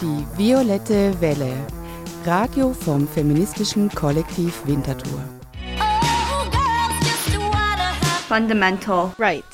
Die 0.00 0.24
violette 0.38 1.20
Welle. 1.20 1.52
Radio 2.24 2.72
vom 2.72 3.06
feministischen 3.06 3.90
Kollektiv 3.90 4.66
Winterthur. 4.66 5.22
Fundamental 8.26 9.12
Right. 9.18 9.44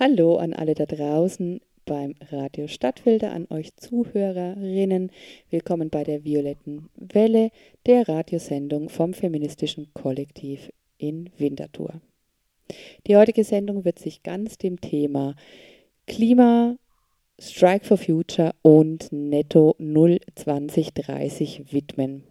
Hallo 0.00 0.38
an 0.38 0.52
alle 0.52 0.74
da 0.74 0.86
draußen 0.86 1.60
beim 1.84 2.16
Radio 2.32 2.66
Stadtfilter, 2.66 3.30
an 3.30 3.46
euch 3.50 3.76
Zuhörerinnen. 3.76 5.12
Willkommen 5.48 5.90
bei 5.90 6.02
der 6.02 6.24
violetten 6.24 6.88
Welle, 6.96 7.52
der 7.86 8.08
Radiosendung 8.08 8.88
vom 8.88 9.14
feministischen 9.14 9.94
Kollektiv 9.94 10.72
in 10.98 11.30
Winterthur. 11.38 12.00
Die 13.06 13.16
heutige 13.16 13.44
Sendung 13.44 13.84
wird 13.84 14.00
sich 14.00 14.24
ganz 14.24 14.58
dem 14.58 14.80
Thema 14.80 15.36
Klima, 16.10 16.76
Strike 17.38 17.86
for 17.86 17.96
Future 17.96 18.50
und 18.62 19.12
Netto 19.12 19.76
0 19.78 20.18
2030 20.34 21.72
widmen. 21.72 22.24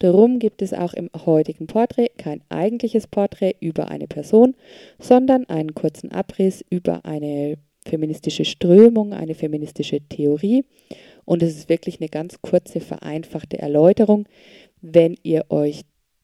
Darum 0.00 0.40
gibt 0.40 0.60
es 0.60 0.74
auch 0.74 0.92
im 0.92 1.10
heutigen 1.24 1.68
Porträt 1.68 2.10
kein 2.18 2.42
eigentliches 2.48 3.06
Porträt 3.06 3.54
über 3.60 3.88
eine 3.88 4.08
Person, 4.08 4.56
sondern 4.98 5.48
einen 5.48 5.76
kurzen 5.76 6.10
Abriss 6.10 6.64
über 6.70 7.04
eine 7.04 7.56
feministische 7.86 8.44
Strömung, 8.44 9.12
eine 9.12 9.36
feministische 9.36 10.00
Theorie. 10.00 10.64
Und 11.24 11.44
es 11.44 11.56
ist 11.56 11.68
wirklich 11.68 12.00
eine 12.00 12.08
ganz 12.08 12.42
kurze, 12.42 12.80
vereinfachte 12.80 13.60
Erläuterung. 13.60 14.26
Wenn 14.82 15.14
ihr 15.22 15.44
euch 15.50 15.82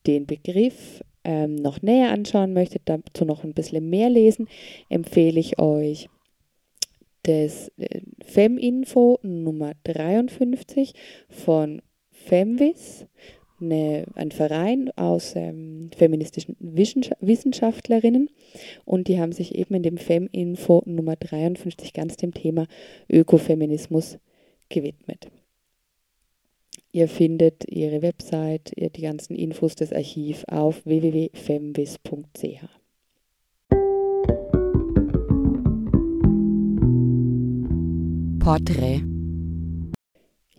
den 0.09 0.27
Begriff 0.27 1.05
ähm, 1.23 1.55
noch 1.55 1.83
näher 1.83 2.11
anschauen 2.11 2.53
möchtet, 2.53 2.83
dazu 2.87 3.25
noch 3.25 3.45
ein 3.45 3.55
bisschen 3.55 3.89
mehr 3.89 4.11
lesen, 4.11 4.49
empfehle 4.89 5.39
ich 5.39 5.61
euch 5.61 6.09
das 7.27 7.71
äh, 7.77 8.01
FemInfo 8.25 9.19
Nummer 9.23 9.73
53 9.85 10.95
von 11.29 11.83
Femvis 12.11 13.07
eine, 13.61 14.05
ein 14.15 14.31
Verein 14.31 14.91
aus 14.97 15.35
ähm, 15.35 15.91
feministischen 15.97 16.57
Wissenschaftlerinnen 16.61 18.31
und 18.85 19.09
die 19.09 19.19
haben 19.19 19.33
sich 19.33 19.55
eben 19.55 19.75
in 19.75 19.83
dem 19.83 19.97
Feminfo 19.97 20.83
Nummer 20.87 21.17
53 21.17 21.93
ganz 21.93 22.17
dem 22.17 22.35
Thema 22.35 22.67
Ökofeminismus 23.09 24.19
gewidmet. 24.69 25.29
Ihr 26.93 27.09
findet 27.09 27.65
ihre 27.69 28.03
Website, 28.03 28.73
die 28.77 29.03
ganzen 29.03 29.35
Infos 29.35 29.75
des 29.75 29.93
Archiv 29.93 30.45
auf 30.49 30.85
www.femvis.ch. 30.87 32.86
Porträt 38.47 39.03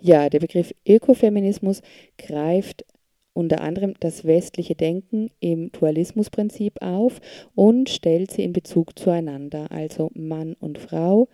ja, 0.02 0.30
der 0.30 0.42
Begriff 0.42 0.74
Ökofeminismus 0.86 1.82
greift 2.18 2.84
unter 3.32 3.62
anderem 3.62 3.94
das 4.02 4.26
westliche 4.26 4.76
Denken 4.76 5.30
im 5.40 5.72
Dualismusprinzip 5.72 6.82
auf 6.82 7.22
und 7.56 7.88
stellt 7.88 8.32
sie 8.32 8.44
in 8.44 8.52
Bezug 8.52 9.00
zueinander, 9.00 9.72
also 9.72 10.12
Mann 10.16 10.58
und 10.60 10.80
Frau 10.80 11.30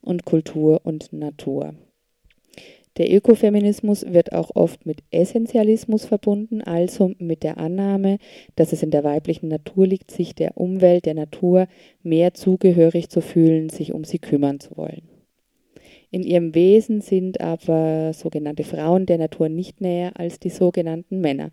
und 0.00 0.24
Kultur 0.24 0.80
und 0.82 1.12
Natur. 1.12 1.74
Der 2.96 3.12
Ökofeminismus 3.12 4.06
wird 4.08 4.32
auch 4.32 4.52
oft 4.54 4.86
mit 4.86 5.02
Essentialismus 5.10 6.06
verbunden, 6.06 6.62
also 6.62 7.12
mit 7.18 7.42
der 7.42 7.58
Annahme, 7.58 8.16
dass 8.56 8.72
es 8.72 8.82
in 8.82 8.90
der 8.90 9.04
weiblichen 9.04 9.48
Natur 9.48 9.86
liegt, 9.86 10.10
sich 10.10 10.34
der 10.34 10.56
Umwelt, 10.56 11.04
der 11.04 11.14
Natur 11.14 11.68
mehr 12.02 12.32
zugehörig 12.32 13.10
zu 13.10 13.20
fühlen, 13.20 13.68
sich 13.68 13.92
um 13.92 14.04
sie 14.04 14.18
kümmern 14.18 14.58
zu 14.58 14.74
wollen. 14.78 15.17
In 16.10 16.22
ihrem 16.22 16.54
Wesen 16.54 17.00
sind 17.00 17.40
aber 17.40 18.12
sogenannte 18.14 18.64
Frauen 18.64 19.04
der 19.04 19.18
Natur 19.18 19.48
nicht 19.48 19.80
näher 19.80 20.12
als 20.14 20.40
die 20.40 20.50
sogenannten 20.50 21.20
Männer. 21.20 21.50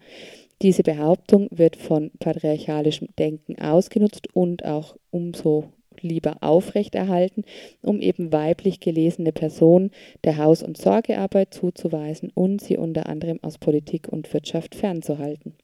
Diese 0.62 0.84
Behauptung 0.84 1.50
wird 1.52 1.76
von 1.76 2.12
patriarchalischem 2.20 3.10
Denken 3.20 3.60
ausgenutzt 3.60 4.34
und 4.34 4.64
auch 4.64 4.96
umso 5.12 5.66
lieber 6.00 6.38
aufrechterhalten, 6.42 7.44
um 7.82 8.00
eben 8.00 8.32
weiblich 8.32 8.80
gelesene 8.80 9.32
Personen 9.32 9.92
der 10.24 10.38
Haus- 10.38 10.64
und 10.64 10.78
Sorgearbeit 10.78 11.54
zuzuweisen 11.54 12.32
und 12.34 12.62
sie 12.62 12.78
unter 12.78 13.08
anderem 13.08 13.40
aus 13.42 13.58
Politik 13.58 14.08
und 14.10 14.34
Wirtschaft 14.34 14.76
fernzuhalten. 14.76 15.56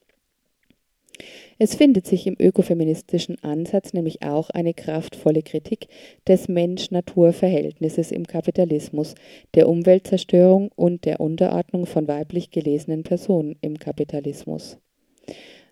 Es 1.57 1.75
findet 1.75 2.07
sich 2.07 2.25
im 2.27 2.35
ökofeministischen 2.39 3.41
Ansatz 3.43 3.93
nämlich 3.93 4.23
auch 4.23 4.49
eine 4.49 4.73
kraftvolle 4.73 5.43
Kritik 5.43 5.87
des 6.27 6.47
Mensch-Natur-Verhältnisses 6.47 8.11
im 8.11 8.25
Kapitalismus, 8.25 9.15
der 9.53 9.69
Umweltzerstörung 9.69 10.71
und 10.75 11.05
der 11.05 11.19
Unterordnung 11.19 11.85
von 11.85 12.07
weiblich 12.07 12.51
gelesenen 12.51 13.03
Personen 13.03 13.57
im 13.61 13.77
Kapitalismus. 13.77 14.77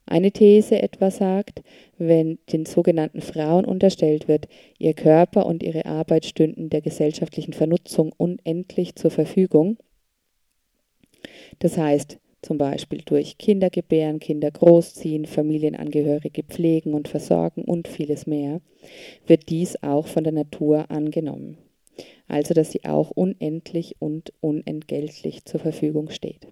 Eine 0.06 0.32
These 0.32 0.82
etwa 0.82 1.12
sagt, 1.12 1.62
wenn 2.00 2.40
den 2.52 2.66
sogenannten 2.66 3.22
Frauen 3.22 3.66
unterstellt 3.66 4.28
wird, 4.28 4.48
ihr 4.80 4.96
Körper 4.96 5.46
und 5.46 5.62
ihre 5.62 5.86
Arbeit 5.86 6.26
stünden 6.26 6.70
der 6.70 6.82
gesellschaftlichen 6.82 7.54
Vernutzung 7.54 8.12
unendlich 8.18 8.96
zur 8.96 9.12
Verfügung, 9.12 9.78
das 11.60 11.78
heißt, 11.78 12.20
zum 12.42 12.58
Beispiel 12.58 13.02
durch 13.06 13.38
Kindergebären, 13.38 14.20
Kinder 14.20 14.52
großziehen, 14.52 15.26
Familienangehörige 15.26 16.44
pflegen 16.44 16.94
und 16.94 17.08
versorgen 17.08 17.64
und 17.64 17.88
vieles 17.88 18.28
mehr, 18.28 18.62
wird 19.28 19.50
dies 19.50 19.82
auch 19.84 20.08
von 20.08 20.24
der 20.24 20.34
Natur 20.34 20.90
angenommen. 20.90 21.58
Also 22.28 22.54
dass 22.54 22.72
sie 22.72 22.86
auch 22.86 23.12
unendlich 23.12 23.96
und 24.00 24.34
unentgeltlich 24.40 25.46
zur 25.46 25.60
Verfügung 25.60 26.10
steht. 26.10 26.48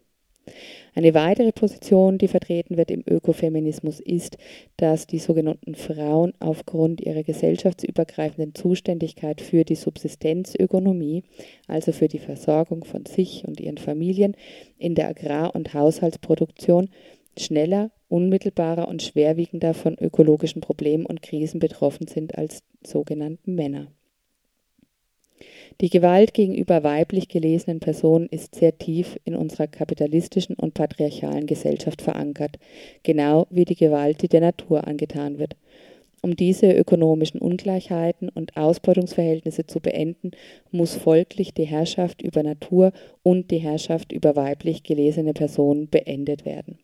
Eine 0.96 1.14
weitere 1.14 1.52
Position, 1.52 2.18
die 2.18 2.28
vertreten 2.28 2.78
wird 2.78 2.90
im 2.90 3.04
Ökofeminismus, 3.08 4.00
ist, 4.00 4.38
dass 4.78 5.06
die 5.06 5.20
sogenannten 5.20 5.76
Frauen 5.76 6.34
aufgrund 6.40 7.02
ihrer 7.02 7.24
gesellschaftsübergreifenden 7.24 8.56
Zuständigkeit 8.56 9.42
für 9.42 9.64
die 9.64 9.76
Subsistenzökonomie, 9.76 11.24
also 11.68 11.92
für 11.92 12.08
die 12.08 12.20
Versorgung 12.20 12.84
von 12.84 13.06
sich 13.06 13.44
und 13.48 13.60
ihren 13.60 13.78
Familien 13.78 14.36
in 14.78 14.96
der 14.96 15.10
Agrar- 15.10 15.54
und 15.56 15.74
Haushaltsproduktion, 15.74 16.90
schneller, 17.38 17.92
unmittelbarer 18.10 18.88
und 18.88 19.04
schwerwiegender 19.04 19.74
von 19.74 19.96
ökologischen 20.00 20.62
Problemen 20.62 21.06
und 21.06 21.22
Krisen 21.22 21.60
betroffen 21.60 22.08
sind 22.08 22.38
als 22.38 22.64
sogenannten 22.84 23.54
Männer. 23.54 23.92
Die 25.80 25.90
Gewalt 25.90 26.34
gegenüber 26.34 26.84
weiblich 26.84 27.28
gelesenen 27.28 27.80
Personen 27.80 28.28
ist 28.30 28.56
sehr 28.56 28.78
tief 28.78 29.20
in 29.26 29.36
unserer 29.36 29.68
kapitalistischen 29.68 30.56
und 30.56 30.74
patriarchalen 30.74 31.46
Gesellschaft 31.46 32.02
verankert, 32.02 32.58
genau 33.04 33.48
wie 33.50 33.66
die 33.66 33.76
Gewalt, 33.76 34.22
die 34.22 34.28
der 34.28 34.42
Natur 34.42 34.88
angetan 34.88 35.38
wird. 35.38 35.56
Um 36.24 36.36
diese 36.36 36.72
ökonomischen 36.72 37.40
Ungleichheiten 37.40 38.30
und 38.30 38.58
Ausbeutungsverhältnisse 38.58 39.68
zu 39.68 39.80
beenden, 39.80 40.32
muss 40.72 40.96
folglich 40.96 41.54
die 41.54 41.66
Herrschaft 41.66 42.24
über 42.24 42.42
Natur 42.42 42.92
und 43.22 43.52
die 43.52 43.60
Herrschaft 43.60 44.12
über 44.12 44.36
weiblich 44.36 44.82
gelesene 44.82 45.34
Personen 45.34 45.90
beendet 45.90 46.44
werden. 46.44 46.80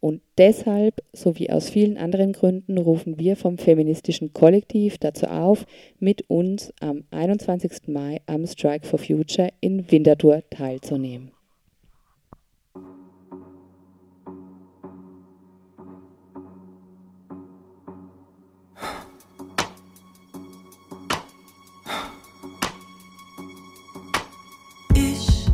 Und 0.00 0.20
deshalb, 0.36 1.02
sowie 1.12 1.50
aus 1.50 1.70
vielen 1.70 1.96
anderen 1.96 2.32
Gründen, 2.32 2.78
rufen 2.78 3.18
wir 3.18 3.36
vom 3.36 3.58
feministischen 3.58 4.32
Kollektiv 4.32 4.98
dazu 4.98 5.26
auf, 5.26 5.66
mit 5.98 6.28
uns 6.28 6.72
am 6.80 7.04
21. 7.10 7.88
Mai 7.88 8.20
am 8.26 8.46
Strike 8.46 8.86
for 8.86 8.98
Future 8.98 9.50
in 9.60 9.90
Winterthur 9.90 10.42
teilzunehmen. 10.50 11.32
Ich 24.94 25.46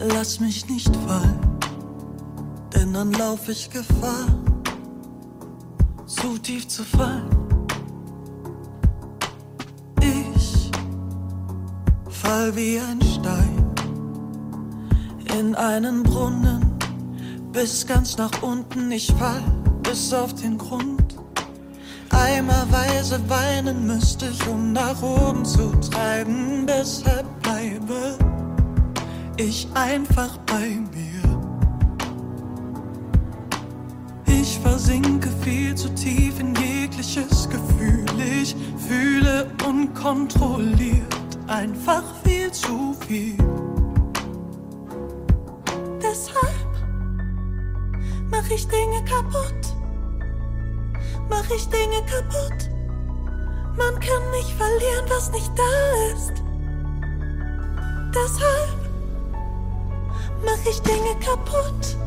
lass 0.00 0.40
mich 0.40 0.68
nicht 0.68 0.94
fallen 0.96 1.57
dann 2.86 3.12
lauf 3.12 3.48
ich 3.48 3.70
Gefahr, 3.70 4.26
zu 6.06 6.38
tief 6.38 6.66
zu 6.68 6.84
fallen. 6.84 7.28
Ich 10.00 10.70
fall 12.08 12.54
wie 12.56 12.78
ein 12.78 13.00
Stein 13.02 13.64
in 15.38 15.54
einen 15.54 16.02
Brunnen, 16.02 16.78
bis 17.52 17.86
ganz 17.86 18.16
nach 18.16 18.42
unten. 18.42 18.90
Ich 18.90 19.12
fall 19.14 19.42
bis 19.82 20.12
auf 20.12 20.34
den 20.34 20.58
Grund. 20.58 21.16
Eimerweise 22.10 23.20
weinen 23.28 23.86
müsste 23.86 24.26
ich, 24.26 24.46
um 24.48 24.72
nach 24.72 25.00
oben 25.02 25.44
zu 25.44 25.70
treiben. 25.80 26.66
Deshalb 26.66 27.26
bleibe 27.42 28.18
ich 29.36 29.68
einfach 29.74 30.36
bei 30.46 30.80
mir. 30.92 31.07
Zu 35.78 35.88
tief 35.94 36.40
in 36.40 36.54
jegliche 36.56 36.78
schreckliches 36.98 37.48
Gefühl. 37.48 38.04
Ich 38.42 38.56
fühle 38.86 39.50
unkontrolliert 39.66 41.16
einfach 41.46 42.02
viel 42.24 42.50
zu 42.52 42.94
viel. 43.06 43.36
Deshalb 46.02 46.66
mach 48.30 48.48
ich 48.50 48.66
Dinge 48.68 49.04
kaputt. 49.04 49.74
Mach 51.28 51.48
ich 51.50 51.68
Dinge 51.68 52.02
kaputt. 52.06 52.70
Man 53.76 54.00
kann 54.00 54.30
nicht 54.32 54.50
verlieren, 54.56 55.04
was 55.08 55.30
nicht 55.30 55.52
da 55.56 56.12
ist. 56.14 56.42
Deshalb 58.14 58.78
mach 60.44 60.66
ich 60.70 60.80
Dinge 60.82 61.14
kaputt. 61.20 61.97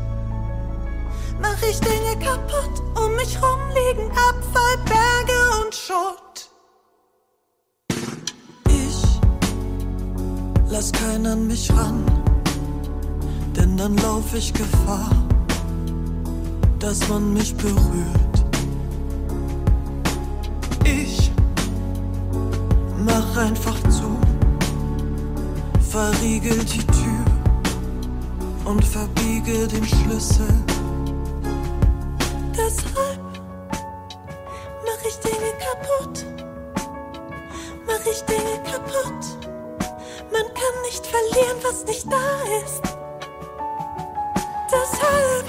Mach 1.42 1.62
ich 1.70 1.80
Dinge 1.80 2.16
kaputt. 2.20 2.82
Um 2.96 3.16
mich 3.16 3.38
rum 3.42 3.60
liegen 3.74 4.10
Abfall, 4.12 4.78
Berge 4.86 5.40
und 5.64 5.74
Schutt. 5.74 6.50
Ich 8.68 9.20
lass 10.70 10.92
keinen 10.92 11.26
an 11.26 11.48
mich 11.48 11.72
ran, 11.74 12.04
denn 13.56 13.78
dann 13.78 13.98
lauf 13.98 14.34
ich 14.36 14.54
Gefahr, 14.54 15.10
dass 16.80 17.08
man 17.10 17.34
mich 17.34 17.56
berührt. 17.56 18.46
Ich 20.84 21.32
mach 23.06 23.38
einfach 23.38 23.78
zu, 23.90 24.18
verriegel 25.90 26.58
die 26.66 26.86
Tür 26.86 27.26
und 28.66 28.84
verbiege 28.84 29.68
den 29.68 29.86
Schlüssel. 29.86 30.71
Deshalb 32.58 33.20
mach 34.86 35.06
ich 35.08 35.18
Dinge 35.20 35.54
kaputt, 35.66 36.26
mach 37.88 38.06
ich 38.06 38.22
Dinge 38.24 38.62
kaputt. 38.70 39.24
Man 40.32 40.44
kann 40.54 40.82
nicht 40.84 41.06
verlieren, 41.06 41.58
was 41.64 41.86
nicht 41.86 42.12
da 42.12 42.42
ist. 42.64 42.84
Deshalb 44.70 45.46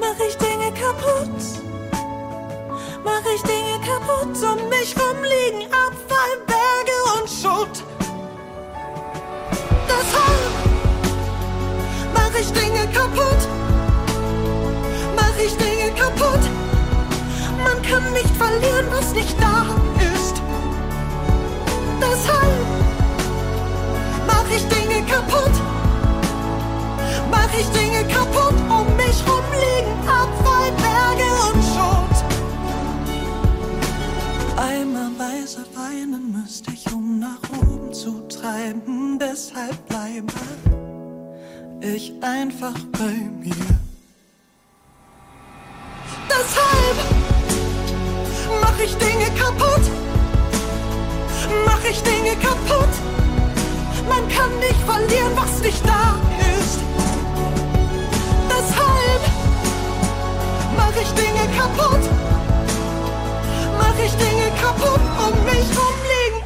mach 0.00 0.18
ich 0.26 0.36
Dinge 0.38 0.72
kaputt, 0.72 1.42
mach 3.04 3.24
ich 3.34 3.42
Dinge 3.42 3.78
kaputt. 3.86 4.36
Um 4.42 4.68
mich 4.70 4.94
rum 4.98 5.22
liegen 5.22 5.66
Abfall, 5.72 6.38
Berge 6.46 6.96
und 7.18 7.28
Schutt. 7.28 7.84
Deshalb 9.86 10.52
mach 12.14 12.34
ich 12.40 12.50
Dinge 12.52 12.88
kaputt, 12.92 13.48
ich 15.44 15.56
Dinge 15.56 15.90
kaputt. 15.94 16.44
Man 17.64 17.82
kann 17.82 18.12
nicht 18.12 18.30
verlieren, 18.36 18.86
was 18.90 19.12
nicht 19.12 19.36
da 19.40 19.66
ist. 20.14 20.40
Deshalb 22.00 22.66
mach 24.26 24.46
ich 24.56 24.64
Dinge 24.68 25.04
kaputt, 25.06 25.52
mach 27.30 27.52
ich 27.58 27.68
Dinge 27.70 28.04
kaputt. 28.08 28.54
Um 28.68 28.86
mich 28.96 29.18
rum 29.26 29.44
liegen 29.62 30.08
Abfall, 30.08 30.70
Berge 30.82 31.30
und 31.48 31.62
Schutt. 31.72 32.16
Eimerweise 34.56 35.64
weinen 35.74 36.32
müsste 36.32 36.72
ich, 36.72 36.92
um 36.92 37.18
nach 37.18 37.42
oben 37.60 37.92
zu 37.92 38.26
treiben. 38.28 39.18
Deshalb 39.18 39.76
bleibe 39.88 40.32
ich 41.80 42.12
einfach 42.22 42.78
bei 42.92 43.30
mir. 43.40 43.81
Nicht 54.62 54.80
verlieren, 54.86 55.32
was 55.34 55.60
nicht 55.60 55.82
da 55.84 56.04
ist. 56.56 56.78
Deshalb 58.50 59.22
mach 60.76 60.94
ich 61.02 61.10
Dinge 61.20 61.44
kaputt, 61.58 62.04
mach 63.78 63.98
ich 64.04 64.14
Dinge 64.24 64.48
kaputt. 64.60 65.02
Um 65.24 65.44
mich 65.44 65.68
rum 65.78 65.98
liegen 66.12 66.42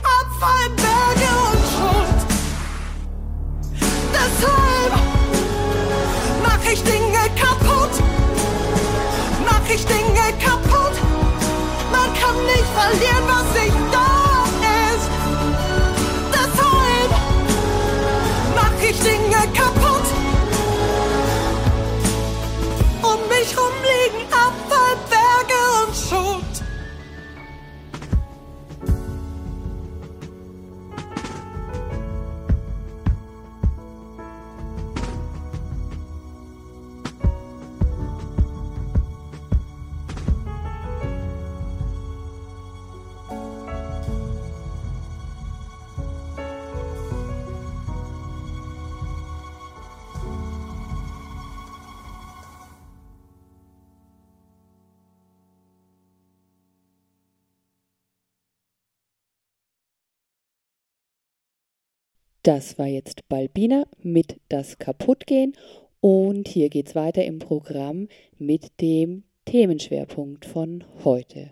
Das 62.46 62.78
war 62.78 62.86
jetzt 62.86 63.28
Balbina 63.28 63.86
mit 64.04 64.38
Das 64.48 64.78
Kaputtgehen 64.78 65.56
und 65.98 66.46
hier 66.46 66.68
geht's 66.68 66.94
weiter 66.94 67.24
im 67.24 67.40
Programm 67.40 68.06
mit 68.38 68.80
dem 68.80 69.24
Themenschwerpunkt 69.46 70.44
von 70.44 70.84
heute. 71.02 71.50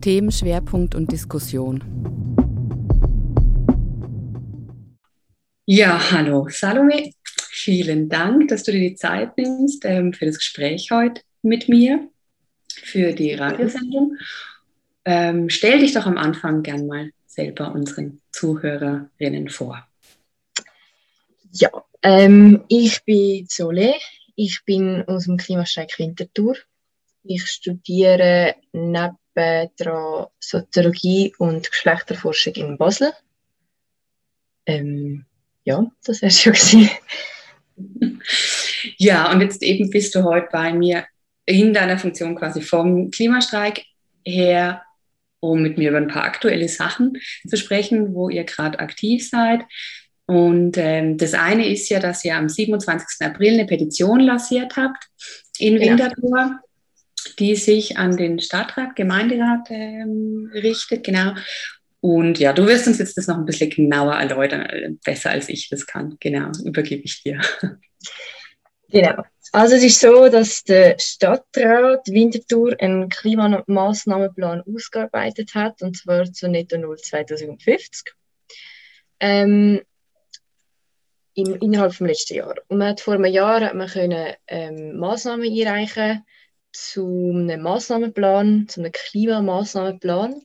Themenschwerpunkt 0.00 0.94
und 0.94 1.12
Diskussion. 1.12 1.84
Ja, 5.66 6.12
hallo 6.12 6.46
Salome. 6.48 7.12
Vielen 7.50 8.08
Dank, 8.08 8.48
dass 8.48 8.62
du 8.62 8.72
dir 8.72 8.88
die 8.88 8.94
Zeit 8.94 9.36
nimmst 9.36 9.84
ähm, 9.84 10.14
für 10.14 10.24
das 10.24 10.38
Gespräch 10.38 10.90
heute 10.90 11.20
mit 11.42 11.68
mir, 11.68 12.08
für 12.72 13.12
die 13.12 13.34
Radiosendung. 13.34 14.16
Ähm, 15.04 15.50
stell 15.50 15.80
dich 15.80 15.92
doch 15.92 16.06
am 16.06 16.16
Anfang 16.16 16.62
gern 16.62 16.86
mal 16.86 17.10
selber 17.30 17.72
unseren 17.72 18.20
Zuhörerinnen 18.32 19.48
vor. 19.48 19.86
Ja, 21.52 21.70
ähm, 22.02 22.64
ich 22.68 23.04
bin 23.04 23.46
Sole. 23.48 23.94
Ich 24.36 24.64
bin 24.64 25.04
aus 25.06 25.24
dem 25.24 25.36
Klimastreik 25.36 25.98
Winterthur. 25.98 26.56
Ich 27.22 27.46
studiere 27.46 28.56
nebendran 28.72 30.26
Soziologie 30.38 31.34
und 31.38 31.70
Geschlechterforschung 31.70 32.54
in 32.54 32.78
Basel. 32.78 33.12
Ähm, 34.66 35.26
ja, 35.64 35.90
das 36.04 36.22
wäre 36.22 36.32
schon 36.32 36.52
gewesen. 36.52 36.90
Ja, 38.96 39.30
und 39.30 39.40
jetzt 39.40 39.62
eben 39.62 39.90
bist 39.90 40.14
du 40.14 40.22
heute 40.24 40.48
bei 40.52 40.72
mir 40.72 41.06
in 41.46 41.72
deiner 41.72 41.98
Funktion 41.98 42.34
quasi 42.34 42.60
vom 42.60 43.10
Klimastreik 43.10 43.84
her, 44.24 44.82
um 45.40 45.62
mit 45.62 45.78
mir 45.78 45.90
über 45.90 45.98
ein 45.98 46.08
paar 46.08 46.24
aktuelle 46.24 46.68
Sachen 46.68 47.18
zu 47.48 47.56
sprechen, 47.56 48.14
wo 48.14 48.28
ihr 48.28 48.44
gerade 48.44 48.78
aktiv 48.78 49.28
seid. 49.28 49.62
Und 50.26 50.76
ähm, 50.76 51.16
das 51.16 51.34
eine 51.34 51.68
ist 51.68 51.88
ja, 51.88 51.98
dass 51.98 52.24
ihr 52.24 52.36
am 52.36 52.48
27. 52.48 53.26
April 53.26 53.54
eine 53.54 53.66
Petition 53.66 54.20
lanciert 54.20 54.76
habt 54.76 55.04
in 55.58 55.74
Genau. 55.74 55.90
Winterthur, 55.90 56.60
die 57.38 57.56
sich 57.56 57.98
an 57.98 58.16
den 58.16 58.38
Stadtrat, 58.38 58.94
Gemeinderat 58.94 59.68
ähm, 59.70 60.50
richtet, 60.54 61.04
genau. 61.04 61.34
Und 62.00 62.38
ja, 62.38 62.52
du 62.52 62.66
wirst 62.66 62.86
uns 62.86 62.98
jetzt 62.98 63.16
das 63.18 63.26
noch 63.26 63.36
ein 63.36 63.44
bisschen 63.44 63.70
genauer 63.70 64.14
erläutern, 64.14 64.62
äh, 64.62 64.90
besser 65.04 65.30
als 65.30 65.48
ich 65.48 65.68
das 65.68 65.86
kann. 65.86 66.16
Genau, 66.20 66.50
übergebe 66.64 67.02
ich 67.04 67.22
dir. 67.22 67.40
Genau. 68.90 69.22
Also 69.52 69.76
es 69.76 69.82
ist 69.82 70.00
so, 70.00 70.28
dass 70.28 70.62
der 70.64 70.96
Stadtrat 70.98 72.06
Winterthur 72.06 72.76
einen 72.80 73.08
Klimamaßnahmenplan 73.08 74.62
ausgearbeitet 74.62 75.54
hat, 75.54 75.82
und 75.82 75.96
zwar 75.96 76.32
zu 76.32 76.48
Netto 76.48 76.78
Null 76.78 76.98
2050. 76.98 78.14
Ähm, 79.20 79.80
im, 81.34 81.56
innerhalb 81.56 81.94
vom 81.94 82.06
letzten 82.06 82.34
Jahr. 82.34 82.54
Und 82.68 82.78
man 82.78 82.88
hat 82.88 83.00
vor 83.00 83.14
einem 83.14 83.32
Jahr 83.32 83.60
hat 83.60 83.74
man 83.74 83.88
können, 83.88 84.34
ähm, 84.46 84.96
Maßnahmen 84.98 85.46
einreichen 85.46 86.24
zu 86.72 87.30
einem 87.32 87.62
Massnahmenplan, 87.62 88.68
zu 88.68 88.80
einem 88.80 88.92
Klimamaßnahmenplan. 88.92 90.42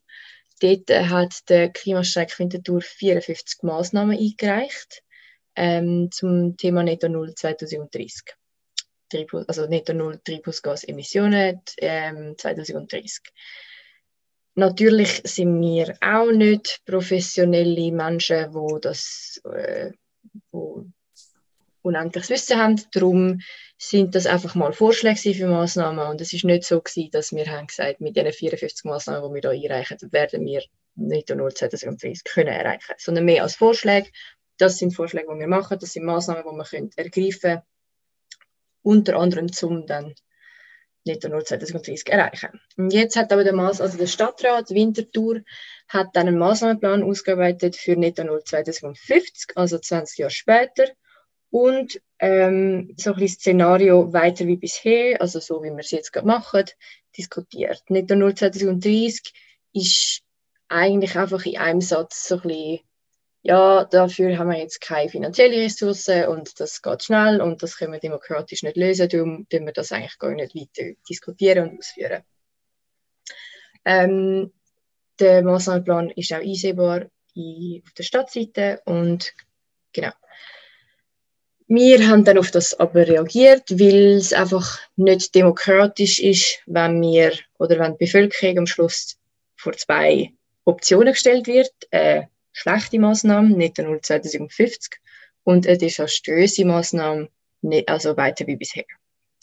Dort 0.62 0.90
hat 0.90 1.50
der 1.50 1.70
Klimastreik 1.70 2.38
Winterthur 2.40 2.82
54 2.82 3.64
Maßnahmen 3.64 4.18
eingereicht 4.18 5.04
ähm, 5.56 6.10
zum 6.12 6.58
Thema 6.58 6.84
Netto 6.84 7.08
Null 7.08 7.34
2030. 7.36 8.36
Treibhaus, 9.10 9.48
also 9.48 9.68
Netto 9.68 9.94
Null 9.94 10.20
Treibhausgasemissionen 10.24 11.62
ähm, 11.78 12.36
2030. 12.38 13.22
Natürlich 14.56 15.22
sind 15.26 15.60
wir 15.62 15.98
auch 16.02 16.32
nicht 16.32 16.82
professionelle 16.86 17.92
Menschen, 17.92 18.54
wo 18.54 18.80
das 18.80 19.42
äh, 19.44 19.92
wo 20.52 20.86
unendliches 21.82 22.30
Wissen 22.30 22.58
haben. 22.58 22.82
Darum 22.92 23.40
sind 23.78 24.16
das 24.16 24.26
einfach 24.26 24.56
mal 24.56 24.74
Vorschläge 24.74 25.34
für 25.34 25.48
Massnahmen 25.48 26.08
und 26.08 26.22
es 26.22 26.34
ist 26.34 26.46
nicht 26.46 26.64
so 26.64 26.82
gewesen, 26.82 27.12
dass 27.12 27.34
wir 27.34 27.46
haben 27.46 27.68
gesagt, 27.68 28.02
mit 28.02 28.16
diesen 28.16 28.32
54 28.32 28.86
Massnahmen, 28.86 29.34
die 29.34 29.44
wir 29.44 29.52
hier 29.52 29.72
einreichen, 29.72 29.98
werden 30.12 30.46
wir 30.46 30.64
nicht 30.96 31.30
nur 31.30 31.50
2030 31.54 32.24
können 32.24 32.48
erreichen, 32.48 32.94
sondern 32.98 33.26
mehr 33.26 33.44
als 33.44 33.56
Vorschläge. 33.56 34.10
Das 34.58 34.78
sind 34.78 34.96
Vorschläge, 34.96 35.28
die 35.34 35.40
wir 35.40 35.48
machen, 35.48 35.78
das 35.80 35.94
sind 35.94 36.06
Massnahmen, 36.06 36.44
die 36.44 36.56
wir 36.56 36.64
können 36.64 36.90
ergreifen 36.96 37.40
können, 37.42 37.62
unter 38.82 39.18
anderem 39.18 39.52
zum 39.52 39.86
dann 39.86 40.16
nicht 41.06 41.24
nur 41.24 41.46
2030 41.46 42.12
erreichen. 42.12 42.60
Und 42.78 42.92
jetzt 42.92 43.16
hat 43.16 43.32
aber 43.32 43.44
der, 43.44 43.54
Maß, 43.54 43.80
also 43.80 43.98
der 43.98 44.08
Stadtrat 44.08 44.72
Winterthur 44.72 45.42
hat 45.88 46.08
dann 46.14 46.28
einen 46.28 46.40
Maßnahmenplan 46.40 47.04
ausgearbeitet 47.04 47.76
für 47.76 47.96
Netto 47.96 48.24
0 48.24 48.44
2050, 48.44 49.56
also 49.56 49.78
20 49.78 50.18
Jahre 50.18 50.32
später 50.32 50.86
und 51.52 52.02
ähm, 52.20 52.94
so 52.98 53.14
ein 53.14 53.28
Szenario 53.28 54.12
weiter 54.14 54.48
wie 54.48 54.58
bisher, 54.58 55.22
also 55.22 55.40
so 55.40 55.62
wie 55.64 55.70
wir 55.70 55.80
es 55.80 55.92
jetzt 55.92 56.12
gerade 56.12 56.28
machen, 56.28 56.66
diskutiert. 57.18 57.84
Nicht 57.90 58.10
nur 58.10 58.36
2030 58.36 59.32
ist 59.74 60.22
eigentlich 60.68 61.16
einfach 61.16 61.46
in 61.46 61.58
einem 61.58 61.82
Satz 61.82 62.28
so 62.28 62.36
ein 62.36 62.42
bisschen, 62.42 62.80
ja, 63.46 63.86
dafür 63.86 64.40
haben 64.40 64.50
wir 64.50 64.58
jetzt 64.58 64.82
keine 64.82 65.08
finanziellen 65.08 65.62
Ressourcen 65.62 66.26
und 66.30 66.60
das 66.60 66.82
geht 66.82 67.04
schnell 67.04 67.42
und 67.42 67.62
das 67.62 67.78
können 67.78 67.94
wir 67.94 68.00
demokratisch 68.00 68.64
nicht 68.64 68.76
lösen, 68.76 69.08
darum 69.08 69.48
können 69.52 69.68
wir 69.68 69.74
das 69.74 69.92
eigentlich 69.92 70.18
gar 70.18 70.32
nicht 70.32 70.56
weiter 70.56 70.96
diskutieren 71.08 71.70
und 71.70 71.78
ausführen. 71.78 72.24
Ähm, 73.86 74.52
der 75.20 75.44
Massnahmenplan 75.44 76.10
ist 76.16 76.34
auch 76.34 76.40
einsehbar 76.40 77.04
auf 77.04 77.94
der 77.96 78.04
Stadtseite 78.04 78.82
und 78.86 79.32
genau. 79.94 80.12
Wir 81.68 82.08
haben 82.08 82.24
dann 82.26 82.40
auf 82.40 82.50
das 82.50 82.74
aber 82.74 83.08
reagiert, 83.08 83.70
weil 83.70 84.18
es 84.18 84.34
einfach 84.34 84.80
nicht 84.96 85.36
demokratisch 85.36 86.20
ist, 86.20 86.62
wenn 86.66 87.00
wir 87.00 87.34
oder 87.60 87.78
wenn 87.78 87.92
die 87.92 88.06
Bevölkerung 88.06 88.58
am 88.58 88.68
Schluss 88.68 89.20
vor 89.56 89.74
zwei 89.74 90.34
Optionen 90.64 91.14
gestellt 91.14 91.46
wird. 91.46 91.72
Eine 91.92 92.30
schlechte 92.56 93.00
Maßnahme, 93.00 93.56
nicht 93.56 93.78
nur 93.78 94.02
2050, 94.02 95.00
und 95.44 95.68
eine 95.68 95.78
desaströse 95.78 96.66
Maßnahme, 96.66 97.30
also 97.86 98.18
weiter 98.18 98.48
wie 98.48 98.56
bisher. 98.56 98.86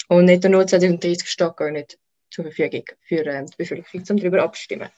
Und 0.09 0.25
nicht 0.25 0.45
nur 0.45 0.66
2030 0.66 1.28
steht 1.28 1.57
gar 1.57 1.71
nicht 1.71 1.99
zur 2.31 2.45
Verfügung 2.45 2.85
für 3.02 3.26
äh, 3.26 3.45
die 3.45 3.57
Bevölkerung, 3.57 4.04
um 4.09 4.16
darüber 4.16 4.42
abzustimmen. 4.42 4.88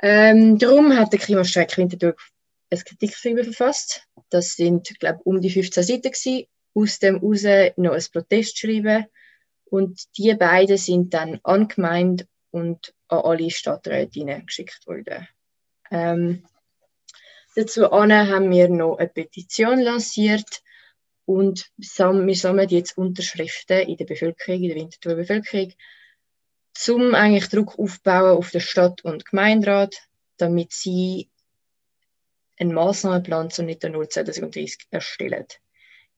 Ähm, 0.00 0.58
darum 0.58 0.96
hat 0.96 1.12
der 1.12 1.20
Klimastreik 1.20 1.76
Winterthur 1.76 2.16
ein 2.70 2.78
Kritikschreiben 2.78 3.44
verfasst. 3.44 4.02
Das 4.30 4.54
sind, 4.54 4.98
glaube 4.98 5.20
ich, 5.20 5.26
um 5.26 5.40
die 5.40 5.50
15 5.50 5.82
Seiten 5.84 6.10
gewesen. 6.10 6.46
Aus 6.74 6.98
dem 6.98 7.16
raus 7.16 7.44
noch 7.76 7.92
ein 7.92 8.04
Protestschreiben. 8.12 9.06
Und 9.66 10.00
die 10.16 10.34
beiden 10.34 10.76
sind 10.76 11.14
dann 11.14 11.40
angemeint 11.42 12.26
und 12.50 12.94
an 13.08 13.20
alle 13.20 13.50
Stadträtinnen 13.50 14.46
geschickt 14.46 14.86
worden. 14.86 15.28
Ähm, 15.90 16.44
dazu 17.54 17.90
haben 17.90 18.50
wir 18.50 18.68
noch 18.68 18.98
eine 18.98 19.08
Petition 19.08 19.80
lanciert 19.80 20.62
und 21.24 21.70
wir 21.76 22.34
sammeln 22.34 22.68
jetzt 22.68 22.96
Unterschriften 22.96 23.88
in 23.88 23.96
der 23.96 24.04
Bevölkerung, 24.04 24.62
in 24.62 24.68
der 24.68 24.76
Winterthur 24.76 25.14
Bevölkerung, 25.16 25.72
um 26.88 27.14
eigentlich 27.14 27.48
Druck 27.48 27.78
aufbauen 27.78 28.36
auf 28.36 28.50
den 28.50 28.60
Stadt- 28.60 29.04
und 29.04 29.26
Gemeinderat, 29.26 29.96
damit 30.36 30.72
sie 30.72 31.28
einen 32.58 32.72
Massnahmenplan 32.72 33.50
zu 33.50 33.62
Netto 33.62 33.88
Null 33.88 34.08
2030 34.08 34.86
erstellen. 34.90 35.46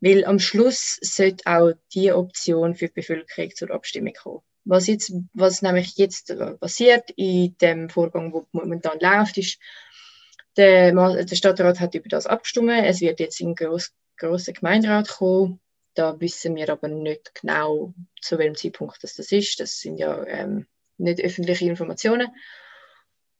Weil 0.00 0.24
am 0.24 0.38
Schluss 0.38 0.98
sollte 1.00 1.44
auch 1.46 1.72
die 1.92 2.12
Option 2.12 2.74
für 2.74 2.86
die 2.86 2.94
Bevölkerung 2.94 3.54
zur 3.54 3.70
Abstimmung 3.70 4.12
kommen. 4.12 4.42
Was, 4.68 4.86
jetzt, 4.86 5.14
was 5.32 5.62
nämlich 5.62 5.96
jetzt 5.96 6.34
passiert 6.60 7.10
in 7.16 7.56
dem 7.58 7.88
Vorgang, 7.88 8.34
wo 8.34 8.46
momentan 8.52 8.98
läuft, 9.00 9.38
ist, 9.38 9.58
der, 10.58 10.92
der 10.92 11.36
Stadtrat 11.36 11.80
hat 11.80 11.94
über 11.94 12.08
das 12.08 12.26
abgestimmt. 12.26 12.70
Es 12.84 13.00
wird 13.00 13.20
jetzt 13.20 13.40
in 13.40 13.54
groß, 13.54 13.92
grossen 14.18 14.54
Gemeinderat 14.54 15.08
kommen. 15.08 15.60
Da 15.94 16.20
wissen 16.20 16.54
wir 16.54 16.68
aber 16.68 16.88
nicht 16.88 17.34
genau, 17.40 17.94
zu 18.20 18.38
welchem 18.38 18.56
Zeitpunkt 18.56 19.02
das, 19.02 19.14
das 19.14 19.32
ist. 19.32 19.58
Das 19.58 19.80
sind 19.80 19.96
ja 19.96 20.22
ähm, 20.26 20.66
nicht 20.98 21.20
öffentliche 21.20 21.64
Informationen. 21.64 22.28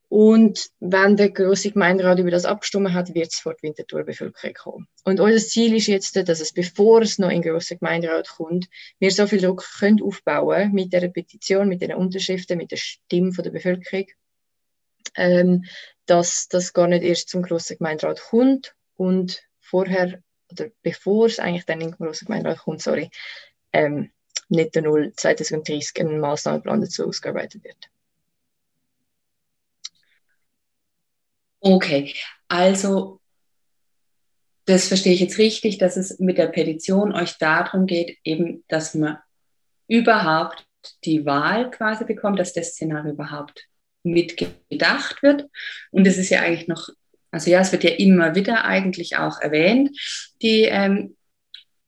Und 0.08 0.70
wenn 0.80 1.16
der 1.16 1.30
große 1.30 1.72
Gemeinderat 1.72 2.18
über 2.18 2.30
das 2.30 2.46
abgestimmt 2.46 2.94
hat, 2.94 3.14
wird 3.14 3.28
es 3.28 3.40
vor 3.40 3.54
die 3.54 3.64
Winterthur-Bevölkerung 3.64 4.54
kommen. 4.54 4.88
Und 5.04 5.20
unser 5.20 5.38
Ziel 5.38 5.76
ist 5.76 5.86
jetzt, 5.86 6.16
dass 6.16 6.40
es, 6.40 6.52
bevor 6.52 7.02
es 7.02 7.18
noch 7.18 7.28
in 7.28 7.42
den 7.42 7.52
grossen 7.52 7.78
Gemeinderat 7.78 8.28
kommt, 8.28 8.68
wir 8.98 9.10
so 9.10 9.26
viel 9.26 9.40
Druck 9.40 9.64
können 9.78 10.02
aufbauen 10.02 10.72
mit 10.72 10.94
der 10.94 11.08
Petition, 11.08 11.68
mit 11.68 11.82
den 11.82 11.92
Unterschriften, 11.92 12.56
mit 12.56 12.70
der 12.70 12.78
Stimme 12.78 13.32
von 13.32 13.44
der 13.44 13.50
Bevölkerung, 13.50 14.06
ähm, 15.14 15.64
dass 16.06 16.48
das 16.48 16.72
gar 16.72 16.88
nicht 16.88 17.02
erst 17.02 17.28
zum 17.28 17.42
grossen 17.42 17.76
Gemeinderat 17.76 18.20
kommt 18.20 18.74
und 18.96 19.42
vorher, 19.60 20.22
oder 20.50 20.68
bevor 20.82 21.26
es 21.26 21.38
eigentlich 21.38 21.66
dann 21.66 21.82
in 21.82 21.90
den 21.90 21.98
grossen 21.98 22.26
Gemeinderat 22.26 22.60
kommt, 22.60 22.80
sorry, 22.80 23.10
ähm, 23.74 24.10
nicht 24.48 24.74
der 24.74 24.82
0 24.82 25.12
2030 25.14 26.00
ein 26.00 26.18
Maßnahmenplan 26.18 26.80
dazu 26.80 27.06
ausgearbeitet 27.06 27.62
wird. 27.62 27.90
Okay, 31.60 32.14
also 32.48 33.20
das 34.68 34.88
verstehe 34.88 35.14
ich 35.14 35.20
jetzt 35.20 35.38
richtig, 35.38 35.78
dass 35.78 35.96
es 35.96 36.18
mit 36.18 36.36
der 36.36 36.48
Petition 36.48 37.14
euch 37.14 37.38
darum 37.38 37.86
geht, 37.86 38.18
eben, 38.22 38.64
dass 38.68 38.94
man 38.94 39.18
überhaupt 39.88 40.66
die 41.04 41.24
Wahl 41.24 41.70
quasi 41.70 42.04
bekommt, 42.04 42.38
dass 42.38 42.52
das 42.52 42.72
Szenario 42.72 43.12
überhaupt 43.12 43.66
mitgedacht 44.02 45.22
wird. 45.22 45.46
Und 45.90 46.06
es 46.06 46.18
ist 46.18 46.28
ja 46.28 46.40
eigentlich 46.40 46.68
noch, 46.68 46.90
also 47.30 47.50
ja, 47.50 47.60
es 47.60 47.72
wird 47.72 47.84
ja 47.84 47.90
immer 47.90 48.34
wieder 48.34 48.64
eigentlich 48.64 49.16
auch 49.16 49.40
erwähnt, 49.40 49.90
die 50.42 50.64
ähm, 50.64 51.16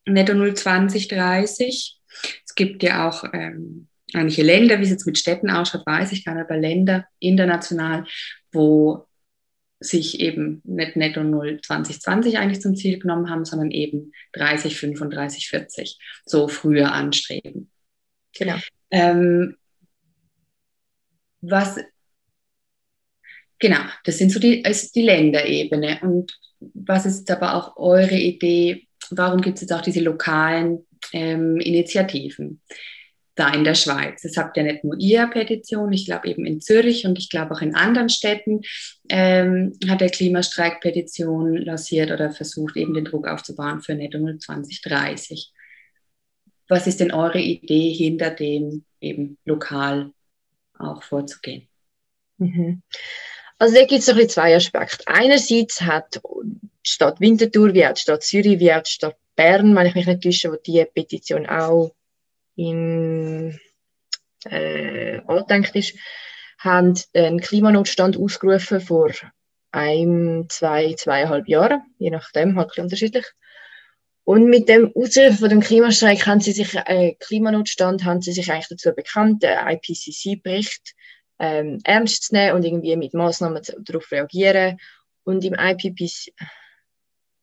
Netto 0.05 0.33
0 0.33 0.55
2030. 0.55 1.99
Es 2.45 2.55
gibt 2.55 2.81
ja 2.81 3.07
auch 3.07 3.23
ähm, 3.31 3.87
einige 4.13 4.41
Länder, 4.41 4.79
wie 4.79 4.83
es 4.83 4.89
jetzt 4.89 5.05
mit 5.05 5.17
Städten 5.17 5.51
ausschaut, 5.51 5.85
weiß 5.85 6.11
ich 6.11 6.25
gar 6.25 6.33
nicht, 6.33 6.45
aber 6.45 6.57
Länder 6.57 7.05
international, 7.19 8.05
wo 8.51 9.07
sich 9.81 10.19
eben 10.19 10.61
nicht 10.63 10.95
netto 10.95 11.23
0 11.23 11.59
2020 11.61 12.37
eigentlich 12.37 12.61
zum 12.61 12.75
Ziel 12.75 12.99
genommen 12.99 13.29
haben, 13.29 13.45
sondern 13.45 13.71
eben 13.71 14.13
30, 14.33 14.77
35, 14.77 15.49
40 15.49 15.99
so 16.25 16.47
früher 16.47 16.93
anstreben. 16.93 17.71
Genau. 18.37 18.55
Ähm, 18.91 19.57
was, 21.41 21.77
genau, 23.57 23.81
das 24.03 24.19
sind 24.19 24.31
so 24.31 24.39
die, 24.39 24.61
ist 24.61 24.95
die 24.95 25.01
Länderebene. 25.01 25.99
Und 26.03 26.39
was 26.59 27.07
ist 27.07 27.29
aber 27.31 27.55
auch 27.55 27.75
eure 27.77 28.17
Idee? 28.17 28.87
Warum 29.09 29.41
gibt 29.41 29.55
es 29.55 29.61
jetzt 29.61 29.73
auch 29.73 29.81
diese 29.81 30.01
lokalen 30.01 30.85
ähm, 31.11 31.59
Initiativen? 31.59 32.61
Da 33.35 33.53
in 33.53 33.63
der 33.63 33.75
Schweiz. 33.75 34.23
Es 34.25 34.37
habt 34.37 34.57
ja 34.57 34.63
nicht 34.63 34.83
nur 34.83 34.95
ihr 34.99 35.27
Petition, 35.27 35.93
ich 35.93 36.05
glaube 36.05 36.27
eben 36.27 36.45
in 36.45 36.61
Zürich 36.61 37.05
und 37.05 37.17
ich 37.17 37.29
glaube 37.29 37.53
auch 37.53 37.61
in 37.61 37.75
anderen 37.75 38.09
Städten 38.09 38.61
ähm, 39.09 39.77
hat 39.87 40.01
der 40.01 40.09
Klimastreik 40.09 40.81
Petition 40.81 41.55
lanciert 41.55 42.11
oder 42.11 42.31
versucht 42.31 42.75
eben 42.75 42.93
den 42.93 43.05
Druck 43.05 43.27
aufzubauen 43.27 43.81
für 43.81 43.95
Netto 43.95 44.19
2030. 44.19 45.51
Was 46.67 46.87
ist 46.87 46.99
denn 46.99 47.11
eure 47.11 47.39
Idee 47.39 47.91
hinter 47.93 48.31
dem 48.31 48.85
eben 48.99 49.37
lokal 49.45 50.11
auch 50.77 51.03
vorzugehen? 51.03 51.67
Mhm. 52.37 52.81
Also 53.57 53.75
da 53.75 53.85
gibt 53.85 54.01
es 54.01 54.09
ein 54.09 54.29
zwei 54.29 54.55
Aspekte. 54.55 55.07
Einerseits 55.07 55.81
hat 55.81 56.19
Stadt 56.83 57.19
Winterthur, 57.19 57.73
wie 57.73 57.85
auch 57.85 57.93
die 57.93 58.01
Stadt 58.01 58.23
Zürich, 58.23 58.59
wie 58.59 58.73
auch 58.73 58.81
die 58.81 58.91
Stadt 58.91 59.17
Bern, 59.35 59.75
wenn 59.75 59.87
ich 59.87 59.95
mich 59.95 60.07
nicht 60.07 60.23
täusche, 60.23 60.51
wo 60.51 60.55
die 60.55 60.85
Petition 60.93 61.45
auch 61.45 61.91
im 62.69 63.59
äh, 64.45 65.19
angedenkt 65.27 65.75
ist, 65.75 65.97
haben 66.59 66.93
einen 67.13 67.39
Klimanotstand 67.39 68.17
ausgerufen 68.17 68.81
vor 68.81 69.11
einem, 69.71 70.49
zwei, 70.49 70.93
zweieinhalb 70.93 71.47
Jahren, 71.47 71.81
je 71.97 72.09
nachdem, 72.09 72.57
halt 72.57 72.77
unterschiedlich. 72.77 73.25
Und 74.23 74.45
mit 74.45 74.69
dem 74.69 74.91
Ausrufen 74.95 75.37
von 75.37 75.49
dem 75.49 75.61
Klimastreik 75.61 76.27
haben 76.27 76.41
sie 76.41 76.51
sich, 76.51 76.75
äh, 76.75 77.15
Klimanotstand, 77.19 78.03
haben 78.03 78.21
sie 78.21 78.33
sich 78.33 78.51
eigentlich 78.51 78.67
dazu 78.67 78.93
bekannt, 78.93 79.41
der 79.43 79.65
IPCC-Bericht 79.67 80.93
ähm, 81.39 81.79
ernst 81.83 82.23
zu 82.25 82.35
nehmen 82.35 82.55
und 82.55 82.63
irgendwie 82.63 82.95
mit 82.95 83.13
Maßnahmen 83.13 83.63
darauf 83.79 84.11
reagieren. 84.11 84.77
Und 85.23 85.43
im 85.43 85.55
IPPC, 85.55 86.33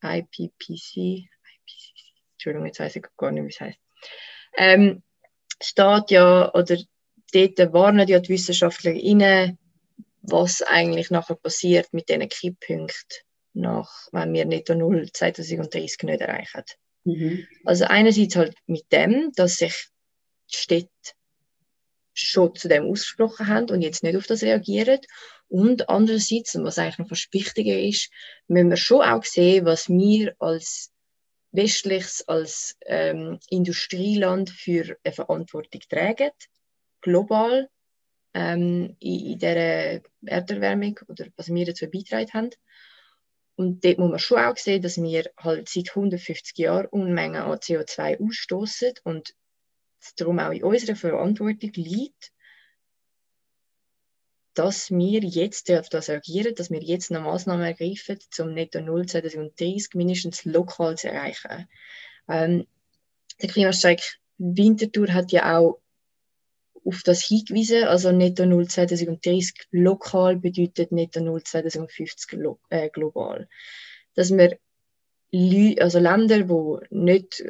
IPPC, 0.03 0.97
IPCC 0.97 1.99
Entschuldigung, 2.35 2.67
jetzt 2.67 2.79
weiß 2.79 2.95
ich 2.95 3.05
gar 3.17 3.33
nicht, 3.33 3.45
wie 3.45 3.49
es 3.49 3.61
heißt, 3.61 3.79
ähm, 4.57 5.03
steht 5.62 6.11
ja, 6.11 6.53
oder 6.55 6.77
dort 7.33 7.73
warnen 7.73 8.09
ja 8.09 8.21
die 8.21 8.31
Wissenschaftler 8.31 8.93
inne, 8.93 9.59
was 10.23 10.62
eigentlich 10.62 11.11
nachher 11.11 11.37
passiert 11.37 11.93
mit 11.93 12.09
diesen 12.09 12.29
Kipppunkten, 12.29 13.19
nach, 13.55 13.91
wenn 14.12 14.33
wir 14.33 14.45
Netto 14.45 14.75
Null 14.75 15.11
2030 15.12 16.03
nicht 16.03 16.21
erreichen. 16.21 16.65
Mhm. 17.05 17.47
Also 17.65 17.85
einerseits 17.85 18.37
halt 18.37 18.57
mit 18.67 18.91
dem, 18.93 19.33
dass 19.35 19.57
sich 19.57 19.88
die 20.53 20.57
Städte 20.57 20.91
schon 22.12 22.55
zu 22.55 22.69
dem 22.69 22.85
ausgesprochen 22.85 23.47
haben 23.47 23.71
und 23.71 23.83
jetzt 23.83 24.03
nicht 24.03 24.17
auf 24.17 24.27
das 24.27 24.43
reagieren. 24.43 24.99
Und 25.49 25.88
andererseits, 25.88 26.55
und 26.55 26.65
was 26.65 26.79
eigentlich 26.79 26.99
noch 26.99 27.09
fast 27.09 27.33
wichtiger 27.33 27.79
ist, 27.79 28.11
müssen 28.49 28.71
wir 28.71 28.77
schon 28.77 29.03
auch 29.03 29.25
sehen, 29.25 29.65
was 29.65 29.88
wir 29.88 30.35
als 30.38 30.91
westliches, 31.52 32.26
als 32.28 32.76
ähm, 32.87 33.38
Industrieland 33.49 34.50
für 34.50 34.97
eine 35.05 35.12
Verantwortung 35.12 35.81
tragen, 35.88 36.31
global 37.00 37.69
ähm, 38.35 38.97
in, 39.00 39.33
in 39.33 39.38
dieser 39.38 40.00
Erderwärmung 40.26 40.99
oder 41.09 41.26
was 41.37 41.49
wir 41.49 41.67
dazu 41.67 41.87
beitragen 41.90 42.33
haben. 42.33 42.50
Und 43.57 43.85
dort 43.85 43.99
muss 43.99 44.11
man 44.11 44.19
schon 44.21 44.38
auch 44.38 44.57
sehen, 44.57 44.83
dass 44.83 45.02
wir 45.02 45.25
halt 45.37 45.69
seit 45.69 45.88
150 45.88 46.57
Jahren 46.59 46.87
Unmengen 46.87 47.43
an 47.43 47.59
CO2 47.59 48.25
ausstoßen 48.25 48.93
und 49.02 49.35
es 50.00 50.14
darum 50.14 50.38
auch 50.38 50.52
in 50.52 50.62
unserer 50.62 50.95
Verantwortung 50.95 51.73
liegt, 51.75 52.31
dass 54.59 54.91
wir 54.91 55.21
jetzt 55.21 55.71
auf 55.71 55.88
das 55.88 56.09
reagieren, 56.09 56.55
dass 56.57 56.71
wir 56.71 56.83
jetzt 56.83 57.12
eine 57.12 57.21
Maßnahme 57.21 57.67
ergreifen, 57.67 58.19
um 58.41 58.53
Netto 58.53 58.81
Null 58.81 59.07
2030 59.07 59.95
mindestens 59.95 60.45
lokal 60.45 60.97
zu 60.97 61.09
erreichen. 61.09 61.69
Ähm, 62.29 62.67
der 63.41 63.49
Klimastreik 63.49 64.19
Winterthur 64.38 65.12
hat 65.12 65.31
ja 65.31 65.59
auch 65.59 65.81
auf 66.85 67.03
das 67.05 67.25
hingewiesen, 67.25 67.85
also 67.85 68.11
Netto 68.11 68.47
Null 68.47 68.67
2030 68.67 69.69
lokal 69.71 70.37
bedeutet 70.37 70.91
Netto 70.91 71.21
Null 71.21 71.43
2050 71.45 72.38
äh, 72.71 72.88
global. 72.91 73.49
Dass 74.15 74.37
wir 74.37 74.59
also 75.81 75.99
Länder, 76.00 76.43
die 76.43 76.95
nicht 76.97 77.45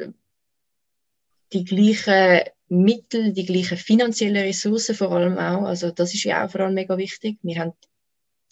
die 1.53 1.63
gleichen 1.63 2.49
Mittel, 2.69 3.33
die 3.33 3.45
gleichen 3.45 3.77
finanziellen 3.77 4.43
Ressourcen 4.43 4.95
vor 4.95 5.11
allem 5.11 5.37
auch. 5.37 5.63
Also 5.63 5.91
das 5.91 6.13
ist 6.13 6.23
ja 6.23 6.45
auch 6.45 6.51
vor 6.51 6.61
allem 6.61 6.75
mega 6.75 6.97
wichtig. 6.97 7.37
Wir 7.41 7.59
haben 7.59 7.73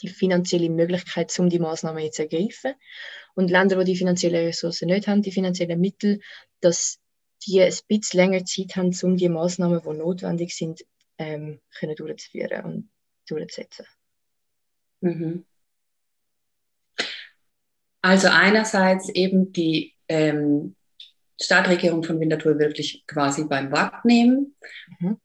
die 0.02 0.10
finanzielle 0.10 0.70
Möglichkeit, 0.70 1.38
um 1.40 1.50
die 1.50 1.60
Maßnahmen 1.60 2.04
jetzt 2.04 2.18
zu 2.18 2.24
ergreifen. 2.24 2.74
Und 3.36 3.52
Länder, 3.52 3.78
die 3.78 3.92
die 3.92 3.98
finanziellen 3.98 4.46
Ressourcen 4.46 4.88
nicht 4.88 5.08
haben, 5.08 5.22
die 5.22 5.32
finanziellen 5.32 5.80
Mittel, 5.80 6.20
dass 6.62 7.00
die 7.46 7.62
ein 7.62 7.74
bisschen 7.88 8.20
länger 8.20 8.46
Zeit 8.46 8.76
haben, 8.76 8.96
um 9.04 9.18
die 9.18 9.30
Maßnahmen, 9.30 9.82
die 9.82 9.98
notwendig 9.98 10.56
sind, 10.56 10.84
ähm, 11.18 11.60
können 11.78 11.96
durchzuführen 11.96 12.66
und 12.66 12.90
durchzusetzen. 13.28 13.86
Mhm. 15.02 15.46
Also 18.02 18.30
einerseits 18.30 19.10
eben 19.10 19.52
die 19.52 19.94
ähm, 20.08 20.76
Stadtregierung 21.40 22.04
von 22.04 22.20
Winterthur 22.20 22.60
wirklich 22.60 23.04
quasi 23.08 23.46
beim 23.46 23.72
Wort 23.72 24.06
nehmen, 24.06 24.56
mhm. 25.00 25.18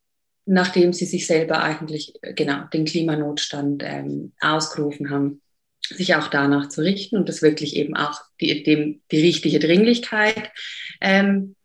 nachdem 0.45 0.93
sie 0.93 1.07
sich 1.07 1.27
selber 1.27 1.63
eigentlich 1.63 2.15
genau 2.35 2.65
den 2.73 2.85
Klimanotstand 2.85 3.83
ähm, 3.85 4.33
ausgerufen 4.41 5.11
haben, 5.11 5.41
sich 5.81 6.15
auch 6.15 6.29
danach 6.29 6.69
zu 6.69 6.83
richten 6.83 7.17
und 7.17 7.29
das 7.29 7.43
wirklich 7.43 7.77
eben 7.77 7.97
auch 7.97 8.21
die, 8.41 8.63
dem, 8.63 9.03
die 9.11 9.21
richtige 9.21 9.59
Dringlichkeit 9.59 10.51
ähm, 11.01 11.57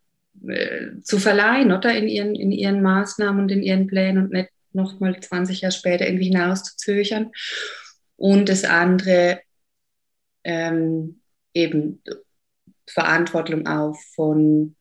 äh, 0.47 0.99
zu 1.01 1.19
verleihen, 1.19 1.71
oder 1.71 1.95
in 1.95 2.07
ihren, 2.07 2.35
in 2.35 2.51
ihren 2.51 2.81
Maßnahmen 2.81 3.41
und 3.41 3.51
in 3.51 3.63
ihren 3.63 3.87
Plänen 3.87 4.23
und 4.23 4.31
nicht 4.31 4.49
nochmal 4.71 5.19
20 5.19 5.61
Jahre 5.61 5.73
später 5.73 6.05
irgendwie 6.05 6.27
hinaus 6.27 6.63
zu 6.63 6.77
zögern. 6.77 7.31
Und 8.15 8.49
das 8.49 8.63
andere 8.63 9.41
ähm, 10.43 11.21
eben 11.53 12.01
Verantwortung 12.87 13.67
auf 13.67 14.01
von, 14.15 14.75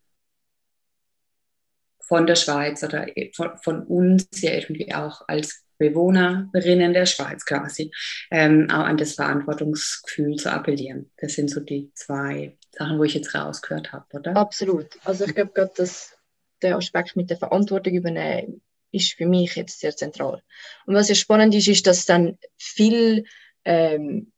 von 2.01 2.27
der 2.27 2.37
Schweiz 2.37 2.83
oder 2.83 3.07
von, 3.35 3.59
von 3.63 3.83
uns 3.87 4.29
ja 4.41 4.53
irgendwie 4.53 4.95
auch 4.95 5.23
als 5.29 5.65
Bewohnerinnen 5.79 6.95
der 6.95 7.07
Schweiz 7.07 7.45
quasi, 7.45 7.93
ähm, 8.31 8.69
auch 8.71 8.85
an 8.85 8.97
das 8.97 9.15
Verantwortungsgefühl 9.15 10.37
zu 10.37 10.51
appellieren. 10.51 11.11
Das 11.19 11.35
sind 11.35 11.51
so 11.51 11.61
die 11.61 11.91
zwei 11.95 12.57
Sachen, 12.73 12.99
wo 12.99 13.05
ich 13.05 13.15
jetzt 13.15 13.35
rausgehört 13.35 13.93
habe, 13.93 14.07
oder? 14.13 14.37
Absolut. 14.37 14.87
Also 15.05 15.27
ich 15.27 15.35
glaube 15.35 15.53
gerade, 15.53 15.73
dass 15.77 16.17
der 16.63 16.77
Aspekt 16.77 17.17
mit 17.17 17.31
der 17.31 17.37
Verantwortung 17.37 17.95
übernehmen 17.95 18.63
ist 18.93 19.15
für 19.15 19.27
mich 19.27 19.57
jetzt 19.57 19.81
sehr 19.81 19.95
zentral. 19.95 20.43
Und 20.87 20.95
was 20.95 21.09
ja 21.09 21.15
spannend 21.15 21.55
ist, 21.55 21.69
ist, 21.69 21.87
dass 21.87 22.07
dann 22.07 22.39
viel 22.57 23.25
ähm, 23.65 24.33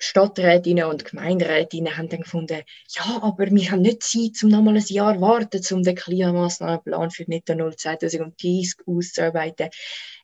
Stadträtinnen 0.00 0.84
und 0.84 1.04
Gemeinderätinnen 1.04 1.96
haben 1.96 2.08
dann 2.08 2.20
gefunden, 2.20 2.62
ja, 2.90 3.20
aber 3.20 3.50
wir 3.50 3.70
haben 3.70 3.82
nicht 3.82 4.04
Zeit, 4.04 4.42
um 4.44 4.48
nochmal 4.48 4.76
ein 4.76 4.84
Jahr 4.86 5.20
warten, 5.20 5.60
um 5.72 5.82
den 5.82 5.96
Klimamaßnahmenplan 5.96 7.10
für 7.10 7.24
Netto 7.24 7.56
Null 7.56 7.74
2030 7.74 8.86
auszuarbeiten. 8.86 9.70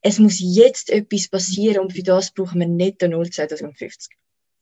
Es 0.00 0.20
muss 0.20 0.38
jetzt 0.38 0.90
etwas 0.90 1.28
passieren 1.28 1.80
und 1.80 1.92
für 1.92 2.04
das 2.04 2.30
brauchen 2.30 2.60
wir 2.60 2.68
Netto 2.68 3.08
Null 3.08 3.28
2050. 3.28 4.14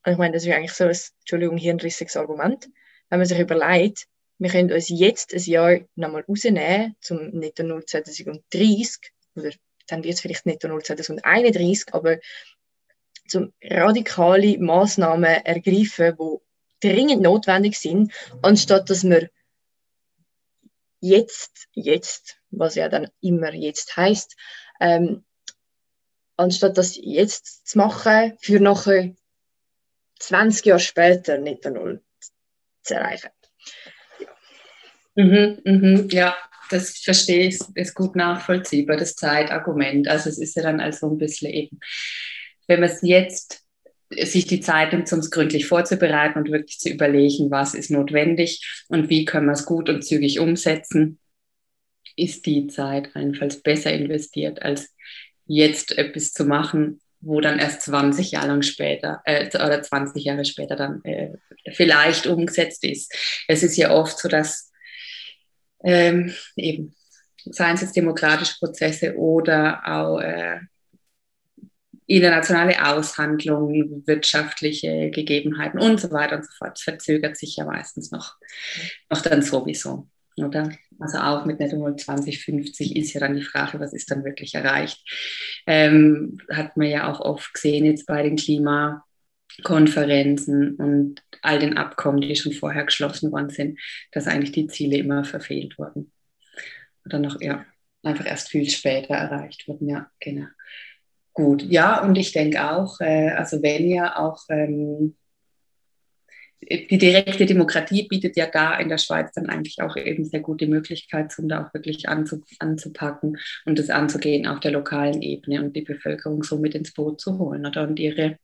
Und 0.05 0.13
ich 0.13 0.19
meine, 0.19 0.33
das 0.33 0.47
ist 0.47 0.53
eigentlich 0.53 0.73
so 0.73 0.85
ein, 0.85 0.97
Entschuldigung, 1.21 1.59
hirnrissiges 1.59 2.17
Argument. 2.17 2.71
Wenn 3.11 3.19
man 3.19 3.29
sich 3.29 3.39
überlegt, 3.39 4.07
wir 4.39 4.51
können 4.51 4.73
uns 4.73 4.89
jetzt 4.89 5.35
ein 5.35 5.43
Jahr 5.43 5.79
nochmal 5.95 6.25
rausnehmen 6.27 6.97
zum 7.01 7.29
Netto 7.33 7.63
Null 7.63 7.85
2030, 7.85 9.13
oder 9.37 9.51
dann 9.89 10.05
wird 10.05 10.15
es 10.15 10.21
vielleicht 10.23 10.47
Netto 10.47 10.69
Null 10.69 10.83
2031, 10.83 11.93
aber 11.93 12.19
zum 13.33 13.53
radikale 13.63 14.59
Maßnahmen 14.59 15.25
ergreifen, 15.45 16.17
die 16.19 16.89
dringend 16.89 17.23
notwendig 17.23 17.79
sind, 17.79 18.13
anstatt 18.43 18.91
dass 18.91 19.05
wir 19.05 19.31
jetzt, 21.01 21.69
jetzt, 21.73 22.37
was 22.51 22.75
ja 22.75 22.89
dann 22.89 23.09
immer 23.21 23.53
jetzt 23.55 23.97
heißt, 23.97 24.37
ähm, 24.81 25.25
anstatt 26.37 26.77
das 26.77 26.99
jetzt 27.01 27.67
zu 27.67 27.79
machen, 27.79 28.37
für 28.41 28.61
nachher 28.61 29.15
20 30.21 30.67
Jahre 30.67 30.81
später 30.81 31.39
nicht 31.39 31.65
Null 31.65 32.03
zu 32.83 32.95
erreichen. 32.95 33.31
Ja. 34.21 34.29
Mhm, 35.15 35.61
mhm, 35.65 36.09
ja, 36.11 36.37
das 36.71 36.99
verstehe 36.99 37.49
ich, 37.49 37.59
ist 37.75 37.95
gut 37.95 38.17
nachvollziehbar, 38.17 38.97
das 38.97 39.15
Zeitargument. 39.15 40.09
Also 40.09 40.29
es 40.31 40.39
ist 40.39 40.57
ja 40.57 40.63
dann 40.63 40.81
also 40.81 41.11
ein 41.11 41.19
bisschen 41.19 41.51
eben 41.51 41.81
wenn 42.67 42.81
man 42.81 42.91
es 42.91 43.01
jetzt 43.03 43.63
sich 44.11 44.47
die 44.47 44.61
Zeit 44.61 44.93
nimmt, 44.93 45.11
uns 45.13 45.31
gründlich 45.31 45.67
vorzubereiten 45.67 46.39
und 46.39 46.51
wirklich 46.51 46.79
zu 46.79 46.91
überlegen, 46.91 47.51
was 47.51 47.75
ist 47.75 47.91
notwendig 47.91 48.85
und 48.89 49.09
wie 49.09 49.25
können 49.25 49.47
wir 49.47 49.53
es 49.53 49.65
gut 49.65 49.89
und 49.89 50.03
zügig 50.03 50.39
umsetzen, 50.39 51.19
ist 52.17 52.47
die 52.47 52.67
Zeit 52.67 53.15
einfalls 53.17 53.63
besser 53.63 53.93
investiert, 53.93 54.61
als 54.63 54.95
jetzt 55.47 55.97
etwas 55.97 56.33
zu 56.33 56.45
machen, 56.45 57.01
wo 57.21 57.41
dann 57.41 57.59
erst 57.59 57.83
20 57.83 58.33
Jahre 58.33 58.49
lang 58.49 58.63
später 58.63 59.23
äh, 59.25 59.47
oder 59.55 59.83
20 59.83 60.25
Jahre 60.25 60.45
später 60.45 60.77
dann 60.77 61.03
äh, 61.05 61.31
vielleicht 61.73 62.27
umgesetzt 62.27 62.85
ist. 62.85 63.15
Es 63.49 63.63
ist 63.63 63.77
ja 63.77 63.93
oft 63.93 64.19
so, 64.19 64.29
dass 64.29 64.71
ähm, 65.85 66.35
eben 66.57 66.95
seien 67.45 67.75
es 67.75 67.83
jetzt 67.83 67.97
demokratische 67.97 68.57
Prozesse 68.59 69.17
oder 69.17 69.83
auch 69.87 70.21
äh, 70.21 70.61
internationale 72.07 72.87
Aushandlungen, 72.87 74.07
wirtschaftliche 74.07 75.11
Gegebenheiten 75.11 75.81
und 75.81 76.01
so 76.01 76.11
weiter 76.11 76.37
und 76.37 76.45
so 76.45 76.51
fort. 76.59 76.73
Das 76.73 76.83
verzögert 76.83 77.37
sich 77.37 77.57
ja 77.57 77.65
meistens 77.65 78.11
noch, 78.11 78.37
noch 79.11 79.23
dann 79.23 79.43
sowieso, 79.43 80.09
oder? 80.37 80.71
Also 80.99 81.19
auch 81.19 81.45
mit 81.45 81.59
Netto 81.59 81.95
2050 81.95 82.97
ist 82.97 83.13
ja 83.13 83.21
dann 83.21 83.35
die 83.35 83.43
Frage, 83.43 83.79
was 83.81 83.93
ist 83.93 84.11
dann 84.11 84.25
wirklich 84.25 84.55
erreicht. 84.55 84.99
Ähm, 85.67 86.39
hat 86.51 86.77
man 86.77 86.89
ja 86.89 87.11
auch 87.11 87.21
oft 87.21 87.53
gesehen 87.55 87.85
jetzt 87.85 88.07
bei 88.07 88.23
den 88.23 88.37
Klimakonferenzen 88.37 90.77
und 90.77 91.23
all 91.41 91.59
den 91.59 91.77
Abkommen, 91.77 92.21
die 92.21 92.37
schon 92.37 92.53
vorher 92.53 92.85
geschlossen 92.85 93.33
worden 93.33 93.51
sind, 93.51 93.81
dass 94.13 94.29
eigentlich 94.29 94.53
die 94.53 94.69
Ziele 94.69 94.99
immer 94.99 95.25
verfehlt 95.25 95.77
wurden. 95.79 96.13
Oder 97.05 97.19
noch, 97.19 97.41
ja, 97.41 97.65
einfach 98.03 98.27
erst 98.27 98.51
viel 98.51 98.69
später 98.69 99.15
erreicht 99.15 99.67
wurden, 99.67 99.89
ja, 99.89 100.11
genau. 100.21 100.47
Gut, 101.35 101.63
ja, 101.63 102.03
und 102.03 102.17
ich 102.17 102.33
denke 102.33 102.71
auch, 102.71 103.01
äh, 103.01 103.31
also 103.31 103.63
wenn 103.63 103.89
ja 103.89 104.17
auch 104.17 104.45
ähm, 104.51 105.17
die 106.71 106.99
direkte 106.99 107.47
Demokratie 107.47 108.07
bietet 108.07 108.37
ja 108.37 108.47
da 108.47 108.79
in 108.79 108.89
der 108.89 108.99
Schweiz 108.99 109.33
dann 109.33 109.49
eigentlich 109.49 109.83
auch 109.83 109.97
eben 109.97 110.25
sehr 110.25 110.41
gute 110.41 110.67
Möglichkeit, 110.67 111.37
um 111.39 111.49
da 111.49 111.65
auch 111.65 111.75
wirklich 111.75 112.09
anzupacken 112.09 113.39
und 113.65 113.79
das 113.79 113.91
anzugehen 113.91 114.47
auf 114.47 114.61
der 114.61 114.71
lokalen 114.71 115.23
Ebene 115.23 115.63
und 115.63 115.75
die 115.75 115.83
Bevölkerung 115.83 116.43
so 116.45 116.59
mit 116.59 116.75
ins 116.75 116.93
Boot 116.95 117.21
zu 117.21 117.39
holen 117.39 117.67
oder? 117.67 117.83
Und 117.83 117.99
ihre 117.99 118.37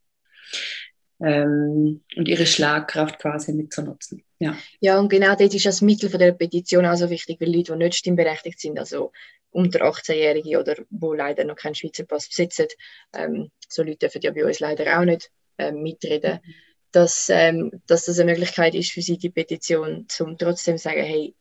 ähm, 1.20 2.02
und 2.16 2.28
ihre 2.28 2.46
Schlagkraft 2.46 3.18
quasi 3.18 3.52
mitzunutzen. 3.52 4.22
Ja. 4.38 4.57
ja, 4.81 4.98
und 5.00 5.09
genau 5.09 5.35
das 5.35 5.54
ist 5.54 5.66
das 5.66 5.81
Mittel 5.81 6.11
von 6.11 6.20
der 6.20 6.33
Petition 6.33 6.87
auch 6.87 6.96
so 6.96 7.11
wichtig, 7.11 7.40
weil 7.40 7.52
Leute, 7.54 7.72
die 7.72 7.78
nicht 7.78 7.96
stimmberechtigt 7.96 8.61
sind, 8.61 8.78
also 8.78 9.12
unter 9.50 9.81
18-Jährige 9.81 10.61
oder 10.61 10.76
wo 10.90 11.14
leider 11.14 11.44
noch 11.44 11.57
keinen 11.57 11.74
Schweizer 11.74 12.04
Pass 12.04 12.28
besitzen, 12.28 12.66
ähm, 13.14 13.50
so 13.68 13.83
Leute 13.83 13.98
dürfen 13.98 14.20
ja 14.22 14.31
bei 14.31 14.44
uns 14.44 14.61
leider 14.61 14.98
auch 14.98 15.04
nicht 15.04 15.31
ähm, 15.59 15.83
mitreden. 15.83 16.40
Mhm 16.44 16.54
dass, 16.92 17.28
ähm, 17.28 17.83
dass 17.87 18.07
das 18.07 18.18
eine 18.18 18.33
Möglichkeit 18.33 18.74
ist 18.74 18.92
für 18.92 19.02
sie, 19.02 19.18
die 19.18 19.31
Petition, 19.31 20.07
um 20.20 20.38
trotzdem 20.38 20.76
zu 20.76 20.85
sagen, 20.85 21.02
hey, 21.02 21.35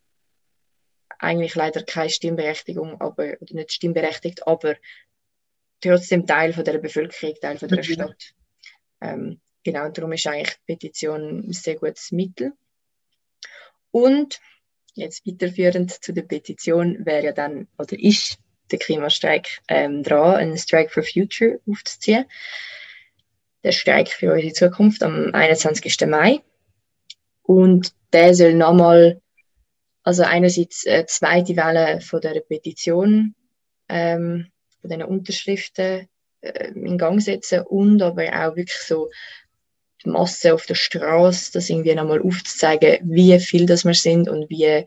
eigentlich 1.20 1.56
leider 1.56 1.84
keine 1.84 2.10
Stimmberechtigung, 2.10 3.00
aber, 3.02 3.38
oder 3.40 3.54
nicht 3.54 3.72
stimmberechtigt, 3.72 4.46
aber 4.46 4.76
trotzdem 5.82 6.28
Teil 6.28 6.54
von 6.54 6.64
der 6.64 6.78
Bevölkerung, 6.78 7.36
Teil 7.42 7.58
von 7.58 7.70
der 7.70 7.80
mhm. 7.80 7.84
Stadt. 7.84 8.34
Ähm, 9.02 9.42
genau, 9.68 9.90
darum 9.90 10.14
ist 10.14 10.26
eigentlich 10.28 10.58
Petition 10.66 11.50
ein 11.50 11.54
sehr 11.54 11.76
gutes 11.76 12.12
Mittel. 12.12 12.54
Und 13.92 14.40
jetzt 14.94 15.26
weiterführend 15.28 15.92
zu 15.92 16.14
der 16.14 16.24
Petition 16.24 17.06
wäre 17.06 17.26
ja 17.26 17.32
dann, 17.34 17.68
oder 17.78 18.00
ist 18.00 18.38
der 18.72 18.80
Klimastreik 18.80 19.60
ähm, 19.68 20.04
dran, 20.04 20.36
einen 20.36 20.58
Strike 20.58 20.90
for 20.90 21.04
Future 21.04 21.60
aufzuziehen 21.70 22.26
der 23.64 23.74
Streik 23.74 24.08
für 24.08 24.32
unsere 24.32 24.54
Zukunft 24.54 25.04
am 25.04 25.32
21. 25.34 26.08
Mai. 26.08 26.42
Und 27.42 27.94
der 28.14 28.34
soll 28.34 28.54
nochmal, 28.54 29.22
also 30.04 30.24
einerseits 30.24 30.88
eine 30.88 31.06
zweite 31.08 31.58
Welle 31.58 32.00
von 32.00 32.22
der 32.22 32.40
Petition, 32.40 33.36
ähm, 33.90 34.48
von 34.80 34.90
diesen 34.90 35.04
Unterschriften 35.04 36.08
äh, 36.42 36.72
in 36.72 36.98
Gang 36.98 37.22
setzen 37.22 37.62
und 37.62 38.02
aber 38.02 38.28
auch 38.28 38.56
wirklich 38.56 38.80
so 38.80 39.10
Masse 40.08 40.54
auf 40.54 40.66
der 40.66 40.76
Straße, 40.76 41.52
das 41.54 41.70
irgendwie 41.70 41.96
nochmal 41.96 42.22
aufzuzeigen, 42.22 43.00
wie 43.04 43.40
viel 43.40 43.66
das 43.66 43.86
wir 43.86 43.94
sind 43.94 44.28
und 44.30 44.50
wie, 44.50 44.86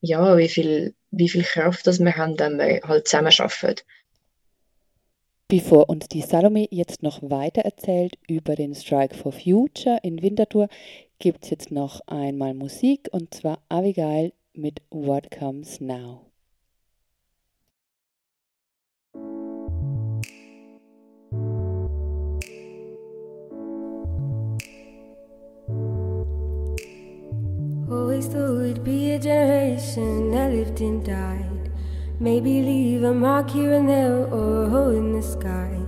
ja, 0.00 0.36
wie 0.36 0.48
viel, 0.48 0.94
wie 1.10 1.28
viel 1.28 1.42
Kraft 1.42 1.86
das 1.86 2.00
wir 2.00 2.16
haben, 2.16 2.38
wenn 2.38 2.58
wir 2.58 2.80
halt 2.84 3.08
zusammen 3.08 3.32
arbeiten. 3.38 3.82
Bevor 5.48 5.88
uns 5.88 6.08
die 6.08 6.22
Salome 6.22 6.66
jetzt 6.72 7.04
noch 7.04 7.22
weiter 7.22 7.62
erzählt 7.62 8.18
über 8.26 8.56
den 8.56 8.74
Strike 8.74 9.14
for 9.14 9.30
Future 9.30 10.00
in 10.02 10.20
Winterthur, 10.20 10.68
gibt 11.20 11.44
es 11.44 11.50
jetzt 11.50 11.70
noch 11.70 12.00
einmal 12.08 12.52
Musik 12.52 13.08
und 13.12 13.32
zwar 13.32 13.62
Abigail 13.68 14.32
mit 14.54 14.82
What 14.90 15.30
Comes 15.30 15.80
Now. 15.80 16.25
Always 27.88 28.26
thought 28.26 28.58
we'd 28.58 28.82
be 28.82 29.12
a 29.12 29.18
generation 29.20 30.32
that 30.32 30.50
lived 30.50 30.80
and 30.80 31.04
died. 31.04 31.70
Maybe 32.18 32.60
leave 32.60 33.04
a 33.04 33.14
mark 33.14 33.50
here 33.50 33.74
and 33.74 33.88
there 33.88 34.26
or 34.26 34.64
a 34.64 34.68
hole 34.68 34.90
in 34.90 35.12
the 35.12 35.22
sky. 35.22 35.78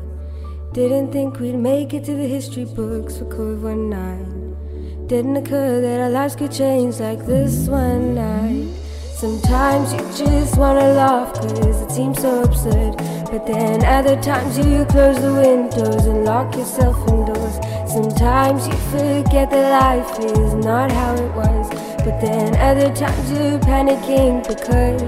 Didn't 0.73 1.11
think 1.11 1.41
we'd 1.41 1.57
make 1.57 1.93
it 1.95 2.05
to 2.05 2.15
the 2.15 2.29
history 2.29 2.67
books 2.67 3.17
for 3.17 3.25
COVID 3.25 3.89
19. 3.89 5.09
Didn't 5.09 5.39
occur 5.39 5.81
that 5.81 6.01
our 6.03 6.11
lives 6.11 6.37
could 6.37 6.53
change 6.53 7.01
like 7.01 7.27
this 7.27 7.67
one 7.67 8.15
night. 8.15 8.73
Sometimes 9.17 9.93
you 9.93 9.99
just 10.25 10.57
wanna 10.57 10.93
laugh 10.93 11.35
cause 11.35 11.83
it 11.83 11.91
seems 11.91 12.21
so 12.21 12.45
absurd. 12.45 12.95
But 13.29 13.45
then 13.45 13.85
other 13.85 14.15
times 14.23 14.57
you 14.57 14.85
close 14.85 15.21
the 15.21 15.35
windows 15.35 16.07
and 16.07 16.25
lock 16.25 16.55
yourself 16.55 16.97
indoors. 17.09 17.59
Sometimes 17.91 18.69
you 18.69 18.75
forget 18.95 19.51
that 19.51 19.71
life 19.83 20.21
is 20.21 20.55
not 20.55 20.93
how 20.93 21.17
it 21.17 21.35
was. 21.35 21.68
But 22.05 22.21
then 22.21 22.57
other 22.57 22.95
times 22.95 23.31
you're 23.33 23.59
panicking 23.59 24.47
because 24.47 25.03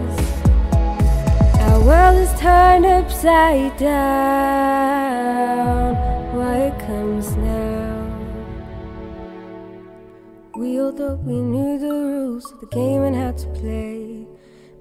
the 1.80 1.80
world 1.86 2.18
is 2.18 2.32
turned 2.38 2.84
upside 2.84 3.76
down. 3.78 4.90
Why 6.34 6.70
comes 6.86 7.36
now? 7.36 8.06
We 10.56 10.80
all 10.80 10.92
thought 10.92 11.20
we 11.20 11.40
knew 11.40 11.78
the 11.78 11.92
rules 11.92 12.52
of 12.52 12.60
the 12.60 12.66
game 12.66 13.02
and 13.02 13.16
how 13.16 13.32
to 13.32 13.46
play. 13.48 14.26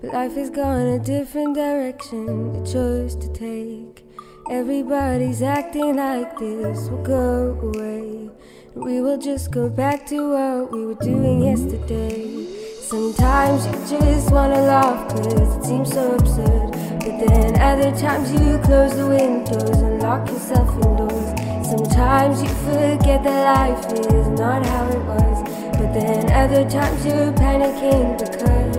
But 0.01 0.13
life 0.13 0.35
has 0.35 0.49
gone 0.49 0.87
a 0.87 0.99
different 0.99 1.55
direction 1.55 2.53
The 2.53 2.63
choice 2.69 3.15
to 3.15 3.27
take. 3.31 4.05
Everybody's 4.49 5.41
acting 5.41 5.95
like 5.95 6.37
this 6.39 6.89
will 6.89 7.03
go 7.03 7.57
away. 7.61 8.29
We 8.75 9.01
will 9.01 9.17
just 9.17 9.49
go 9.49 9.67
back 9.67 10.05
to 10.07 10.29
what 10.29 10.71
we 10.71 10.85
were 10.85 11.01
doing 11.01 11.41
yesterday. 11.41 12.45
Sometimes 12.81 13.65
you 13.65 13.99
just 13.99 14.31
wanna 14.31 14.61
laugh 14.61 15.09
cause 15.09 15.57
it 15.57 15.63
seems 15.63 15.91
so 15.91 16.13
absurd. 16.13 16.71
But 16.99 17.27
then 17.27 17.59
other 17.59 17.91
times 17.97 18.31
you 18.31 18.59
close 18.59 18.95
the 18.95 19.07
windows 19.07 19.81
and 19.81 20.01
lock 20.03 20.27
yourself 20.29 20.69
indoors. 20.75 21.67
Sometimes 21.67 22.43
you 22.43 22.49
forget 22.49 23.23
that 23.23 23.57
life 23.57 23.91
is 23.91 24.27
not 24.39 24.63
how 24.65 24.87
it 24.87 25.03
was. 25.03 25.43
But 25.77 25.93
then 25.93 26.31
other 26.31 26.69
times 26.69 27.03
you're 27.05 27.33
panicking 27.33 28.19
because 28.19 28.77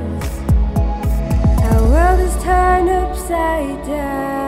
our 1.64 1.82
world 1.90 2.20
is 2.20 2.42
turned 2.44 2.90
upside 2.90 3.86
down. 3.86 4.39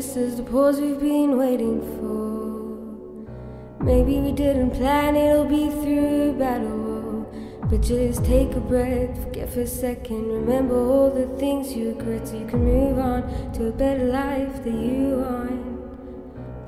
This 0.00 0.16
is 0.16 0.36
the 0.38 0.42
pause 0.42 0.80
we've 0.80 0.98
been 0.98 1.36
waiting 1.36 1.78
for. 1.98 3.84
Maybe 3.84 4.18
we 4.18 4.32
didn't 4.32 4.70
plan 4.70 5.14
it'll 5.14 5.44
be 5.44 5.68
through 5.68 6.38
battle. 6.38 7.30
But 7.68 7.82
just 7.82 8.24
take 8.24 8.54
a 8.54 8.60
breath, 8.60 9.22
forget 9.24 9.52
for 9.52 9.60
a 9.60 9.66
second. 9.66 10.26
Remember 10.26 10.74
all 10.74 11.10
the 11.10 11.26
things 11.38 11.74
you 11.74 11.88
regret 11.90 12.28
so 12.28 12.38
you 12.38 12.46
can 12.46 12.64
move 12.64 12.98
on 12.98 13.52
to 13.52 13.66
a 13.66 13.72
better 13.72 14.06
life 14.06 14.64
that 14.64 14.72
you 14.72 15.18
want 15.20 15.66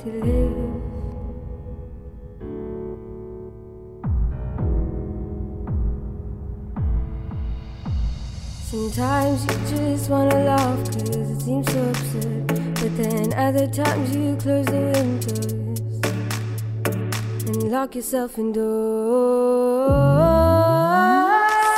to 0.01 0.09
live. 0.29 0.83
Sometimes 8.71 9.42
you 9.47 9.79
just 9.79 10.11
wanna 10.11 10.45
laugh 10.45 10.85
cause 10.85 11.31
it 11.31 11.40
seems 11.40 11.73
so 11.73 11.88
absurd. 11.88 12.72
But 12.83 12.97
then 12.97 13.33
other 13.35 13.68
times 13.68 14.11
you 14.12 14.35
close 14.35 14.66
the 14.66 14.90
windows 14.92 15.53
and 17.47 17.71
lock 17.71 17.95
yourself 17.95 18.37
indoors. 18.38 19.87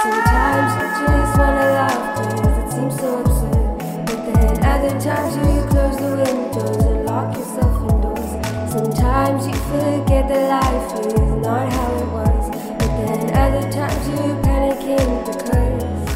Sometimes 0.01 0.71
you 0.81 1.07
just 1.07 1.37
wanna 1.37 1.67
laugh 1.77 2.17
cause 2.17 2.57
it 2.57 2.69
seems 2.73 2.97
so 2.99 3.21
absurd. 3.21 3.77
But 4.07 4.21
then 4.33 4.64
other 4.64 4.99
times 4.99 5.37
you 5.37 5.61
close 5.69 5.97
the 5.99 6.12
windows 6.25 6.79
and 6.87 7.05
lock 7.05 7.37
yourself 7.37 7.75
indoors. 7.90 8.33
Sometimes 8.73 9.47
you 9.47 9.53
forget 9.53 10.25
that 10.27 10.45
life 10.57 10.88
is 11.05 11.33
not 11.45 11.69
how 11.71 11.90
it 12.01 12.09
was. 12.17 12.45
But 12.79 12.90
then 12.97 13.21
other 13.45 13.64
times 13.71 14.09
you're 14.09 14.40
panicking 14.40 15.11
because 15.29 16.09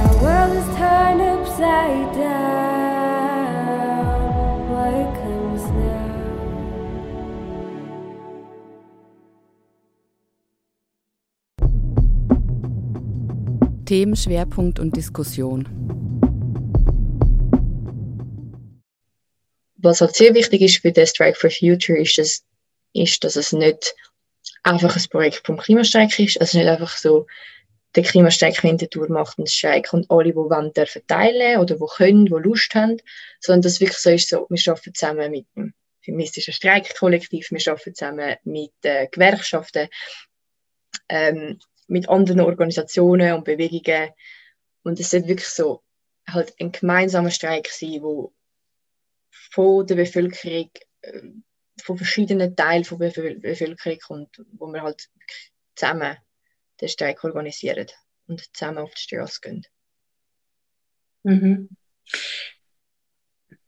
our 0.00 0.14
world 0.22 0.52
is 0.56 0.68
turned 0.74 1.20
upside 1.20 2.14
down. 2.16 2.31
Themenschwerpunkt 13.84 14.78
und 14.78 14.96
Diskussion. 14.96 15.68
Was 19.76 20.00
halt 20.00 20.14
sehr 20.14 20.34
wichtig 20.34 20.62
ist 20.62 20.78
für 20.78 20.92
den 20.92 21.06
Strike 21.06 21.38
for 21.38 21.50
Future, 21.50 21.98
ist, 21.98 22.18
dass, 22.18 22.44
ist, 22.92 23.24
dass 23.24 23.36
es 23.36 23.52
nicht 23.52 23.94
einfach 24.62 24.96
ein 24.96 25.04
Projekt 25.10 25.44
vom 25.44 25.58
Klimastreik 25.58 26.18
ist. 26.18 26.40
Also 26.40 26.58
nicht 26.58 26.68
einfach 26.68 26.96
so, 26.96 27.26
der 27.94 28.04
Klimastreik 28.04 28.62
Winterthur 28.62 29.10
macht 29.10 29.38
einen 29.38 29.46
Streik 29.46 29.92
und 29.92 30.10
alle, 30.10 30.30
die 30.30 30.34
wollen, 30.34 30.72
dürfen 30.72 31.06
teilen 31.06 31.58
oder 31.58 31.74
die 31.74 31.84
können, 31.96 32.26
die 32.26 32.32
Lust 32.32 32.74
haben, 32.74 32.96
sondern 33.40 33.62
dass 33.62 33.80
wirklich 33.80 33.98
so 33.98 34.10
ist, 34.10 34.28
so, 34.28 34.46
wir 34.48 34.72
arbeiten 34.72 34.94
zusammen 34.94 35.30
mit 35.30 35.46
dem 35.56 35.74
feministischen 36.00 36.54
Streikkollektiv, 36.54 37.50
wir 37.50 37.72
arbeiten 37.72 37.94
zusammen 37.94 38.36
mit 38.44 38.72
äh, 38.82 39.08
Gewerkschaften, 39.08 39.88
ähm, 41.08 41.58
mit 41.88 42.08
anderen 42.08 42.40
Organisationen 42.40 43.34
und 43.34 43.44
Bewegungen. 43.44 44.10
Und 44.82 44.98
es 45.00 45.10
sollte 45.10 45.28
wirklich 45.28 45.48
so 45.48 45.82
halt 46.28 46.54
ein 46.60 46.72
gemeinsamer 46.72 47.30
Streik 47.30 47.68
sein, 47.68 48.02
wo 48.02 48.32
von 49.50 49.86
der 49.86 49.96
Bevölkerung, 49.96 50.70
äh, 51.02 51.22
von 51.82 51.96
verschiedenen 51.96 52.54
Teilen 52.54 52.84
der 52.84 53.10
Bevölkerung 53.40 53.98
kommt, 54.00 54.42
wo 54.52 54.66
wir 54.66 54.82
halt 54.82 55.08
zusammen 55.74 56.16
den 56.80 56.88
Streik 56.88 57.24
organisieren 57.24 57.88
und 58.26 58.54
zusammen 58.54 58.78
auf 58.78 58.94
die 58.94 59.02
Straße 59.02 59.40
gehen. 59.40 59.66
Mhm. 61.24 61.68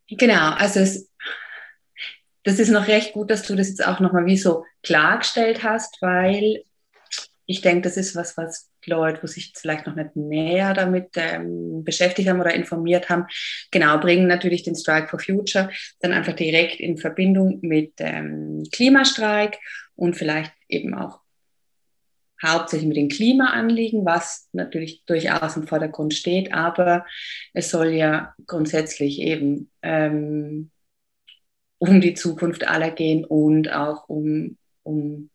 Genau, 0.09 0.53
also 0.53 0.81
es, 0.81 1.11
das 2.43 2.59
ist 2.59 2.71
noch 2.71 2.89
recht 2.89 3.15
gut, 3.15 3.31
dass 3.31 3.43
du 3.43 3.57
das 3.57 3.69
jetzt 3.69 3.85
auch 3.85 4.01
nochmal 4.01 4.27
wie 4.27 4.37
so 4.37 4.65
klargestellt 4.83 5.63
hast, 5.63 6.01
weil 6.03 6.65
ich 7.47 7.61
denke, 7.61 7.83
das 7.83 7.97
ist 7.97 8.17
was, 8.17 8.37
was 8.37 8.71
Leute, 8.87 9.23
wo 9.23 9.27
sich 9.27 9.53
vielleicht 9.57 9.87
noch 9.87 9.95
nicht 9.95 10.17
näher 10.17 10.75
damit 10.75 11.11
ähm, 11.17 11.85
beschäftigt 11.85 12.29
haben 12.29 12.41
oder 12.41 12.55
informiert 12.55 13.09
haben, 13.09 13.27
genau, 13.71 13.99
bringen 13.99 14.27
natürlich 14.27 14.63
den 14.63 14.77
Strike 14.77 15.09
for 15.09 15.19
Future 15.19 15.71
dann 16.01 16.13
einfach 16.13 16.35
direkt 16.35 16.81
in 16.81 16.97
Verbindung 16.97 17.59
mit 17.63 17.93
ähm, 17.99 18.65
Klimastreik 18.73 19.59
und 19.95 20.17
vielleicht 20.17 20.53
eben 20.69 20.95
auch 20.95 21.21
hauptsächlich 22.43 22.89
mit 22.89 22.97
den 22.97 23.09
Klimaanliegen, 23.09 24.05
was 24.05 24.49
natürlich 24.53 25.05
durchaus 25.07 25.57
im 25.57 25.67
Vordergrund 25.67 26.15
steht, 26.15 26.53
aber 26.53 27.07
es 27.53 27.71
soll 27.71 27.89
ja 27.89 28.35
grundsätzlich 28.47 29.21
eben 29.21 29.71
ähm, 29.83 30.71
um 31.79 32.01
die 32.01 32.15
Zukunft 32.15 32.67
aller 32.67 32.91
gehen 32.91 33.25
und 33.25 33.73
auch 33.73 34.09
um, 34.09 34.57
um 34.83 35.31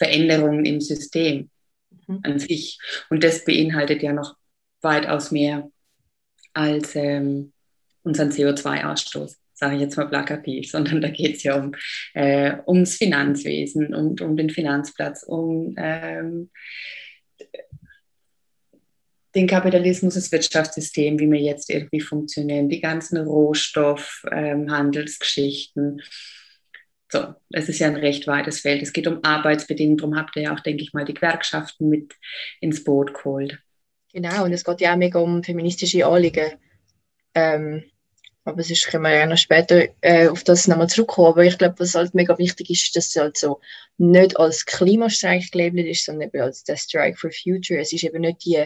Veränderungen 0.00 0.64
im 0.64 0.80
System 0.80 1.50
mhm. 2.06 2.20
an 2.22 2.38
sich. 2.38 2.78
Und 3.10 3.22
das 3.22 3.44
beinhaltet 3.44 4.02
ja 4.02 4.14
noch 4.14 4.34
weitaus 4.80 5.30
mehr 5.30 5.70
als 6.54 6.96
ähm, 6.96 7.52
unseren 8.02 8.30
CO2-Ausstoß, 8.30 9.36
sage 9.52 9.74
ich 9.74 9.82
jetzt 9.82 9.96
mal 9.96 10.08
plakativ, 10.08 10.70
sondern 10.70 11.02
da 11.02 11.08
geht 11.08 11.36
es 11.36 11.42
ja 11.42 11.56
um, 11.56 11.74
äh, 12.14 12.56
ums 12.66 12.96
Finanzwesen 12.96 13.94
und 13.94 14.22
um 14.22 14.36
den 14.36 14.50
Finanzplatz, 14.50 15.22
um 15.22 15.74
ähm, 15.76 16.50
den 19.34 19.46
Kapitalismus, 19.46 20.14
das 20.14 20.32
Wirtschaftssystem, 20.32 21.20
wie 21.20 21.30
wir 21.30 21.40
jetzt 21.40 21.68
irgendwie 21.70 22.00
funktionieren, 22.00 22.70
die 22.70 22.80
ganzen 22.80 23.18
Rohstoffhandelsgeschichten. 23.18 25.84
Ähm, 25.84 26.00
so, 27.10 27.34
es 27.50 27.68
ist 27.68 27.80
ja 27.80 27.88
ein 27.88 27.96
recht 27.96 28.26
weites 28.26 28.60
Feld. 28.60 28.82
Es 28.82 28.92
geht 28.92 29.06
um 29.06 29.20
Arbeitsbedingungen, 29.22 29.98
darum 29.98 30.16
habt 30.16 30.36
ihr 30.36 30.42
ja 30.42 30.54
auch, 30.54 30.60
denke 30.60 30.82
ich 30.82 30.92
mal, 30.92 31.04
die 31.04 31.14
Gewerkschaften 31.14 31.88
mit 31.88 32.14
ins 32.60 32.84
Boot 32.84 33.14
geholt. 33.14 33.58
Genau, 34.12 34.44
und 34.44 34.52
es 34.52 34.64
geht 34.64 34.80
ja 34.80 34.92
auch 34.92 34.96
mega 34.96 35.18
um 35.18 35.42
feministische 35.42 36.06
Anliegen. 36.06 36.52
Ähm, 37.34 37.84
aber 38.44 38.62
sonst 38.62 38.86
können 38.86 39.04
wir 39.04 39.14
ja 39.14 39.26
noch 39.26 39.36
später 39.36 39.88
äh, 40.00 40.28
auf 40.28 40.44
das 40.44 40.66
nochmal 40.66 40.88
zurückkommen. 40.88 41.28
Aber 41.28 41.44
ich 41.44 41.58
glaube, 41.58 41.78
was 41.78 41.94
halt 41.94 42.14
mega 42.14 42.38
wichtig 42.38 42.70
ist, 42.70 42.96
dass 42.96 43.08
es 43.08 43.16
halt 43.16 43.36
so 43.36 43.60
nicht 43.98 44.38
als 44.38 44.64
Klimastreik 44.64 45.50
gelabelt 45.52 45.86
ist, 45.86 46.04
sondern 46.04 46.28
eben 46.28 46.40
als 46.42 46.64
der 46.64 46.76
Strike 46.76 47.18
for 47.18 47.30
Future. 47.30 47.80
Es 47.80 47.92
ist 47.92 48.04
eben 48.04 48.22
nicht 48.22 48.44
die 48.44 48.64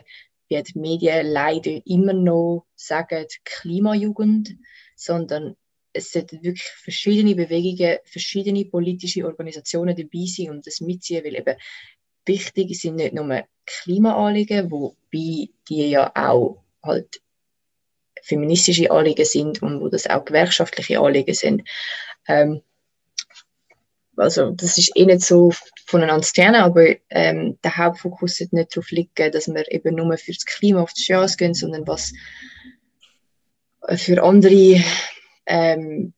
wie 0.49 0.63
die 0.63 0.79
Medien 0.79 1.27
leider 1.27 1.81
immer 1.87 2.13
noch 2.13 2.67
sagen, 2.75 3.27
Klimajugend, 3.45 4.57
sondern 4.95 5.57
es 5.95 6.13
sollten 6.13 6.43
wirklich 6.43 6.63
verschiedene 6.63 7.35
Bewegungen, 7.35 7.99
verschiedene 8.05 8.65
politische 8.67 9.25
Organisationen 9.25 9.97
dabei 9.97 10.27
sein 10.27 10.51
und 10.51 10.67
das 10.67 10.81
mitziehen, 10.81 11.25
weil 11.25 11.37
eben 11.37 11.57
wichtig 12.27 12.79
sind 12.79 12.97
nicht 12.97 13.15
nur 13.15 13.45
Klimaanliegen, 13.65 14.71
wobei 14.71 15.49
die 15.69 15.91
ja 15.91 16.13
auch 16.15 16.63
halt 16.83 17.23
feministische 18.23 18.91
Anliegen 18.91 19.25
sind 19.25 19.63
und 19.63 19.81
wo 19.81 19.89
das 19.89 20.07
auch 20.07 20.25
gewerkschaftliche 20.25 20.99
Anliegen 20.99 21.35
sind. 21.35 21.69
Ähm, 22.27 22.63
also 24.17 24.51
das 24.51 24.79
ist 24.79 24.93
eh 24.97 25.07
nicht 25.07 25.23
so 25.23 25.53
voneinander 25.87 26.27
zu 26.27 26.35
trennen, 26.35 26.57
aber 26.57 26.95
ähm, 27.11 27.59
der 27.63 27.77
Hauptfokus 27.77 28.37
sollte 28.37 28.57
nicht 28.57 28.75
darauf 28.75 28.91
liegen, 28.91 29.33
dass 29.33 29.49
wir 29.49 29.71
eben 29.71 29.97
nur 29.97 30.17
für 30.17 30.33
das 30.33 30.47
Klima 30.47 30.83
auf 30.83 30.93
die 30.93 31.03
Straße 31.03 31.37
gehen, 31.37 31.55
sondern 31.55 31.87
was 31.87 32.13
für 33.97 34.23
andere 34.23 34.83
ähm, 35.47 36.15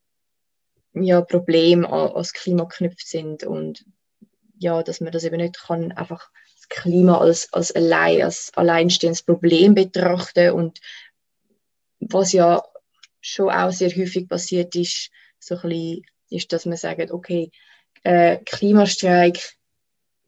ja, 0.95 1.21
Probleme 1.21 1.89
als 1.89 2.33
Klima 2.33 2.65
geknüpft 2.65 3.07
sind 3.07 3.45
und 3.45 3.85
ja, 4.59 4.83
dass 4.83 5.01
man 5.01 5.13
das 5.13 5.25
eben 5.25 5.37
nicht 5.37 5.59
kann 5.59 5.93
einfach 5.93 6.31
das 6.57 6.69
Klima 6.69 7.19
als, 7.19 7.53
als, 7.53 7.73
allein, 7.73 8.23
als 8.23 8.51
alleinstehendes 8.55 9.23
Problem 9.23 9.75
betrachten 9.75 10.53
und 10.53 10.81
was 12.01 12.33
ja 12.33 12.63
schon 13.21 13.51
auch 13.51 13.73
sehr 13.73 13.91
häufig 13.91 14.29
passiert 14.29 14.75
ist, 14.75 15.11
so 15.39 15.57
ein 15.57 15.69
bisschen, 15.69 16.03
ist, 16.31 16.53
dass 16.53 16.67
man 16.67 16.77
sagt, 16.77 17.11
okay, 17.11 17.51
äh, 18.03 18.39
Klimastreik 18.39 19.56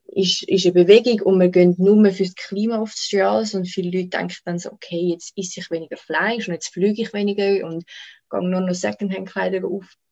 ist, 0.08 0.42
ist 0.44 0.66
eine 0.66 0.72
Bewegung 0.72 1.20
und 1.22 1.40
wir 1.40 1.48
gehen 1.48 1.74
nur 1.78 2.10
für 2.10 2.24
das 2.24 2.34
Klima 2.34 2.78
auf 2.78 2.92
die 2.92 3.16
Straße 3.16 3.56
und 3.56 3.66
viele 3.66 3.90
Leute 3.90 4.08
denken 4.08 4.36
dann 4.44 4.58
so, 4.58 4.72
okay, 4.72 5.12
jetzt 5.12 5.32
esse 5.36 5.60
ich 5.60 5.70
weniger 5.70 5.96
Fleisch 5.96 6.48
und 6.48 6.54
jetzt 6.54 6.72
fliege 6.72 7.02
ich 7.02 7.12
weniger 7.12 7.66
und 7.66 7.84
gehe 8.30 8.48
nur 8.48 8.60
noch 8.60 8.74
Secondhand-Kleider 8.74 9.62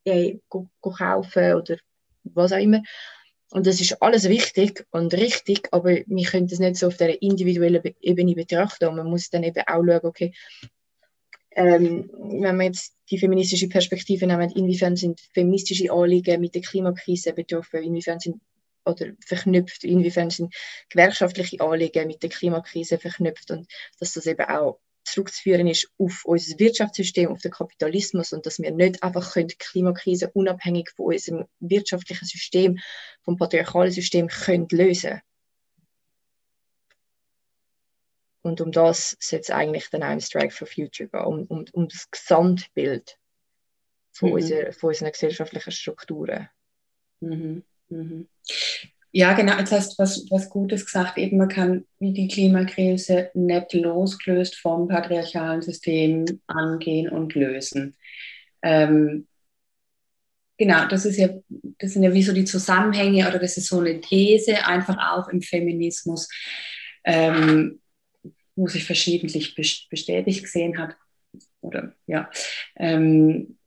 äh, 0.04 0.38
kaufen 0.80 1.54
oder 1.54 1.76
was 2.24 2.52
auch 2.52 2.58
immer. 2.58 2.82
Und 3.50 3.66
das 3.66 3.80
ist 3.80 4.02
alles 4.02 4.28
wichtig 4.28 4.84
und 4.90 5.14
richtig, 5.14 5.68
aber 5.70 5.90
wir 6.04 6.24
können 6.26 6.48
das 6.48 6.58
nicht 6.58 6.76
so 6.76 6.88
auf 6.88 6.96
der 6.96 7.22
individuellen 7.22 7.82
Ebene 8.00 8.34
betrachten 8.34 8.86
und 8.86 8.96
man 8.96 9.08
muss 9.08 9.30
dann 9.30 9.44
eben 9.44 9.62
auch 9.66 9.84
schauen, 9.84 10.00
okay, 10.02 10.32
ähm, 11.52 12.10
wenn 12.12 12.56
wir 12.58 12.66
jetzt 12.66 12.94
die 13.10 13.18
feministische 13.18 13.68
Perspektive 13.68 14.26
nehmen, 14.26 14.50
inwiefern 14.50 14.96
sind 14.96 15.20
feministische 15.32 15.90
Anliegen 15.90 16.40
mit 16.40 16.54
der 16.54 16.60
Klimakrise 16.60 17.32
betroffen, 17.32 17.82
inwiefern 17.82 18.20
sind 18.20 18.40
oder 18.86 19.12
verknüpft, 19.24 19.84
inwiefern 19.84 20.30
sind 20.30 20.54
gewerkschaftliche 20.88 21.60
Anliegen 21.60 22.06
mit 22.06 22.22
der 22.22 22.30
Klimakrise 22.30 22.98
verknüpft 22.98 23.50
und 23.50 23.66
dass 23.98 24.14
das 24.14 24.26
eben 24.26 24.46
auch 24.46 24.80
zurückzuführen 25.04 25.68
ist 25.68 25.88
auf 25.98 26.24
unser 26.24 26.58
Wirtschaftssystem, 26.58 27.28
auf 27.30 27.40
den 27.40 27.52
Kapitalismus 27.52 28.32
und 28.32 28.46
dass 28.46 28.58
wir 28.58 28.72
nicht 28.72 29.02
einfach 29.02 29.34
können 29.34 29.48
die 29.48 29.56
Klimakrise 29.56 30.30
unabhängig 30.32 30.90
von 30.96 31.06
unserem 31.06 31.44
wirtschaftlichen 31.60 32.26
System, 32.26 32.78
vom 33.22 33.36
patriarchalen 33.36 33.92
System 33.92 34.28
können 34.28 34.66
lösen 34.70 35.20
Und 38.46 38.60
um 38.60 38.70
das 38.70 39.16
soll 39.18 39.40
es 39.40 39.50
eigentlich 39.50 39.90
dann 39.90 40.04
auch 40.04 40.12
im 40.12 40.20
Strike 40.20 40.52
for 40.54 40.68
Future 40.68 41.08
gehen, 41.08 41.24
um, 41.24 41.46
um, 41.46 41.64
um 41.72 41.88
das 41.88 42.08
Gesamtbild 42.12 43.18
von, 44.12 44.28
mhm. 44.28 44.34
unserer, 44.36 44.72
von 44.72 44.88
unseren 44.88 45.10
gesellschaftlichen 45.10 45.72
Strukturen. 45.72 46.48
Mhm. 47.18 47.64
Mhm. 47.88 48.28
Ja, 49.12 49.32
genau, 49.32 49.56
jetzt 49.58 49.72
hast 49.72 49.92
du 49.92 50.02
was, 50.02 50.26
was 50.30 50.50
Gutes 50.50 50.84
gesagt. 50.84 51.16
Eben, 51.16 51.38
man 51.38 51.48
kann 51.48 51.86
wie 51.98 52.12
die 52.12 52.28
Klimakrise 52.28 53.30
nicht 53.34 53.72
losgelöst 53.72 54.56
vom 54.56 54.88
patriarchalen 54.88 55.62
System 55.62 56.26
angehen 56.46 57.08
und 57.08 57.34
lösen. 57.34 57.96
Ähm, 58.62 59.26
genau, 60.58 60.86
das 60.88 61.06
ist 61.06 61.16
ja, 61.16 61.28
das 61.78 61.92
sind 61.92 62.02
ja 62.02 62.12
wie 62.12 62.22
so 62.22 62.34
die 62.34 62.44
Zusammenhänge 62.44 63.26
oder 63.26 63.38
das 63.38 63.56
ist 63.56 63.68
so 63.68 63.80
eine 63.80 64.00
These 64.00 64.66
einfach 64.66 64.98
auch 64.98 65.28
im 65.28 65.40
Feminismus. 65.40 66.28
Ähm, 67.04 67.80
wo 68.56 68.66
sich 68.68 68.84
verschiedentlich 68.84 69.54
bestätigt 69.54 70.42
gesehen 70.42 70.78
hat. 70.78 70.96
Oder 71.60 71.94
ja, 72.06 72.30
ähm, 72.76 73.58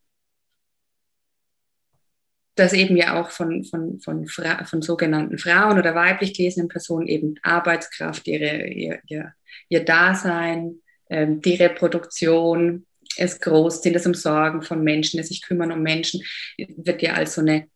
dass 2.60 2.72
eben 2.74 2.96
ja 2.96 3.20
auch 3.20 3.30
von, 3.30 3.64
von, 3.64 4.00
von, 4.00 4.26
Fra 4.26 4.64
von 4.64 4.82
sogenannten 4.82 5.38
Frauen 5.38 5.78
oder 5.78 5.94
weiblich 5.94 6.36
gelesenen 6.36 6.68
Personen 6.68 7.06
eben 7.06 7.36
Arbeitskraft, 7.42 8.28
ihre, 8.28 8.66
ihr, 8.66 9.00
ihr, 9.06 9.32
ihr 9.68 9.84
Dasein, 9.84 10.82
ähm, 11.08 11.40
die 11.40 11.54
Reproduktion, 11.54 12.86
es 13.16 13.40
groß 13.40 13.82
sind, 13.82 13.94
das 13.94 14.06
Umsorgen 14.06 14.62
von 14.62 14.84
Menschen, 14.84 15.18
das 15.18 15.28
sich 15.28 15.42
kümmern 15.42 15.72
um 15.72 15.82
Menschen, 15.82 16.22
wird 16.58 17.02
ja 17.02 17.14
als 17.14 17.34
so 17.34 17.40
eine 17.40 17.66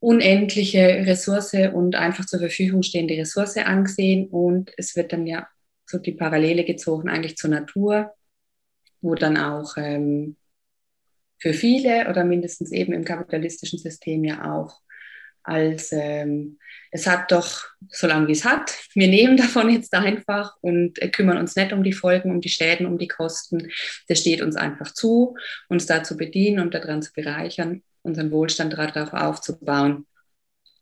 unendliche 0.00 1.06
Ressource 1.06 1.54
und 1.72 1.96
einfach 1.96 2.26
zur 2.26 2.38
Verfügung 2.38 2.82
stehende 2.82 3.16
Ressource 3.16 3.56
angesehen. 3.56 4.28
Und 4.28 4.70
es 4.76 4.94
wird 4.94 5.12
dann 5.12 5.26
ja 5.26 5.48
so 5.86 5.98
die 5.98 6.12
Parallele 6.12 6.64
gezogen 6.64 7.08
eigentlich 7.08 7.36
zur 7.36 7.50
Natur, 7.50 8.12
wo 9.00 9.14
dann 9.14 9.36
auch 9.36 9.76
ähm, 9.76 10.36
für 11.38 11.52
viele 11.52 12.08
oder 12.08 12.24
mindestens 12.24 12.72
eben 12.72 12.92
im 12.92 13.04
kapitalistischen 13.04 13.78
System 13.78 14.24
ja 14.24 14.52
auch 14.52 14.80
als 15.48 15.92
ähm, 15.92 16.58
es 16.90 17.06
hat 17.06 17.32
doch 17.32 17.64
so 17.88 18.06
lange 18.06 18.28
wie 18.28 18.32
es 18.32 18.44
hat. 18.44 18.70
Wir 18.92 19.08
nehmen 19.08 19.36
davon 19.36 19.70
jetzt 19.70 19.94
einfach 19.94 20.56
und 20.60 21.00
äh, 21.00 21.08
kümmern 21.08 21.38
uns 21.38 21.56
nicht 21.56 21.72
um 21.72 21.82
die 21.82 21.94
Folgen, 21.94 22.30
um 22.30 22.40
die 22.40 22.50
Schäden, 22.50 22.86
um 22.86 22.98
die 22.98 23.08
Kosten. 23.08 23.70
Das 24.08 24.20
steht 24.20 24.42
uns 24.42 24.56
einfach 24.56 24.92
zu, 24.92 25.36
uns 25.68 25.86
da 25.86 26.04
zu 26.04 26.16
bedienen 26.16 26.60
und 26.60 26.74
daran 26.74 27.02
zu 27.02 27.12
bereichern, 27.14 27.82
unseren 28.02 28.30
Wohlstand 28.30 28.74
darauf 28.74 29.14
aufzubauen. 29.14 30.06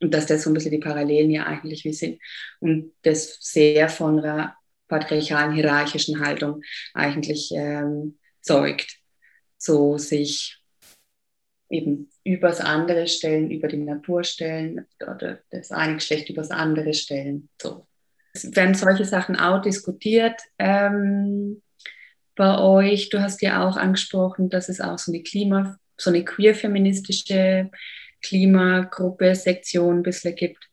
und 0.00 0.12
dass 0.12 0.26
das 0.26 0.42
so 0.42 0.50
ein 0.50 0.54
bisschen 0.54 0.72
die 0.72 0.78
Parallelen 0.78 1.30
ja 1.30 1.46
eigentlich 1.46 1.84
wie 1.84 1.92
sind 1.92 2.20
und 2.60 2.92
das 3.02 3.38
sehr 3.40 3.88
von 3.88 4.18
einer 4.18 4.56
patriarchalen, 4.88 5.54
hierarchischen 5.54 6.20
Haltung 6.20 6.62
eigentlich 6.92 7.52
ähm, 7.54 8.18
zeugt. 8.40 8.98
So 9.58 9.98
sich 9.98 10.62
eben 11.68 12.10
übers 12.24 12.60
andere 12.60 13.06
stellen, 13.08 13.50
über 13.50 13.68
die 13.68 13.78
Natur 13.78 14.24
stellen 14.24 14.86
oder 15.00 15.40
das 15.50 15.70
eine 15.72 15.94
Geschlecht 15.94 16.30
übers 16.30 16.50
andere 16.50 16.94
stellen. 16.94 17.48
So. 17.60 17.86
Es 18.34 18.54
werden 18.54 18.74
solche 18.74 19.04
Sachen 19.04 19.36
auch 19.36 19.62
diskutiert 19.62 20.40
ähm, 20.58 21.62
bei 22.34 22.58
euch. 22.58 23.08
Du 23.08 23.20
hast 23.20 23.42
ja 23.42 23.66
auch 23.66 23.76
angesprochen, 23.76 24.50
dass 24.50 24.68
es 24.68 24.80
auch 24.80 24.98
so 24.98 25.10
eine 25.10 25.22
Klima, 25.22 25.78
so 25.96 26.10
eine 26.10 26.24
queer-feministische 26.24 27.70
Klimagruppe, 28.22 29.34
Sektion 29.34 29.98
ein 29.98 30.02
bisschen 30.02 30.34
gibt. 30.34 30.68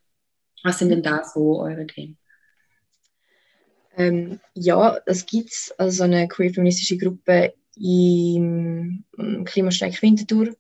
Was 0.64 0.80
sind 0.80 0.90
denn 0.90 1.04
da 1.04 1.24
so 1.24 1.62
eure 1.62 1.88
Themen? 1.88 2.18
Ähm, 3.96 4.40
ja, 4.54 4.98
es 5.06 5.26
gibt 5.26 5.74
also 5.78 6.04
eine 6.04 6.28
queer-feministische 6.28 6.98
Gruppe 6.98 7.54
im 7.76 9.06
Klimastreik 9.46 10.02
Winterthur. 10.02 10.56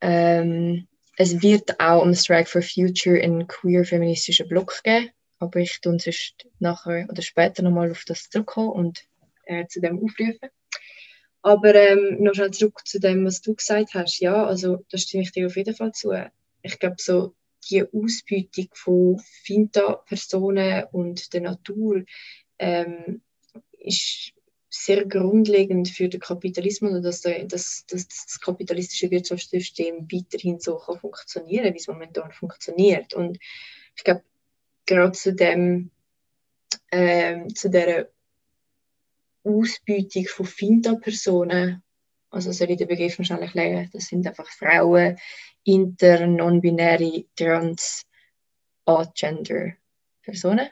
Ähm, 0.00 0.86
es 1.16 1.42
wird 1.42 1.78
auch 1.80 2.02
am 2.02 2.14
Strike 2.14 2.48
for 2.48 2.62
Future 2.62 3.20
einen 3.20 3.46
queer-feministischen 3.46 4.48
Block 4.48 4.82
geben, 4.82 5.10
aber 5.38 5.60
ich 5.60 5.80
tue 5.80 5.98
sonst 5.98 6.46
nachher 6.58 7.06
oder 7.08 7.22
später 7.22 7.62
nochmal 7.62 7.90
auf 7.90 8.04
das 8.06 8.30
zurückkommen 8.30 8.70
und 8.70 9.04
äh, 9.44 9.66
zu 9.66 9.80
dem 9.80 10.02
aufrufen. 10.02 10.50
Aber 11.42 11.74
ähm, 11.74 12.22
noch 12.22 12.34
schnell 12.34 12.52
zurück 12.52 12.80
zu 12.84 13.00
dem, 13.00 13.24
was 13.24 13.42
du 13.42 13.54
gesagt 13.54 13.94
hast. 13.94 14.20
Ja, 14.20 14.46
also 14.46 14.84
da 14.90 14.98
stimme 14.98 15.24
ich 15.24 15.32
dir 15.32 15.46
auf 15.46 15.56
jeden 15.56 15.74
Fall 15.74 15.92
zu. 15.92 16.12
Ich 16.62 16.78
glaube, 16.78 16.96
so 16.98 17.34
die 17.68 17.82
Ausbeutung 17.82 18.68
von 18.74 19.18
Finta-Personen 19.44 20.84
und 20.92 21.32
der 21.32 21.40
Natur 21.42 22.04
ähm, 22.58 23.22
ist 23.78 24.32
sehr 24.74 25.04
grundlegend 25.04 25.90
für 25.90 26.08
den 26.08 26.20
Kapitalismus 26.20 26.92
und 26.92 27.02
dass, 27.02 27.20
der, 27.20 27.44
dass, 27.44 27.84
dass 27.86 28.08
das 28.08 28.40
kapitalistische 28.40 29.10
Wirtschaftssystem 29.10 30.08
weiterhin 30.10 30.60
so 30.60 30.78
kann 30.78 30.98
funktionieren 30.98 31.74
wie 31.74 31.78
es 31.78 31.88
momentan 31.88 32.32
funktioniert. 32.32 33.12
Und 33.12 33.38
ich 33.94 34.02
glaube, 34.02 34.22
gerade 34.86 35.12
zu 35.12 35.34
dem, 35.34 35.90
ähm, 36.90 37.54
zu 37.54 37.68
der 37.68 38.08
Ausbeutung 39.44 40.24
von 40.26 40.46
Finta-Personen, 40.46 41.82
also 42.30 42.50
soll 42.50 42.70
ich 42.70 42.78
den 42.78 42.88
Begriff 42.88 43.18
wahrscheinlich 43.18 43.52
legen, 43.52 43.90
das 43.92 44.06
sind 44.06 44.26
einfach 44.26 44.48
Frauen, 44.48 45.18
inter, 45.64 46.26
non-binäre, 46.26 47.26
trans, 47.36 48.06
agender 48.86 49.74
Personen. 50.22 50.68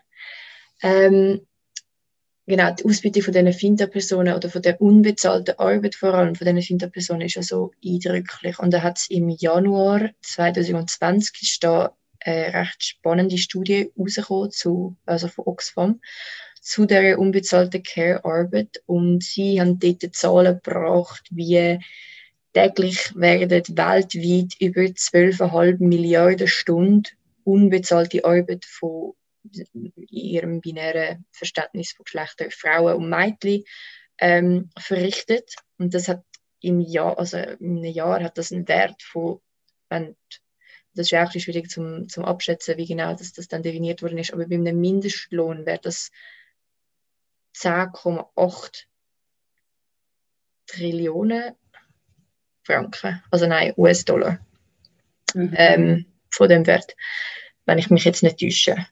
Ähm, 0.82 1.46
genau, 2.50 2.70
die 2.74 2.84
Ausbeutung 2.84 3.22
von 3.22 3.32
diesen 3.32 3.52
Finta-Personen 3.52 4.34
oder 4.34 4.50
von 4.50 4.60
der 4.60 4.80
unbezahlten 4.80 5.58
Arbeit 5.58 5.94
vor 5.94 6.12
allem 6.12 6.34
von 6.34 6.46
diesen 6.46 6.62
Finta-Personen 6.62 7.22
ist 7.22 7.36
ja 7.36 7.42
so 7.42 7.72
eindrücklich. 7.84 8.58
Und 8.58 8.72
da 8.72 8.82
hat 8.82 8.98
es 8.98 9.08
im 9.08 9.28
Januar 9.30 10.10
2020 10.20 11.42
ist 11.42 11.64
da 11.64 11.96
eine 12.20 12.52
recht 12.52 12.84
spannende 12.84 13.38
Studie 13.38 13.90
rausgekommen, 13.98 14.50
zu, 14.50 14.96
also 15.06 15.28
von 15.28 15.46
Oxfam, 15.46 16.00
zu 16.60 16.84
der 16.84 17.18
unbezahlten 17.18 17.82
Care-Arbeit. 17.82 18.82
Und 18.84 19.22
sie 19.22 19.60
haben 19.60 19.78
dort 19.78 20.14
Zahlen 20.14 20.60
gebracht, 20.62 21.26
wie 21.30 21.78
täglich 22.52 23.14
werden 23.16 23.50
weltweit 23.50 24.54
über 24.60 24.82
12,5 24.82 25.76
Milliarden 25.78 26.48
Stunden 26.48 27.04
unbezahlte 27.44 28.24
Arbeit 28.24 28.64
von 28.64 29.14
in 29.42 29.92
ihrem 30.08 30.60
binären 30.60 31.24
Verständnis 31.30 31.92
von 31.92 32.04
Geschlechter 32.04 32.50
Frauen 32.50 32.96
und 32.96 33.08
Mädchen 33.08 33.64
ähm, 34.18 34.70
verrichtet. 34.78 35.54
Und 35.78 35.94
das 35.94 36.08
hat 36.08 36.22
im 36.60 36.80
Jahr, 36.80 37.18
also 37.18 37.38
in 37.38 37.78
einem 37.78 37.92
Jahr 37.92 38.22
hat 38.22 38.38
das 38.38 38.52
einen 38.52 38.68
Wert 38.68 39.02
von, 39.02 39.40
wenn, 39.88 40.16
das 40.94 41.10
ist 41.10 41.14
auch 41.14 41.32
schwierig 41.32 41.70
zum, 41.70 42.08
zum 42.08 42.24
Abschätzen, 42.24 42.76
wie 42.76 42.86
genau 42.86 43.14
das, 43.14 43.32
das 43.32 43.48
dann 43.48 43.62
definiert 43.62 44.02
worden 44.02 44.18
ist, 44.18 44.32
aber 44.32 44.46
bei 44.46 44.56
einem 44.56 44.78
Mindestlohn 44.78 45.64
wäre 45.66 45.80
das 45.82 46.10
10,8 47.56 48.84
Trillionen 50.66 51.54
Franken, 52.62 53.22
also 53.30 53.46
nein, 53.46 53.72
US-Dollar 53.76 54.38
mhm. 55.34 55.54
ähm, 55.56 56.06
von 56.30 56.48
dem 56.48 56.66
Wert, 56.66 56.94
wenn 57.64 57.78
ich 57.78 57.90
mich 57.90 58.04
jetzt 58.04 58.22
nicht 58.22 58.38
täusche. 58.38 58.86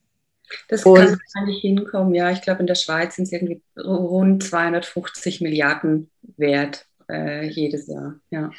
Das 0.68 0.84
und, 0.84 0.96
kann 0.96 1.18
wahrscheinlich 1.18 1.60
hinkommen, 1.60 2.14
ja. 2.14 2.30
Ich 2.30 2.42
glaube, 2.42 2.60
in 2.60 2.66
der 2.66 2.74
Schweiz 2.74 3.16
sind 3.16 3.24
es 3.24 3.32
irgendwie 3.32 3.60
rund 3.76 4.42
250 4.42 5.40
Milliarden 5.40 6.10
wert 6.36 6.86
äh, 7.10 7.46
jedes 7.46 7.86
Jahr. 7.86 8.20
Ja. 8.30 8.50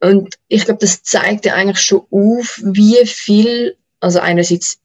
Und 0.00 0.36
ich 0.48 0.64
glaube, 0.64 0.80
das 0.80 1.02
zeigt 1.02 1.44
ja 1.44 1.54
eigentlich 1.54 1.80
schon 1.80 2.06
auf, 2.10 2.60
wie 2.64 3.04
viel, 3.06 3.76
also 4.00 4.20
einerseits 4.20 4.80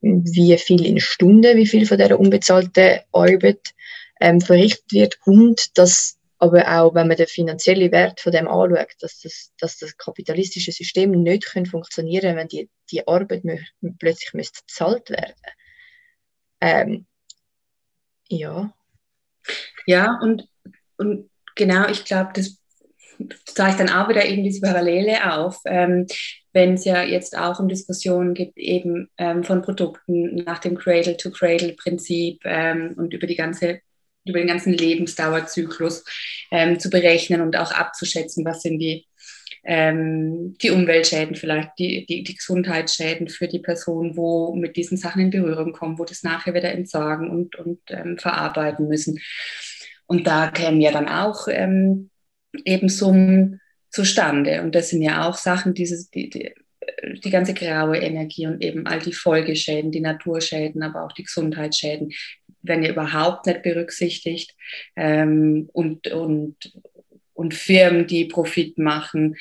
wie 0.00 0.56
viel 0.58 0.84
in 0.84 1.00
Stunden, 1.00 1.56
wie 1.56 1.66
viel 1.66 1.86
von 1.86 1.98
dieser 1.98 2.18
unbezahlten 2.18 3.00
Arbeit 3.12 3.72
ähm, 4.20 4.40
verrichtet 4.40 4.92
wird 4.92 5.18
und 5.24 5.78
dass 5.78 6.18
aber 6.38 6.66
auch, 6.66 6.92
wenn 6.94 7.06
man 7.06 7.16
den 7.16 7.28
finanziellen 7.28 7.92
Wert 7.92 8.20
von 8.20 8.32
dem 8.32 8.48
anschaut, 8.48 8.94
dass 9.00 9.20
das, 9.20 9.52
dass 9.60 9.78
das 9.78 9.96
kapitalistische 9.96 10.72
System 10.72 11.12
nicht 11.12 11.46
können 11.46 11.66
funktionieren 11.66 12.36
wenn 12.36 12.48
die, 12.48 12.68
die 12.92 13.06
Arbeit 13.06 13.42
plötzlich 13.98 14.34
müsste 14.34 14.60
bezahlt 14.66 15.10
werden. 15.10 15.34
Ähm, 16.60 17.06
ja. 18.28 18.72
Ja, 19.86 20.18
und, 20.22 20.48
und 20.96 21.30
genau, 21.56 21.88
ich 21.88 22.04
glaube, 22.04 22.30
das 22.34 22.58
zeigt 23.46 23.80
dann 23.80 23.90
auch 23.90 24.08
wieder 24.08 24.24
eben 24.24 24.44
diese 24.44 24.60
Parallele 24.60 25.32
auf. 25.32 25.60
Ähm, 25.66 26.06
wenn 26.52 26.74
es 26.74 26.84
ja 26.84 27.02
jetzt 27.02 27.36
auch 27.36 27.58
um 27.60 27.68
Diskussionen 27.68 28.34
gibt, 28.34 28.58
eben 28.58 29.10
ähm, 29.16 29.42
von 29.42 29.62
Produkten 29.62 30.36
nach 30.44 30.58
dem 30.58 30.76
Cradle-to-Cradle-Prinzip 30.76 32.40
ähm, 32.44 32.94
und 32.96 33.14
über 33.14 33.26
die 33.26 33.36
ganze 33.36 33.80
über 34.24 34.38
den 34.38 34.48
ganzen 34.48 34.72
Lebensdauerzyklus 34.72 36.04
ähm, 36.50 36.78
zu 36.78 36.90
berechnen 36.90 37.40
und 37.40 37.56
auch 37.56 37.72
abzuschätzen, 37.72 38.44
was 38.44 38.62
sind 38.62 38.78
die, 38.78 39.06
ähm, 39.64 40.56
die 40.60 40.70
Umweltschäden, 40.70 41.36
vielleicht 41.36 41.70
die, 41.78 42.04
die, 42.06 42.24
die, 42.24 42.34
Gesundheitsschäden 42.34 43.28
für 43.28 43.46
die 43.46 43.60
Person, 43.60 44.16
wo 44.16 44.54
mit 44.54 44.76
diesen 44.76 44.96
Sachen 44.96 45.22
in 45.22 45.30
Berührung 45.30 45.72
kommen, 45.72 45.98
wo 45.98 46.04
das 46.04 46.22
nachher 46.22 46.54
wieder 46.54 46.72
entsorgen 46.72 47.30
und, 47.30 47.56
und 47.56 47.80
ähm, 47.88 48.18
verarbeiten 48.18 48.88
müssen. 48.88 49.20
Und 50.06 50.26
da 50.26 50.50
kämen 50.50 50.80
ja 50.80 50.90
dann 50.90 51.08
auch 51.08 51.46
ähm, 51.48 52.10
eben 52.64 52.88
Summen 52.88 53.60
zustande. 53.90 54.62
Und 54.62 54.74
das 54.74 54.90
sind 54.90 55.02
ja 55.02 55.28
auch 55.28 55.36
Sachen, 55.36 55.74
dieses, 55.74 56.10
die, 56.10 56.28
die, 56.28 56.52
die 57.24 57.30
ganze 57.30 57.54
graue 57.54 57.98
Energie 57.98 58.46
und 58.46 58.62
eben 58.62 58.86
all 58.86 58.98
die 58.98 59.12
Folgeschäden, 59.12 59.92
die 59.92 60.00
Naturschäden, 60.00 60.82
aber 60.82 61.04
auch 61.04 61.12
die 61.12 61.24
Gesundheitsschäden, 61.24 62.12
werden 62.62 62.84
ja 62.84 62.90
überhaupt 62.90 63.46
nicht 63.46 63.62
berücksichtigt. 63.62 64.54
Ähm, 64.96 65.68
und, 65.72 66.08
und, 66.08 66.56
und 67.42 67.54
Firmen, 67.54 68.06
die 68.06 68.24
Profit 68.26 68.78
machen, 68.78 69.36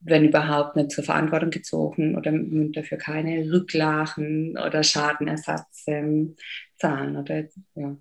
werden 0.00 0.28
überhaupt 0.28 0.76
nicht 0.76 0.92
zur 0.92 1.04
Verantwortung 1.04 1.50
gezogen 1.50 2.16
oder 2.16 2.32
dafür 2.32 2.98
keine 2.98 3.50
Rücklagen 3.52 4.56
oder 4.56 4.82
Schadenersatz 4.82 5.84
ähm, 5.88 6.36
zahlen. 6.76 7.16
Oder, 7.16 7.44
ja. 7.74 7.96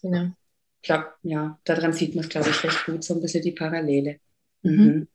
Genau. 0.00 0.30
Ich 0.80 0.86
glaube, 0.86 1.06
ja, 1.22 1.58
daran 1.64 1.92
sieht 1.92 2.14
man 2.14 2.24
es, 2.24 2.30
glaube 2.30 2.48
ich, 2.50 2.62
recht 2.62 2.86
gut, 2.86 3.02
so 3.02 3.14
ein 3.14 3.20
bisschen 3.20 3.42
die 3.42 3.52
Parallele. 3.52 4.20
Mhm. 4.62 4.72
Mhm. 4.72 5.08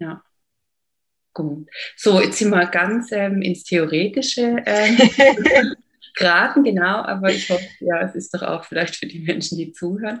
Ja. 0.00 0.24
Gut. 1.32 1.68
So, 1.96 2.20
jetzt 2.20 2.38
sind 2.38 2.50
wir 2.50 2.66
ganz 2.66 3.12
ähm, 3.12 3.40
ins 3.40 3.62
Theoretische 3.62 4.62
ähm, 4.66 4.98
geraten, 6.14 6.64
genau, 6.64 7.02
aber 7.02 7.30
ich 7.30 7.48
hoffe, 7.50 7.66
ja, 7.80 8.00
es 8.02 8.14
ist 8.14 8.34
doch 8.34 8.42
auch 8.42 8.64
vielleicht 8.64 8.96
für 8.96 9.06
die 9.06 9.20
Menschen, 9.20 9.58
die 9.58 9.72
zuhören, 9.72 10.20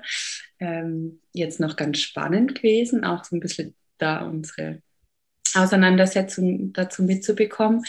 ähm, 0.58 1.20
jetzt 1.32 1.60
noch 1.60 1.76
ganz 1.76 2.00
spannend 2.00 2.54
gewesen, 2.54 3.04
auch 3.04 3.24
so 3.24 3.36
ein 3.36 3.40
bisschen 3.40 3.74
da 3.98 4.22
unsere 4.22 4.82
Auseinandersetzung 5.54 6.72
dazu 6.72 7.02
mitzubekommen. 7.02 7.84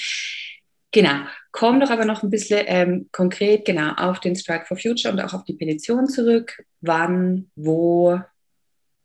Genau, 0.92 1.26
komm 1.52 1.80
doch 1.80 1.90
aber 1.90 2.06
noch 2.06 2.22
ein 2.22 2.30
bisschen 2.30 2.64
ähm, 2.68 3.10
konkret 3.12 3.66
genau 3.66 3.94
auf 3.94 4.20
den 4.20 4.36
Strike 4.36 4.66
for 4.66 4.78
Future 4.78 5.12
und 5.12 5.20
auch 5.20 5.34
auf 5.34 5.44
die 5.44 5.56
Petition 5.56 6.08
zurück. 6.08 6.64
Wann, 6.82 7.50
wo, 7.56 8.20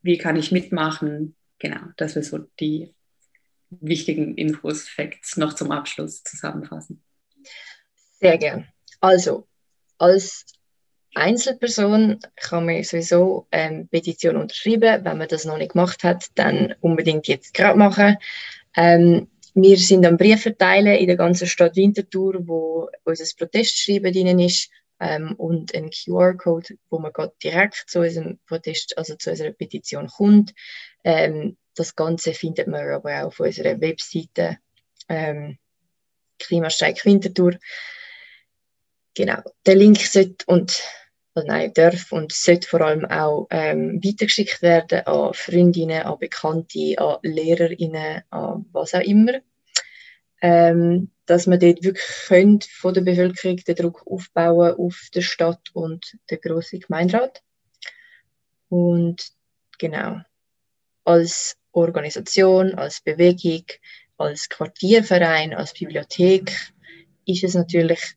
wie 0.03 0.19
kann 0.19 0.37
ich 0.37 0.53
mitmachen? 0.53 1.35
Genau, 1.59 1.81
dass 1.97 2.15
wir 2.15 2.23
so 2.23 2.39
die 2.61 2.95
wichtigen 3.71 4.37
Infos, 4.37 4.89
Facts 4.89 5.37
noch 5.37 5.55
zum 5.55 5.73
Abschluss 5.73 6.23
zusammenfassen. 6.23 7.03
Sehr 8.21 8.37
gern. 8.39 8.67
Also, 9.01 9.47
als 9.99 10.47
Einzelperson 11.15 12.21
kann 12.37 12.67
man 12.67 12.83
sowieso 12.85 13.47
ähm, 13.51 13.89
Petition 13.89 14.37
unterschreiben. 14.37 15.05
Wenn 15.05 15.19
man 15.19 15.29
das 15.29 15.45
noch 15.45 15.59
nicht 15.59 15.73
gemacht 15.73 16.05
hat, 16.05 16.27
dann 16.35 16.75
unbedingt 16.81 17.27
jetzt 17.29 17.55
gerade 17.55 17.79
machen. 17.79 18.17
Ähm, 18.77 19.29
wir 19.55 19.77
sind 19.77 20.07
am 20.07 20.17
Brief 20.17 20.43
verteilen 20.43 20.97
in 20.99 21.07
der 21.07 21.17
ganzen 21.17 21.49
Stadt 21.49 21.77
Winterthur, 21.77 22.47
wo 22.47 22.89
unser 23.05 23.25
Protestschreiben 23.37 24.13
drin 24.13 24.39
ist 24.39 24.71
ähm, 25.01 25.35
und 25.37 25.75
ein 25.75 25.91
QR-Code, 25.91 26.77
wo 26.91 26.99
man 26.99 27.13
direkt 27.43 27.85
zu 27.89 28.01
unserem 28.01 28.39
Protest, 28.47 28.97
also 28.97 29.17
zu 29.17 29.31
unserer 29.31 29.53
Petition 29.53 30.07
kommt. 30.09 30.55
Ähm, 31.03 31.57
das 31.75 31.97
Ganze 31.97 32.35
findet 32.35 32.69
man 32.69 32.89
aber 32.89 33.23
auch 33.23 33.27
auf 33.27 33.41
unserer 33.41 33.81
Webseite 33.81 34.59
ähm, 35.09 35.59
Klimastreik 36.39 37.05
Winterthur. 37.05 37.55
Genau, 39.19 39.43
der 39.67 39.75
Link 39.75 39.99
sollte 39.99 40.45
und 40.47 40.81
nein, 41.35 41.73
darf 41.75 42.13
und 42.13 42.31
sollte 42.31 42.69
vor 42.69 42.83
allem 42.83 43.05
auch 43.05 43.49
ähm, 43.51 44.01
weitergeschickt 44.01 44.63
werden 44.63 45.01
an 45.07 45.35
Freundinnen, 45.35 46.03
an 46.03 46.21
Bekannte, 46.21 46.95
an 46.99 47.17
Lehrerinnen, 47.23 48.23
an 48.31 48.67
was 48.71 48.95
auch 48.95 49.01
immer. 49.01 49.41
Ähm, 50.41 51.11
dass 51.27 51.49
man 51.49 51.59
dort 51.59 51.83
wirklich 51.83 52.07
könnt, 52.29 52.67
von 52.67 52.95
der 52.95 53.01
Bevölkerung 53.01 53.57
den 53.57 53.75
Druck 53.75 54.07
aufbauen 54.07 54.77
auf 54.79 55.09
die 55.13 55.23
Stadt 55.23 55.69
und 55.73 56.17
den 56.31 56.41
grossen 56.41 56.79
Gemeinderat. 56.79 57.43
Und 58.69 59.33
genau, 59.79 60.21
als 61.03 61.57
Organisation, 61.73 62.75
als 62.75 63.01
Bewegung, 63.01 63.65
als 64.17 64.49
Quartierverein, 64.49 65.55
als 65.55 65.73
Bibliothek 65.73 66.73
ist 67.27 67.43
es 67.43 67.55
natürlich 67.55 68.15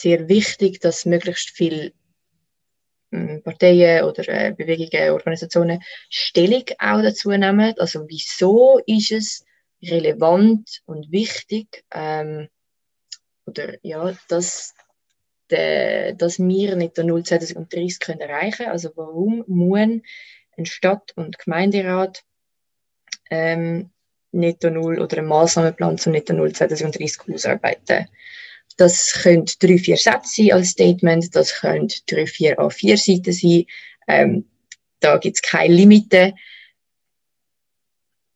sehr 0.00 0.28
wichtig, 0.28 0.80
dass 0.80 1.06
möglichst 1.06 1.50
viele 1.50 1.92
hm, 3.10 3.42
Parteien 3.42 4.04
oder 4.04 4.28
äh, 4.28 4.52
Bewegungen, 4.52 5.10
Organisationen 5.10 5.82
Stellung 6.08 6.64
auch 6.78 7.02
dazu 7.02 7.30
nehmen. 7.30 7.74
Also 7.78 8.06
wieso 8.08 8.80
ist 8.86 9.12
es 9.12 9.44
relevant 9.82 10.82
und 10.86 11.10
wichtig 11.12 11.84
ähm, 11.92 12.48
oder 13.46 13.74
ja, 13.82 14.16
dass, 14.28 14.74
de, 15.50 16.14
dass 16.14 16.38
wir 16.38 16.76
nicht 16.76 16.96
den 16.96 17.06
0 17.06 17.22
2030 17.22 18.00
können 18.00 18.20
erreichen 18.20 18.56
können. 18.56 18.70
Also 18.70 18.90
warum 18.96 19.44
muss 19.46 20.02
ein 20.58 20.66
Stadt- 20.66 21.12
und 21.16 21.38
Gemeinderat 21.38 22.24
ähm, 23.30 23.90
Netto 24.32 24.70
Null 24.70 25.00
oder 25.00 25.18
einen 25.18 25.28
Maßnahmenplan 25.28 25.98
zum 25.98 26.12
Netto 26.12 26.32
Null 26.32 26.52
2030 26.52 27.32
ausarbeiten. 27.32 28.08
Das 28.76 29.12
können 29.22 29.46
drei, 29.58 29.78
vier 29.78 29.96
Sätze 29.96 30.42
sein 30.42 30.52
als 30.52 30.70
Statement, 30.70 31.34
das 31.34 31.54
können 31.54 31.88
drei, 32.06 32.26
vier 32.26 32.58
A4 32.58 32.96
Seiten 32.96 33.32
sein. 33.32 33.64
Ähm, 34.06 34.44
da 35.00 35.16
gibt 35.18 35.36
es 35.36 35.42
keine 35.42 35.74
Limite. 35.74 36.34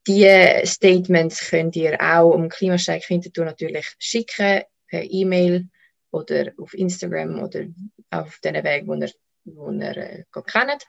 Die 0.06 0.26
Statements 0.64 1.50
könnt 1.50 1.76
ihr 1.76 2.00
auch 2.00 2.30
um 2.30 2.48
Klimastreik 2.48 3.08
Winterthur 3.08 3.44
natürlich 3.44 3.86
schicken, 3.98 4.62
per 4.88 5.04
E-Mail 5.04 5.68
oder 6.10 6.52
auf 6.58 6.74
Instagram 6.74 7.42
oder 7.42 7.66
auf 8.10 8.38
den 8.40 8.54
Weg, 8.64 8.86
wo 8.86 8.94
ihr, 8.94 9.10
wo 9.44 9.70
ihr 9.70 9.96
äh, 9.96 10.24
kennt. 10.46 10.86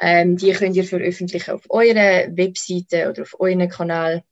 Ähm, 0.00 0.36
die 0.36 0.52
könnt 0.52 0.76
ihr 0.76 0.84
veröffentlichen 0.84 1.50
auf 1.50 1.64
eurer 1.70 2.28
Webseite 2.36 3.10
oder 3.10 3.22
auf 3.22 3.40
euren 3.40 3.68
Kanal 3.68 4.22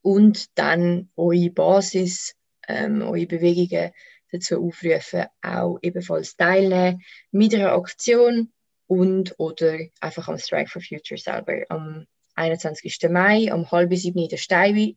und 0.00 0.46
dann 0.58 1.10
eure 1.16 1.50
Basis, 1.50 2.34
ähm, 2.68 3.02
eure 3.02 3.26
Bewegungen 3.26 3.92
dazu 4.30 4.64
aufrufen, 4.66 5.26
auch 5.42 5.78
ebenfalls 5.82 6.36
teilnehmen 6.36 7.02
mit 7.30 7.54
einer 7.54 7.72
Aktion 7.72 8.52
und 8.86 9.34
oder 9.38 9.78
einfach 10.00 10.28
am 10.28 10.38
Strike 10.38 10.70
for 10.70 10.82
Future 10.82 11.18
selber. 11.18 11.64
Am 11.68 12.06
21. 12.34 12.98
Mai, 13.10 13.52
um 13.52 13.70
halb 13.70 13.94
sieben 13.94 14.20
in 14.20 14.28
der 14.28 14.38
Steibe, 14.38 14.96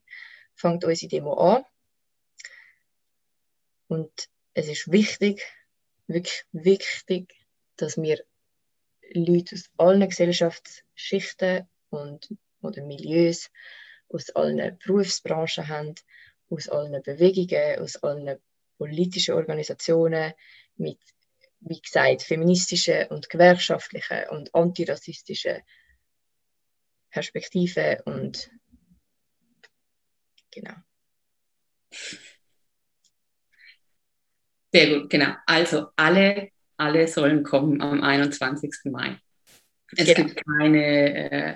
fängt 0.55 0.83
unsere 0.83 1.09
Demo 1.09 1.33
an. 1.33 1.63
Und 3.87 4.11
es 4.53 4.67
ist 4.67 4.91
wichtig, 4.91 5.43
wirklich 6.07 6.43
wichtig, 6.51 7.33
dass 7.75 7.97
wir 7.97 8.23
Leute 9.13 9.55
aus 9.55 9.69
allen 9.77 10.07
Gesellschaftsschichten 10.07 11.67
und, 11.89 12.29
oder 12.61 12.83
Milieus, 12.83 13.51
aus 14.09 14.29
allen 14.31 14.77
Berufsbranchen 14.79 15.67
haben, 15.67 15.95
aus 16.49 16.69
allen 16.69 17.01
Bewegungen, 17.03 17.79
aus 17.79 17.95
allen 17.97 18.37
politischen 18.77 19.35
Organisationen 19.35 20.33
mit, 20.75 20.99
wie 21.61 21.81
gesagt, 21.81 22.23
feministischen 22.23 23.07
und 23.07 23.29
gewerkschaftlichen 23.29 24.29
und 24.29 24.53
antirassistischen 24.53 25.61
Perspektiven 27.09 27.97
und 28.05 28.51
genau. 30.51 30.73
Sehr 34.71 34.99
gut, 34.99 35.09
genau. 35.09 35.33
Also 35.45 35.87
alle 35.95 36.51
alle 36.77 37.07
sollen 37.07 37.43
kommen 37.43 37.81
am 37.81 38.01
21. 38.01 38.91
Mai. 38.91 39.17
Es 39.95 40.05
genau. 40.05 40.27
gibt 40.27 40.41
keine, 40.45 41.31
äh, 41.31 41.55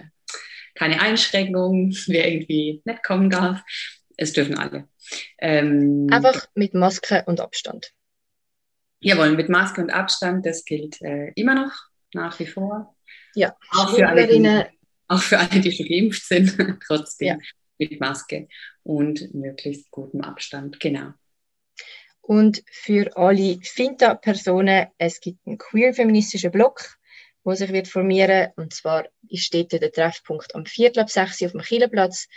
keine 0.76 1.02
Einschränkung, 1.02 1.92
wer 2.08 2.32
irgendwie 2.32 2.82
nicht 2.86 3.04
kommen 3.04 3.30
darf. 3.30 3.62
Es 4.22 4.34
dürfen 4.34 4.58
alle. 4.58 4.86
Ähm, 5.38 6.08
Einfach 6.12 6.46
mit 6.54 6.74
Maske 6.74 7.24
und 7.26 7.40
Abstand. 7.40 7.94
Jawohl, 9.00 9.32
mit 9.32 9.48
Maske 9.48 9.82
und 9.82 9.92
Abstand, 9.92 10.46
das 10.46 10.66
gilt 10.66 11.02
äh, 11.02 11.32
immer 11.36 11.56
noch, 11.56 11.72
nach 12.14 12.38
wie 12.38 12.46
vor. 12.46 12.98
Ja, 13.34 13.56
auch 13.72 13.96
für, 13.96 14.06
alle, 14.06 14.28
die, 14.28 14.66
auch 15.08 15.22
für 15.22 15.40
alle, 15.40 15.62
die 15.62 15.72
schon 15.72 15.88
geimpft 15.88 16.28
sind, 16.28 16.58
trotzdem 16.86 17.28
ja. 17.28 17.38
mit 17.78 18.02
Maske 18.02 18.50
und 18.84 19.34
möglichst 19.34 19.90
gutem 19.90 20.20
Abstand, 20.20 20.82
genau. 20.82 21.14
Und 22.20 22.62
für 22.70 23.16
alle 23.16 23.58
Finta-Personen, 23.64 24.88
es 24.98 25.22
gibt 25.22 25.48
einen 25.48 25.58
queer-feministischen 25.58 26.52
Blog, 26.52 27.00
wo 27.46 27.54
sich 27.54 27.72
wird 27.72 27.88
formieren 27.88 28.50
Und 28.58 28.74
zwar 28.74 29.08
steht 29.34 29.72
der 29.72 29.92
Treffpunkt 29.94 30.54
am 30.56 30.66
Viertel 30.66 31.00
ab 31.00 31.10
6 31.10 31.42
Uhr 31.42 31.46
auf 31.48 31.52
dem 31.54 31.62
Kielerplatz. 31.62 32.28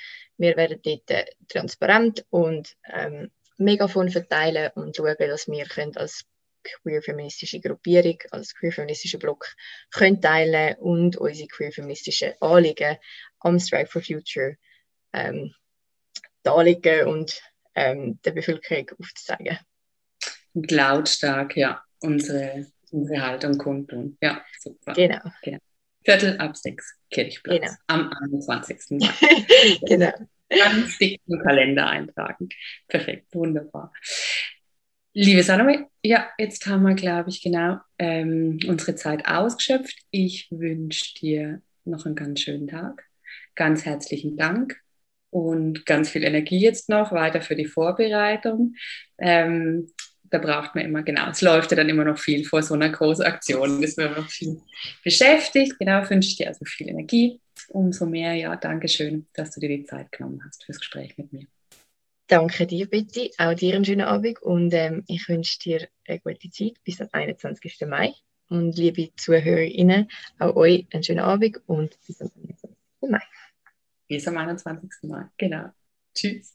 Wir 0.43 0.57
werden 0.57 0.81
dort 0.83 1.09
äh, 1.11 1.25
transparent 1.47 2.27
und 2.31 2.77
ähm, 2.93 3.31
Megafon 3.59 4.11
verteilen 4.11 4.73
und 4.75 4.97
schauen, 4.97 5.17
dass 5.19 5.47
wir 5.47 5.65
können 5.67 5.97
als 5.97 6.25
queer-feministische 6.83 7.61
Gruppierung, 7.61 8.19
als 8.33 8.53
queer-feministischer 8.57 9.19
Block 9.19 9.47
können 9.93 10.21
teilen 10.21 10.75
und 10.79 11.17
unsere 11.17 11.47
queer-feministischen 11.47 12.33
Anliegen 12.41 12.97
am 13.39 13.61
Strike 13.61 13.89
for 13.89 14.03
Future 14.03 14.57
ähm, 15.13 15.55
darlegen 16.43 17.07
und 17.07 17.41
ähm, 17.77 18.19
der 18.25 18.33
Bevölkerung 18.33 18.91
aufzuzeigen 18.99 19.59
und 20.55 20.71
lautstark, 20.73 21.57
ja, 21.57 21.85
unsere, 22.01 22.67
unsere 22.91 23.23
Haltung 23.23 23.59
kundtun. 23.59 24.17
Ja, 24.21 24.45
super. 24.59 24.93
Genau. 24.95 25.21
genau. 25.43 25.59
Viertel 26.05 26.37
ab 26.39 26.57
sechs, 26.57 26.99
Kirchplatz, 27.11 27.61
genau. 27.61 27.73
am 27.87 28.13
21. 28.13 28.99
Mai. 28.99 29.79
genau. 29.87 30.13
Ganz 30.59 30.99
dick 30.99 31.21
im 31.27 31.39
Kalender 31.41 31.89
eintragen. 31.89 32.49
Perfekt, 32.89 33.35
wunderbar. 33.35 33.93
Liebe 35.15 35.43
Salome, 35.43 35.89
ja, 36.03 36.31
jetzt 36.39 36.67
haben 36.67 36.85
wir, 36.85 36.95
glaube 36.95 37.29
ich, 37.29 37.43
genau 37.43 37.79
ähm, 37.99 38.59
unsere 38.67 38.95
Zeit 38.95 39.27
ausgeschöpft. 39.27 39.99
Ich 40.11 40.49
wünsche 40.51 41.15
dir 41.15 41.61
noch 41.85 42.07
einen 42.07 42.15
ganz 42.15 42.41
schönen 42.41 42.67
Tag. 42.67 43.05
Ganz 43.55 43.85
herzlichen 43.85 44.39
Dank 44.39 44.81
und 45.29 45.85
ganz 45.85 46.09
viel 46.09 46.25
Energie 46.25 46.61
jetzt 46.61 46.89
noch 46.89 47.13
weiter 47.13 47.43
für 47.43 47.57
die 47.57 47.67
Vorbereitung. 47.67 48.75
Ähm, 49.19 49.93
da 50.25 50.39
braucht 50.39 50.75
man 50.75 50.87
immer, 50.87 51.03
genau, 51.03 51.29
es 51.29 51.43
läuft 51.43 51.73
ja 51.73 51.77
dann 51.77 51.91
immer 51.91 52.05
noch 52.05 52.19
viel 52.19 52.47
vor 52.47 52.63
so 52.63 52.73
einer 52.73 52.89
großen 52.89 53.25
Aktion, 53.25 53.83
ist 53.83 53.99
man 53.99 54.15
noch 54.15 54.31
viel 54.31 54.63
beschäftigt. 55.05 55.79
Genau, 55.79 56.09
wünsche 56.09 56.37
dir 56.37 56.49
also 56.49 56.65
viel 56.65 56.89
Energie. 56.89 57.39
Umso 57.71 58.07
mehr, 58.07 58.35
ja, 58.35 58.57
danke 58.57 58.89
schön, 58.89 59.27
dass 59.35 59.51
du 59.53 59.61
dir 59.61 59.69
die 59.69 59.85
Zeit 59.85 60.13
genommen 60.13 60.43
hast 60.45 60.65
fürs 60.65 60.79
Gespräch 60.79 61.17
mit 61.19 61.33
mir. 61.33 61.47
Danke 62.27 62.67
dir, 62.67 62.89
Betty. 62.89 63.33
Auch 63.39 63.55
dir 63.55 63.75
einen 63.75 63.85
schönen 63.85 64.03
Abend 64.07 64.41
und 64.43 64.73
ähm, 64.73 65.05
ich 65.07 65.29
wünsche 65.29 65.59
dir 65.59 65.89
eine 66.07 66.21
gute 66.21 66.51
Zeit 66.51 66.75
bis 66.85 66.97
zum 66.97 67.09
21. 67.13 67.81
Mai. 67.87 68.15
Und 68.49 68.77
liebe 68.77 69.15
ZuhörerInnen, 69.17 70.09
auch 70.39 70.57
euch 70.57 70.87
einen 70.93 71.03
schönen 71.03 71.21
Abend 71.21 71.61
und 71.67 71.99
bis 72.07 72.19
zum 72.19 72.31
21. 72.37 72.71
Mai. 73.09 73.23
Bis 74.09 74.29
am 74.29 74.37
21. 74.37 74.91
Mai, 75.11 75.25
genau. 75.37 75.71
Tschüss 76.15 76.55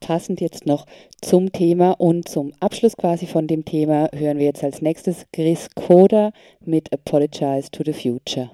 passend 0.00 0.40
jetzt 0.40 0.66
noch 0.66 0.86
zum 1.20 1.52
Thema 1.52 1.92
und 1.92 2.28
zum 2.28 2.52
Abschluss 2.58 2.96
quasi 2.96 3.26
von 3.26 3.46
dem 3.46 3.64
Thema 3.64 4.08
hören 4.12 4.38
wir 4.38 4.46
jetzt 4.46 4.64
als 4.64 4.82
nächstes 4.82 5.26
Chris 5.32 5.68
Koda 5.74 6.32
mit 6.64 6.92
Apologize 6.92 7.70
to 7.70 7.84
the 7.84 7.92
Future. 7.92 8.50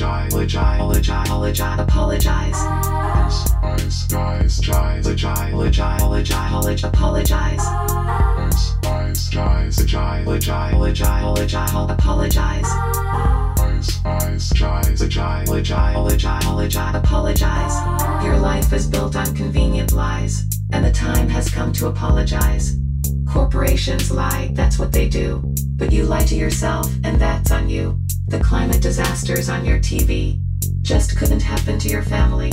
Apologize, 0.00 0.32
apologize. 0.32 1.28
Apologize. 1.28 2.56
Apologize. 11.90 12.64
Ice, 13.60 14.06
ice, 14.06 14.52
guys, 14.54 15.02
agile, 15.02 15.54
agile, 15.54 16.10
agile, 16.10 16.60
agile, 16.60 16.96
apologize. 16.96 18.24
Your 18.24 18.38
life 18.38 18.72
is 18.72 18.86
built 18.86 19.16
on 19.16 19.34
convenient 19.36 19.92
lies, 19.92 20.46
and 20.72 20.82
the 20.82 20.92
time 20.92 21.28
has 21.28 21.50
come 21.50 21.74
to 21.74 21.88
apologize. 21.88 22.78
Corporations 23.28 24.10
lie, 24.10 24.50
that's 24.54 24.78
what 24.78 24.92
they 24.92 25.10
do. 25.10 25.42
But 25.76 25.92
you 25.92 26.04
lie 26.04 26.24
to 26.24 26.36
yourself, 26.36 26.90
and 27.04 27.20
that's 27.20 27.50
on 27.50 27.68
you. 27.68 28.00
The 28.30 28.38
climate 28.38 28.80
disasters 28.80 29.48
on 29.48 29.64
your 29.64 29.80
TV 29.80 30.40
just 30.82 31.16
couldn't 31.16 31.42
happen 31.42 31.80
to 31.80 31.88
your 31.88 32.04
family. 32.04 32.52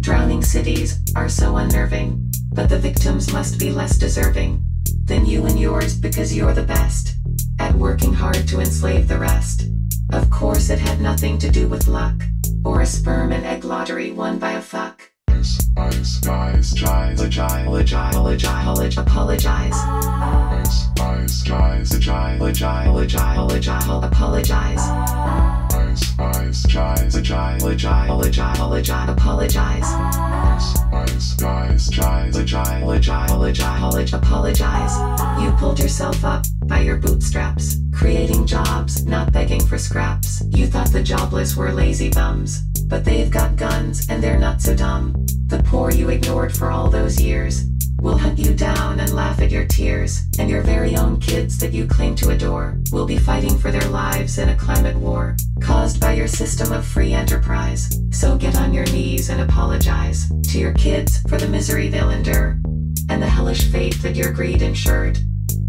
Drowning 0.00 0.42
cities 0.42 0.98
are 1.14 1.28
so 1.28 1.58
unnerving, 1.58 2.32
but 2.54 2.70
the 2.70 2.78
victims 2.78 3.30
must 3.30 3.58
be 3.58 3.70
less 3.70 3.98
deserving 3.98 4.64
than 5.04 5.26
you 5.26 5.44
and 5.44 5.60
yours 5.60 5.98
because 5.98 6.34
you're 6.34 6.54
the 6.54 6.62
best 6.62 7.14
at 7.58 7.74
working 7.74 8.14
hard 8.14 8.48
to 8.48 8.60
enslave 8.60 9.06
the 9.06 9.18
rest. 9.18 9.68
Of 10.14 10.30
course, 10.30 10.70
it 10.70 10.78
had 10.78 11.02
nothing 11.02 11.36
to 11.40 11.50
do 11.50 11.68
with 11.68 11.88
luck 11.88 12.22
or 12.64 12.80
a 12.80 12.86
sperm 12.86 13.32
and 13.32 13.44
egg 13.44 13.66
lottery 13.66 14.12
won 14.12 14.38
by 14.38 14.52
a 14.52 14.62
fuck. 14.62 15.10
Ice, 15.28 15.60
ice, 15.76 16.20
guys, 16.20 16.72
guys, 16.72 17.20
agile, 17.20 17.76
agile, 17.76 18.28
agile, 18.28 18.98
apologize. 18.98 19.72
Ah. 19.74 20.45
Ice, 21.16 21.42
guys, 21.42 21.94
agile, 21.94 22.46
agile, 22.46 23.00
agile, 23.00 23.52
agile, 23.52 24.04
apologize. 24.04 24.78
Ice, 24.78 26.18
ice, 26.18 26.66
guys, 26.66 27.16
agile, 27.16 27.68
agile, 27.68 28.24
agile, 28.24 28.74
agile, 28.74 29.10
apologize. 29.10 29.84
Ice, 29.84 30.78
ice, 30.92 31.34
guys, 31.36 31.88
guys, 31.88 32.36
agile, 32.36 32.92
agile, 32.92 33.44
agile, 33.46 34.18
apologize. 34.18 35.42
You 35.42 35.52
pulled 35.52 35.78
yourself 35.80 36.22
up 36.22 36.44
by 36.66 36.80
your 36.80 36.98
bootstraps, 36.98 37.78
creating 37.94 38.46
jobs, 38.46 39.06
not 39.06 39.32
begging 39.32 39.64
for 39.64 39.78
scraps. 39.78 40.42
You 40.50 40.66
thought 40.66 40.92
the 40.92 41.02
jobless 41.02 41.56
were 41.56 41.72
lazy 41.72 42.10
bums, 42.10 42.60
but 42.88 43.06
they've 43.06 43.30
got 43.30 43.56
guns 43.56 44.06
and 44.10 44.22
they're 44.22 44.38
not 44.38 44.60
so 44.60 44.76
dumb. 44.76 45.14
The 45.46 45.62
poor 45.62 45.90
you 45.90 46.10
ignored 46.10 46.54
for 46.54 46.70
all 46.70 46.90
those 46.90 47.18
years 47.20 47.64
will 48.00 48.18
hunt 48.18 48.38
you 48.38 48.54
down 48.54 49.00
and 49.00 49.14
laugh 49.14 49.40
at 49.40 49.50
your 49.50 49.66
tears, 49.66 50.22
and 50.38 50.48
your 50.50 50.62
very 50.62 50.96
own 50.96 51.18
kids 51.20 51.58
that 51.58 51.72
you 51.72 51.86
claim 51.86 52.14
to 52.16 52.30
adore 52.30 52.78
will 52.92 53.06
be 53.06 53.18
fighting 53.18 53.56
for 53.58 53.70
their 53.70 53.88
lives 53.88 54.38
in 54.38 54.50
a 54.50 54.56
climate 54.56 54.96
war 54.96 55.36
caused 55.62 56.00
by 56.00 56.12
your 56.12 56.28
system 56.28 56.72
of 56.72 56.86
free 56.86 57.12
enterprise. 57.12 58.00
So 58.10 58.36
get 58.36 58.56
on 58.56 58.72
your 58.72 58.86
knees 58.86 59.30
and 59.30 59.40
apologize 59.40 60.30
to 60.50 60.58
your 60.58 60.74
kids 60.74 61.22
for 61.28 61.38
the 61.38 61.48
misery 61.48 61.88
they'll 61.88 62.10
endure 62.10 62.58
and 63.08 63.22
the 63.22 63.28
hellish 63.28 63.70
fate 63.70 64.00
that 64.02 64.16
your 64.16 64.32
greed 64.32 64.62
ensured. 64.62 65.18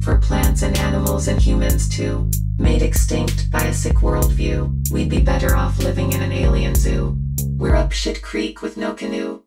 For 0.02 0.18
plants 0.18 0.62
and 0.62 0.78
animals 0.78 1.28
and 1.28 1.40
humans 1.40 1.90
too, 1.90 2.30
made 2.58 2.82
extinct 2.82 3.52
by 3.52 3.64
a 3.64 3.74
sick 3.74 3.98
worldview, 3.98 4.92
we'd 4.92 5.10
be 5.10 5.22
better 5.22 5.56
off 5.56 5.80
living 5.80 6.14
in 6.14 6.22
an 6.22 6.32
alien 6.32 6.76
zoo. 6.76 7.18
We're 7.58 7.76
up 7.76 7.92
shit 7.92 8.22
creek 8.22 8.62
with 8.62 8.78
no 8.78 8.94
canoe. 8.94 9.44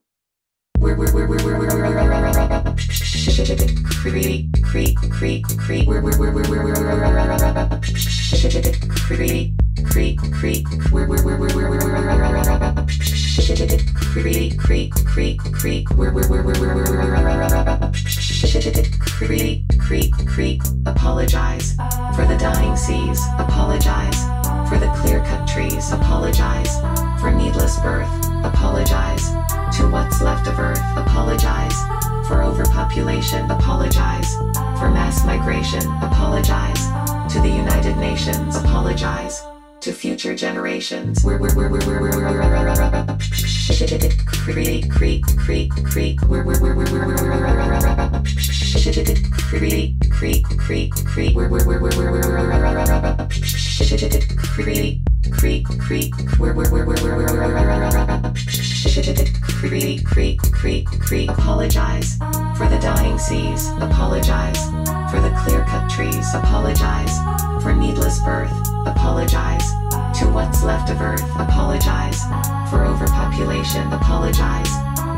Apologize 20.86 21.74
for 22.16 22.24
the 22.24 22.36
dying 22.38 22.76
seas. 22.76 23.20
Apologize 23.38 24.24
for 24.68 24.78
the 24.78 24.90
clear-cut 24.96 25.46
trees. 25.46 25.92
Apologize 25.92 27.09
for 27.20 27.30
needless 27.30 27.78
birth. 27.80 28.08
Apologize 28.44 29.28
to 29.76 29.88
what's 29.90 30.22
left 30.22 30.46
of 30.48 30.58
Earth. 30.58 30.80
Apologize 30.96 31.76
for 32.26 32.42
overpopulation. 32.42 33.50
Apologize 33.50 34.34
for 34.78 34.90
mass 34.90 35.24
migration. 35.26 35.82
Apologize 36.02 36.82
to 37.32 37.40
the 37.40 37.48
United 37.48 37.96
Nations. 37.98 38.56
Apologize 38.56 39.42
to 39.80 39.92
future 39.92 40.34
generations. 40.34 41.22
We're 41.22 41.38
we're 41.38 41.54
we're 41.54 41.68
we're 41.68 41.86
we're 41.86 42.00
we're 42.00 42.10
we're 42.10 43.16
creek. 45.84 46.20
We're 46.22 46.42
we're 46.42 46.60
we're 46.60 46.74
we're 46.74 47.06
we're 47.06 47.16
we're 47.16 47.40
creek 49.48 49.94
creek 50.10 50.44
creek 50.44 50.92
creek. 51.04 51.36
We're 51.36 51.48
we're 51.48 51.66
we're 51.66 51.80
we're 51.80 52.12
we're 52.12 53.28
creek 54.38 55.00
creek 55.32 55.66
creek. 55.78 56.14
Creek 59.60 60.04
creek 60.04 60.40
creek 60.52 60.86
creek. 61.00 61.30
Apologize 61.30 62.16
for 62.56 62.68
the 62.68 62.78
dying 62.80 63.18
seas. 63.18 63.68
Apologize 63.80 64.58
for 65.10 65.20
the 65.20 65.34
clear-cut 65.44 65.90
trees. 65.90 66.34
Apologize 66.34 67.18
for 67.62 67.72
needless 67.72 68.20
birth. 68.20 68.52
Apologize 68.86 69.70
to 70.18 70.26
what's 70.32 70.62
left 70.62 70.90
of 70.90 71.00
Earth. 71.00 71.24
Apologize 71.38 72.22
for 72.70 72.84
overpopulation. 72.84 73.92
Apologize 73.92 74.70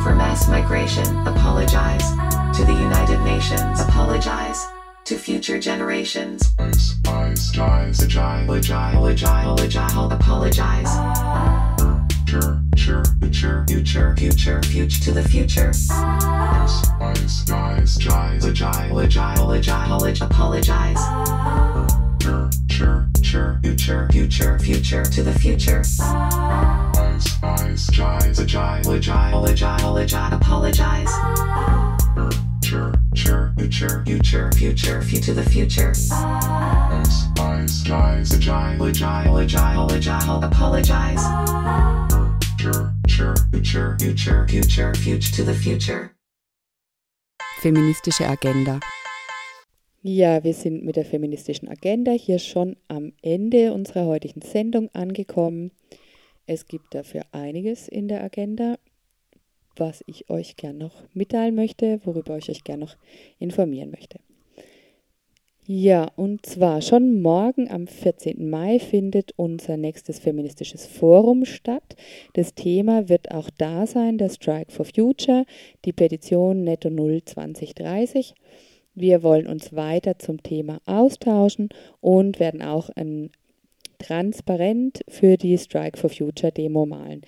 for 0.02 0.14
mass 0.14 0.48
migration. 0.48 1.06
Apologize 1.26 2.10
to 2.56 2.64
the 2.64 2.72
United 2.72 3.20
Nations. 3.22 3.80
Apologize 3.80 4.66
to 5.04 5.16
future 5.16 5.58
generations. 5.58 6.54
Ice, 6.58 6.94
ice, 7.08 7.50
guys, 7.50 8.02
agile, 8.02 8.54
agile, 8.54 9.08
agile, 9.08 9.60
agile. 9.60 10.12
Apologize. 10.12 10.88
Future, 12.24 12.62
future, 12.78 13.04
future, 13.68 14.16
future, 14.16 14.62
future 14.62 15.00
to 15.00 15.12
the 15.12 15.28
future. 15.28 15.70
Ice, 15.70 16.88
ice, 17.00 17.42
guys, 17.42 17.96
guys, 17.98 18.44
agile, 18.44 19.00
agile, 19.00 19.52
agile, 19.54 20.22
apologize. 20.22 20.98
Future, 22.20 23.08
future, 23.16 23.58
future, 23.62 24.08
future, 24.10 24.58
future 24.60 25.04
to 25.04 25.22
the 25.22 25.32
future. 25.38 25.80
Ice, 25.80 27.42
ice, 27.42 27.90
guys, 27.90 28.38
agile, 28.38 28.92
agile, 28.92 29.48
agile, 29.48 29.98
agile, 29.98 30.34
apologize. 30.36 31.10
Future, 33.14 33.52
future, 33.58 34.02
future, 34.06 34.50
future, 34.52 35.02
future, 35.02 35.34
the 35.34 35.42
future. 35.42 35.90
Ice, 35.90 37.26
ice, 37.38 37.82
guys, 37.82 38.32
agile, 38.32 38.86
agile, 38.86 39.38
agile, 39.38 39.92
agile, 39.92 40.42
apologize. 40.42 41.20
Future, 42.56 42.94
future, 43.06 43.36
future, 43.50 43.98
future, 43.98 44.46
future, 44.48 44.94
future 44.94 45.32
to 45.36 45.44
the 45.44 45.52
future. 45.52 46.16
Feministische 47.60 48.26
Agenda. 48.26 48.80
Ja, 50.00 50.42
wir 50.42 50.54
sind 50.54 50.82
mit 50.82 50.96
der 50.96 51.04
feministischen 51.04 51.68
Agenda 51.68 52.12
hier 52.12 52.38
schon 52.38 52.76
am 52.88 53.12
Ende 53.20 53.74
unserer 53.74 54.06
heutigen 54.06 54.40
Sendung 54.40 54.88
angekommen. 54.94 55.70
Es 56.46 56.66
gibt 56.66 56.94
dafür 56.94 57.26
einiges 57.32 57.88
in 57.88 58.08
der 58.08 58.24
Agenda, 58.24 58.78
was 59.76 60.02
ich 60.06 60.30
euch 60.30 60.56
gern 60.56 60.78
noch 60.78 61.02
mitteilen 61.14 61.54
möchte, 61.54 62.00
worüber 62.04 62.38
ich 62.38 62.50
euch 62.50 62.64
gern 62.64 62.80
noch 62.80 62.96
informieren 63.38 63.90
möchte. 63.90 64.18
Ja, 65.64 66.10
und 66.16 66.44
zwar 66.44 66.82
schon 66.82 67.22
morgen 67.22 67.70
am 67.70 67.86
14. 67.86 68.50
Mai 68.50 68.80
findet 68.80 69.32
unser 69.36 69.76
nächstes 69.76 70.18
feministisches 70.18 70.86
Forum 70.86 71.44
statt. 71.44 71.94
Das 72.32 72.54
Thema 72.54 73.08
wird 73.08 73.30
auch 73.30 73.48
da 73.58 73.86
sein, 73.86 74.18
der 74.18 74.28
Strike 74.28 74.72
for 74.72 74.84
Future, 74.84 75.46
die 75.84 75.92
Petition 75.92 76.64
Netto 76.64 76.90
Null 76.90 77.22
2030. 77.24 78.34
Wir 78.96 79.22
wollen 79.22 79.46
uns 79.46 79.72
weiter 79.72 80.18
zum 80.18 80.42
Thema 80.42 80.80
austauschen 80.84 81.68
und 82.00 82.40
werden 82.40 82.60
auch 82.60 82.90
ein 82.96 83.30
transparent 83.98 85.02
für 85.08 85.36
die 85.36 85.56
Strike 85.56 85.96
for 85.96 86.10
Future 86.10 86.50
Demo 86.50 86.86
malen. 86.86 87.22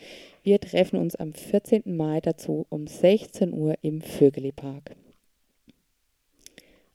Wir 0.44 0.60
treffen 0.60 0.98
uns 0.98 1.16
am 1.16 1.32
14. 1.32 1.96
Mai 1.96 2.20
dazu 2.20 2.66
um 2.68 2.86
16 2.86 3.54
Uhr 3.54 3.76
im 3.80 4.02
Vögeli 4.02 4.52
Park. 4.52 4.94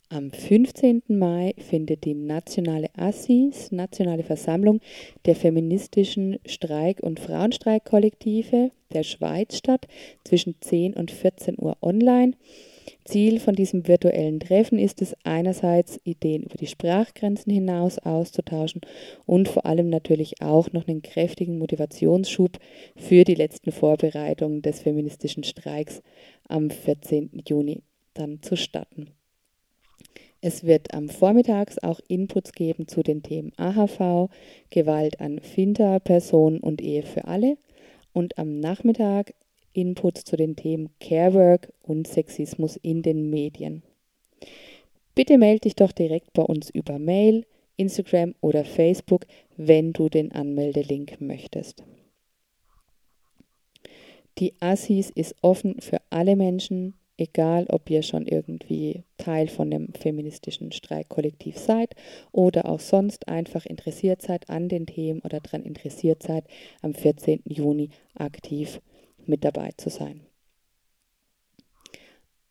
Am 0.10 0.30
15. 0.30 1.02
Mai 1.08 1.56
findet 1.58 2.06
die 2.06 2.14
nationale 2.14 2.90
Assis, 2.96 3.72
Nationale 3.72 4.22
Versammlung 4.22 4.82
der 5.26 5.36
feministischen 5.36 6.38
Streik- 6.46 7.02
und 7.02 7.20
Frauenstreikkollektive 7.20 8.70
der 8.94 9.02
Schweiz 9.02 9.58
statt, 9.58 9.88
zwischen 10.24 10.62
10 10.62 10.94
und 10.94 11.10
14 11.10 11.56
Uhr 11.58 11.76
online. 11.82 12.34
Ziel 13.10 13.40
von 13.40 13.56
diesem 13.56 13.88
virtuellen 13.88 14.40
Treffen 14.40 14.78
ist 14.78 15.02
es 15.02 15.16
einerseits, 15.24 16.00
Ideen 16.04 16.44
über 16.44 16.58
die 16.58 16.68
Sprachgrenzen 16.68 17.52
hinaus 17.52 17.98
auszutauschen 17.98 18.82
und 19.26 19.48
vor 19.48 19.66
allem 19.66 19.90
natürlich 19.90 20.44
auch 20.44 20.72
noch 20.74 20.88
einen 20.88 21.02
kräftigen 21.02 21.58
Motivationsschub 21.58 22.60
für 22.96 23.24
die 23.24 23.34
letzten 23.34 23.72
Vorbereitungen 23.72 24.62
des 24.62 24.82
feministischen 24.82 25.44
Streiks 25.44 26.04
am 26.48 26.70
14. 26.70 27.42
Juni 27.48 27.82
dann 28.14 28.44
zu 28.44 28.56
starten. 28.56 29.08
Es 30.42 30.64
wird 30.64 30.94
am 30.94 31.10
Vormittags 31.10 31.80
auch 31.80 32.00
Inputs 32.08 32.52
geben 32.52 32.88
zu 32.88 33.02
den 33.02 33.24
Themen 33.24 33.54
AHV, 33.58 34.30
Gewalt 34.70 35.20
an 35.20 35.40
Finter, 35.40 36.00
Personen 36.00 36.60
und 36.60 36.80
Ehe 36.80 37.02
für 37.02 37.26
alle 37.26 37.58
und 38.14 38.38
am 38.38 38.60
Nachmittag 38.60 39.34
Inputs 39.74 40.24
zu 40.24 40.36
den 40.36 40.56
Themen 40.56 40.90
Carework 41.00 41.72
und 41.82 42.08
Sexismus 42.08 42.78
in 42.78 43.02
den 43.02 43.30
Medien. 43.30 43.84
Bitte 45.16 45.38
melde 45.38 45.62
dich 45.62 45.76
doch 45.76 45.92
direkt 45.92 46.34
bei 46.34 46.44
uns 46.44 46.70
über 46.70 46.98
Mail, 47.00 47.46
Instagram 47.78 48.36
oder 48.42 48.66
Facebook, 48.66 49.26
wenn 49.58 49.94
du 49.94 50.10
den 50.10 50.32
Anmeldelink 50.32 51.20
möchtest. 51.22 51.84
Die 54.38 54.54
Assis 54.62 55.10
ist 55.10 55.36
offen 55.42 55.82
für 55.82 56.02
alle 56.10 56.36
Menschen, 56.36 56.94
egal 57.18 57.66
ob 57.70 57.90
ihr 57.90 58.02
schon 58.02 58.26
irgendwie 58.26 59.04
Teil 59.18 59.48
von 59.48 59.70
dem 59.70 59.94
feministischen 59.94 60.72
Streikkollektiv 60.72 61.58
seid 61.58 61.96
oder 62.32 62.70
auch 62.70 62.80
sonst 62.80 63.28
einfach 63.28 63.66
interessiert 63.66 64.22
seid 64.22 64.50
an 64.50 64.70
den 64.70 64.86
Themen 64.86 65.20
oder 65.22 65.42
daran 65.42 65.64
interessiert 65.64 66.24
seid, 66.24 66.46
am 66.82 66.94
14. 66.94 67.42
Juni 67.46 67.90
aktiv 68.16 68.80
mit 69.30 69.46
dabei 69.46 69.72
zu 69.78 69.90
sein. 69.90 70.22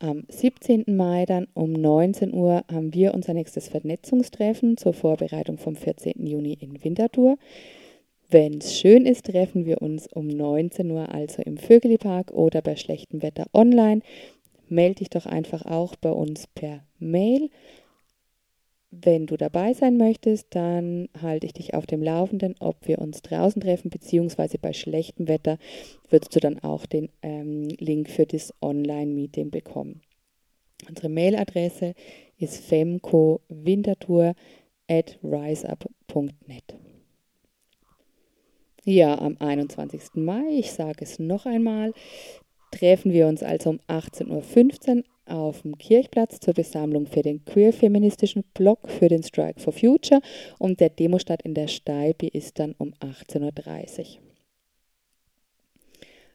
Am 0.01 0.25
17. 0.29 0.85
Mai 0.87 1.27
dann 1.27 1.49
um 1.55 1.73
19 1.73 2.33
Uhr 2.33 2.65
haben 2.71 2.95
wir 2.95 3.15
unser 3.15 3.35
nächstes 3.35 3.69
Vernetzungstreffen 3.69 4.77
zur 4.77 4.93
Vorbereitung 4.93 5.59
vom 5.59 5.75
14. 5.75 6.25
Juni 6.25 6.57
in 6.61 6.85
Winterthur. 6.85 7.37
Wenn 8.31 8.59
es 8.59 8.79
schön 8.79 9.07
ist, 9.07 9.27
treffen 9.27 9.65
wir 9.67 9.83
uns 9.83 10.07
um 10.07 10.29
19 10.29 10.89
Uhr 10.93 11.13
also 11.13 11.43
im 11.43 11.57
Vögelipark 11.57 12.31
oder 12.31 12.63
bei 12.63 12.77
schlechtem 12.77 13.23
Wetter 13.23 13.47
online. 13.53 14.03
Melde 14.69 14.97
dich 14.97 15.11
doch 15.11 15.27
einfach 15.27 15.67
auch 15.67 15.97
bei 15.97 16.11
uns 16.11 16.47
per 16.47 16.85
Mail. 17.01 17.51
Wenn 18.91 19.27
du 19.27 19.37
dabei 19.37 19.75
sein 19.75 19.99
möchtest, 19.99 20.55
dann 20.55 21.09
halte 21.21 21.47
ich 21.47 21.53
dich 21.53 21.75
auf 21.75 21.85
dem 21.87 22.03
Laufenden, 22.03 22.55
ob 22.59 22.89
wir 22.89 22.99
uns 23.01 23.21
draußen 23.21 23.61
treffen, 23.61 23.91
beziehungsweise 23.91 24.59
bei 24.59 24.73
schlechtem 24.73 25.29
Wetter 25.29 25.59
würdest 26.09 26.35
du 26.35 26.41
dann 26.41 26.59
auch 26.61 26.87
den 26.87 27.11
ähm, 27.23 27.69
Link 27.79 28.09
für 28.09 28.25
das 28.25 28.55
Online-Meeting 28.63 29.51
bekommen. 29.51 30.01
Unsere 30.89 31.11
Mailadresse 31.11 31.95
ist 32.39 32.65
femcowintertour 32.65 34.35
at 34.89 35.19
riseup.net. 35.23 36.75
Ja, 38.85 39.19
am 39.19 39.37
21. 39.39 40.15
Mai, 40.15 40.45
ich 40.51 40.73
sage 40.73 41.05
es 41.05 41.19
noch 41.19 41.45
einmal, 41.45 41.93
treffen 42.71 43.13
wir 43.13 43.27
uns 43.27 43.43
also 43.43 43.71
um 43.71 43.81
18.15 43.89 44.97
Uhr 44.97 45.05
auf 45.29 45.63
dem 45.63 45.79
Kirchplatz 45.79 46.41
zur 46.41 46.55
Besammlung 46.55 47.07
für 47.07 47.23
den 47.23 47.45
queer-feministischen 47.45 48.45
Block 48.55 48.89
für 48.89 49.09
den 49.09 49.23
Strike 49.23 49.61
for 49.61 49.73
Future 49.73 50.21
und 50.59 50.81
der 50.81 50.91
Demostart 50.91 51.43
in 51.43 51.55
der 51.55 51.69
Steibe 51.69 52.27
ist 52.27 52.59
dann 52.59 52.75
um 52.79 52.95
18.30 52.95 54.01
Uhr. 54.01 54.07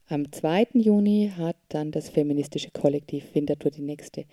Am 0.08 0.32
2. 0.32 0.68
Juni 0.74 1.32
hat 1.36 1.56
dann 1.70 1.92
das 1.92 2.10
feministische 2.10 2.72
Kollektiv 2.72 3.34
Winterthur 3.34 3.72
die 3.72 3.82
nächste 3.82 4.26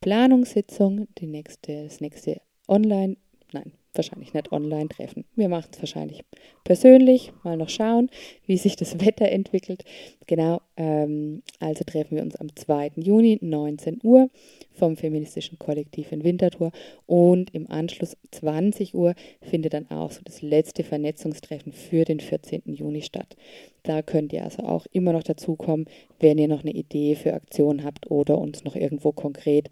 Planungssitzung, 0.00 1.08
die 1.18 1.26
nächste, 1.26 1.84
das 1.84 2.00
nächste 2.00 2.40
Online, 2.68 3.16
nein, 3.52 3.72
wahrscheinlich 3.96 4.34
nicht 4.34 4.52
online 4.52 4.88
treffen. 4.88 5.24
Wir 5.36 5.48
machen 5.48 5.70
es 5.72 5.78
wahrscheinlich 5.80 6.24
persönlich, 6.64 7.32
mal 7.42 7.56
noch 7.56 7.68
schauen, 7.68 8.10
wie 8.46 8.56
sich 8.56 8.76
das 8.76 9.00
Wetter 9.04 9.28
entwickelt. 9.30 9.84
Genau, 10.26 10.60
ähm, 10.76 11.42
also 11.60 11.84
treffen 11.84 12.16
wir 12.16 12.22
uns 12.22 12.36
am 12.36 12.54
2. 12.54 12.92
Juni, 12.96 13.38
19 13.40 14.00
Uhr, 14.02 14.30
vom 14.72 14.96
feministischen 14.96 15.58
Kollektiv 15.58 16.12
in 16.12 16.24
Winterthur 16.24 16.72
und 17.06 17.54
im 17.54 17.70
Anschluss 17.70 18.16
20 18.32 18.94
Uhr 18.94 19.14
findet 19.40 19.74
dann 19.74 19.90
auch 19.90 20.10
so 20.10 20.20
das 20.24 20.42
letzte 20.42 20.82
Vernetzungstreffen 20.82 21.72
für 21.72 22.04
den 22.04 22.20
14. 22.20 22.62
Juni 22.66 23.02
statt. 23.02 23.36
Da 23.82 24.02
könnt 24.02 24.32
ihr 24.32 24.44
also 24.44 24.62
auch 24.62 24.86
immer 24.92 25.12
noch 25.12 25.22
dazukommen, 25.22 25.86
wenn 26.18 26.38
ihr 26.38 26.48
noch 26.48 26.62
eine 26.62 26.72
Idee 26.72 27.14
für 27.14 27.34
Aktionen 27.34 27.84
habt 27.84 28.10
oder 28.10 28.38
uns 28.38 28.64
noch 28.64 28.76
irgendwo 28.76 29.12
konkret 29.12 29.70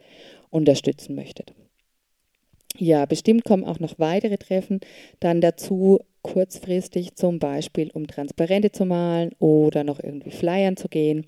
unterstützen 0.50 1.14
möchtet. 1.14 1.54
Ja, 2.78 3.06
bestimmt 3.06 3.44
kommen 3.44 3.64
auch 3.64 3.80
noch 3.80 3.98
weitere 3.98 4.38
Treffen 4.38 4.78
dann 5.20 5.40
dazu, 5.40 5.98
kurzfristig 6.22 7.16
zum 7.16 7.38
Beispiel, 7.38 7.90
um 7.92 8.06
Transparente 8.06 8.72
zu 8.72 8.86
malen 8.86 9.32
oder 9.38 9.84
noch 9.84 10.00
irgendwie 10.00 10.30
Flyern 10.30 10.76
zu 10.76 10.88
gehen. 10.88 11.26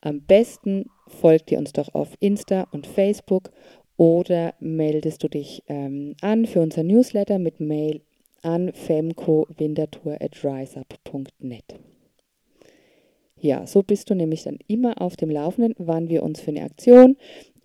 Am 0.00 0.22
besten 0.22 0.86
folgt 1.08 1.50
ihr 1.50 1.58
uns 1.58 1.72
doch 1.72 1.92
auf 1.94 2.10
Insta 2.20 2.68
und 2.70 2.86
Facebook 2.86 3.50
oder 3.96 4.54
meldest 4.60 5.24
du 5.24 5.28
dich 5.28 5.64
ähm, 5.66 6.14
an 6.20 6.46
für 6.46 6.60
unser 6.60 6.84
Newsletter 6.84 7.40
mit 7.40 7.58
Mail 7.60 8.02
an 8.42 8.72
femcowintertour@riseup.net. 8.72 11.64
Ja, 13.40 13.66
so 13.66 13.82
bist 13.82 14.08
du 14.10 14.14
nämlich 14.14 14.44
dann 14.44 14.60
immer 14.66 15.02
auf 15.02 15.16
dem 15.16 15.30
Laufenden, 15.30 15.74
wann 15.78 16.08
wir 16.08 16.22
uns 16.22 16.40
für 16.40 16.52
eine 16.52 16.62
Aktion 16.62 17.16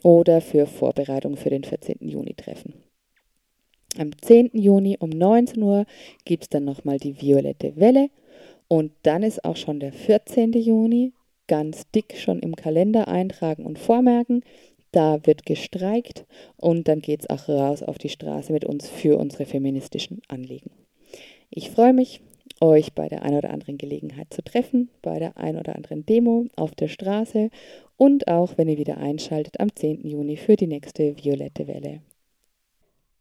oder 0.03 0.41
für 0.41 0.67
Vorbereitungen 0.67 1.37
für 1.37 1.49
den 1.49 1.63
14. 1.63 1.97
Juni 2.01 2.35
treffen. 2.35 2.73
Am 3.97 4.11
10. 4.19 4.51
Juni 4.53 4.97
um 4.99 5.09
19 5.09 5.61
Uhr 5.61 5.85
gibt 6.25 6.43
es 6.43 6.49
dann 6.49 6.65
nochmal 6.65 6.97
die 6.97 7.19
violette 7.21 7.75
Welle 7.75 8.09
und 8.67 8.91
dann 9.03 9.23
ist 9.23 9.43
auch 9.45 9.55
schon 9.55 9.79
der 9.79 9.93
14. 9.93 10.53
Juni 10.53 11.13
ganz 11.47 11.89
dick 11.91 12.17
schon 12.17 12.39
im 12.39 12.55
Kalender 12.55 13.07
eintragen 13.07 13.65
und 13.65 13.79
vormerken. 13.79 14.43
Da 14.91 15.25
wird 15.25 15.45
gestreikt 15.45 16.25
und 16.57 16.87
dann 16.87 17.01
geht 17.01 17.21
es 17.21 17.29
auch 17.29 17.49
raus 17.49 17.83
auf 17.83 17.97
die 17.97 18.09
Straße 18.09 18.53
mit 18.53 18.65
uns 18.65 18.87
für 18.87 19.17
unsere 19.17 19.45
feministischen 19.45 20.21
Anliegen. 20.27 20.71
Ich 21.49 21.69
freue 21.69 21.93
mich, 21.93 22.21
euch 22.61 22.93
bei 22.93 23.07
der 23.09 23.23
ein 23.23 23.35
oder 23.35 23.49
anderen 23.51 23.77
Gelegenheit 23.77 24.33
zu 24.33 24.43
treffen, 24.43 24.89
bei 25.01 25.19
der 25.19 25.37
ein 25.37 25.57
oder 25.57 25.75
anderen 25.75 26.05
Demo 26.05 26.45
auf 26.55 26.75
der 26.75 26.87
Straße 26.87 27.49
und 27.97 28.27
auch, 28.27 28.57
wenn 28.57 28.67
ihr 28.67 28.77
wieder 28.77 28.97
einschaltet, 28.97 29.59
am 29.59 29.75
10. 29.75 30.07
Juni 30.07 30.37
für 30.37 30.55
die 30.55 30.67
nächste 30.67 31.15
Violette 31.17 31.67
Welle. 31.67 32.01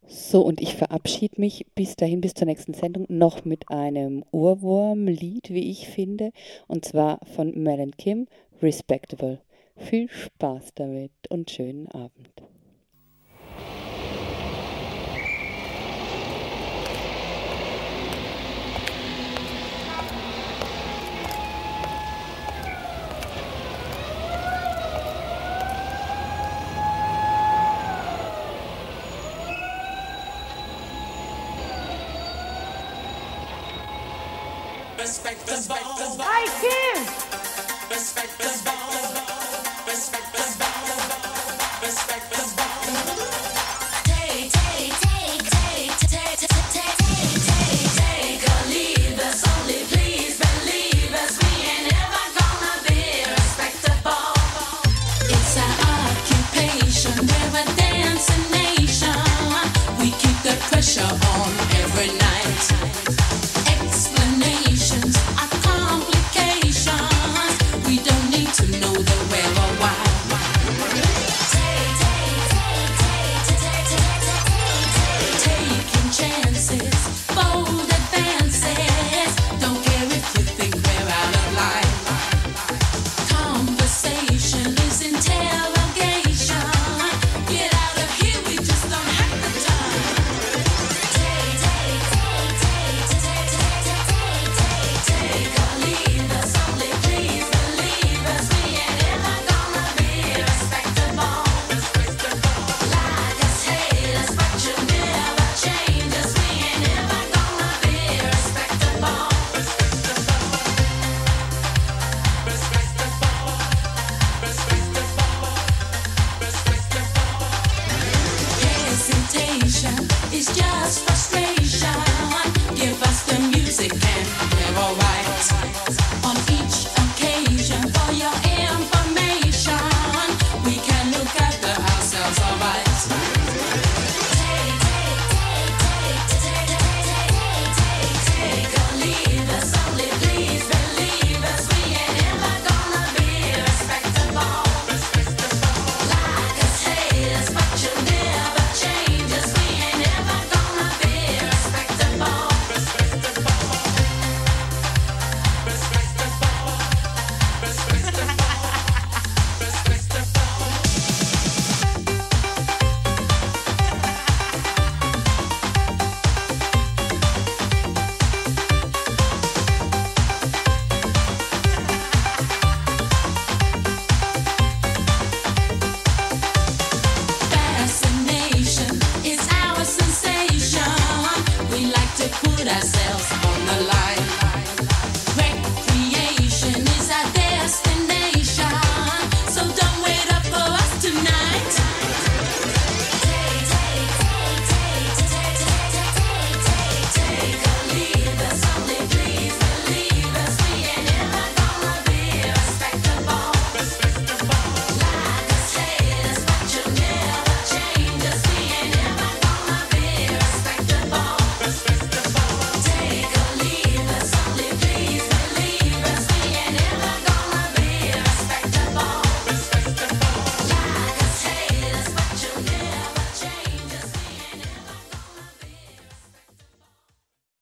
So, 0.05 0.41
und 0.41 0.61
ich 0.61 0.75
verabschiede 0.75 1.39
mich 1.39 1.65
bis 1.75 1.95
dahin, 1.95 2.21
bis 2.21 2.33
zur 2.33 2.45
nächsten 2.45 2.73
Sendung, 2.73 3.05
noch 3.07 3.45
mit 3.45 3.69
einem 3.69 4.25
Urwurmlied, 4.31 5.49
wie 5.49 5.71
ich 5.71 5.87
finde, 5.87 6.31
und 6.67 6.83
zwar 6.83 7.19
von 7.25 7.51
Mel 7.51 7.91
Kim, 7.97 8.27
Respectable. 8.61 9.39
Viel 9.75 10.09
Spaß 10.09 10.73
damit 10.75 11.11
und 11.29 11.49
schönen 11.49 11.87
Abend. 11.87 12.52
respect, 35.03 35.49
respect, 35.49 35.83
respect. 35.99 36.29
I 36.31 36.47
can. 36.63 36.97
Respect, 37.91 38.39
respect, 38.39 38.79
respect, 38.95 39.35
respect, 39.85 40.27
respect, 40.33 41.83
respect, 41.83 42.31
respect. 42.31 43.52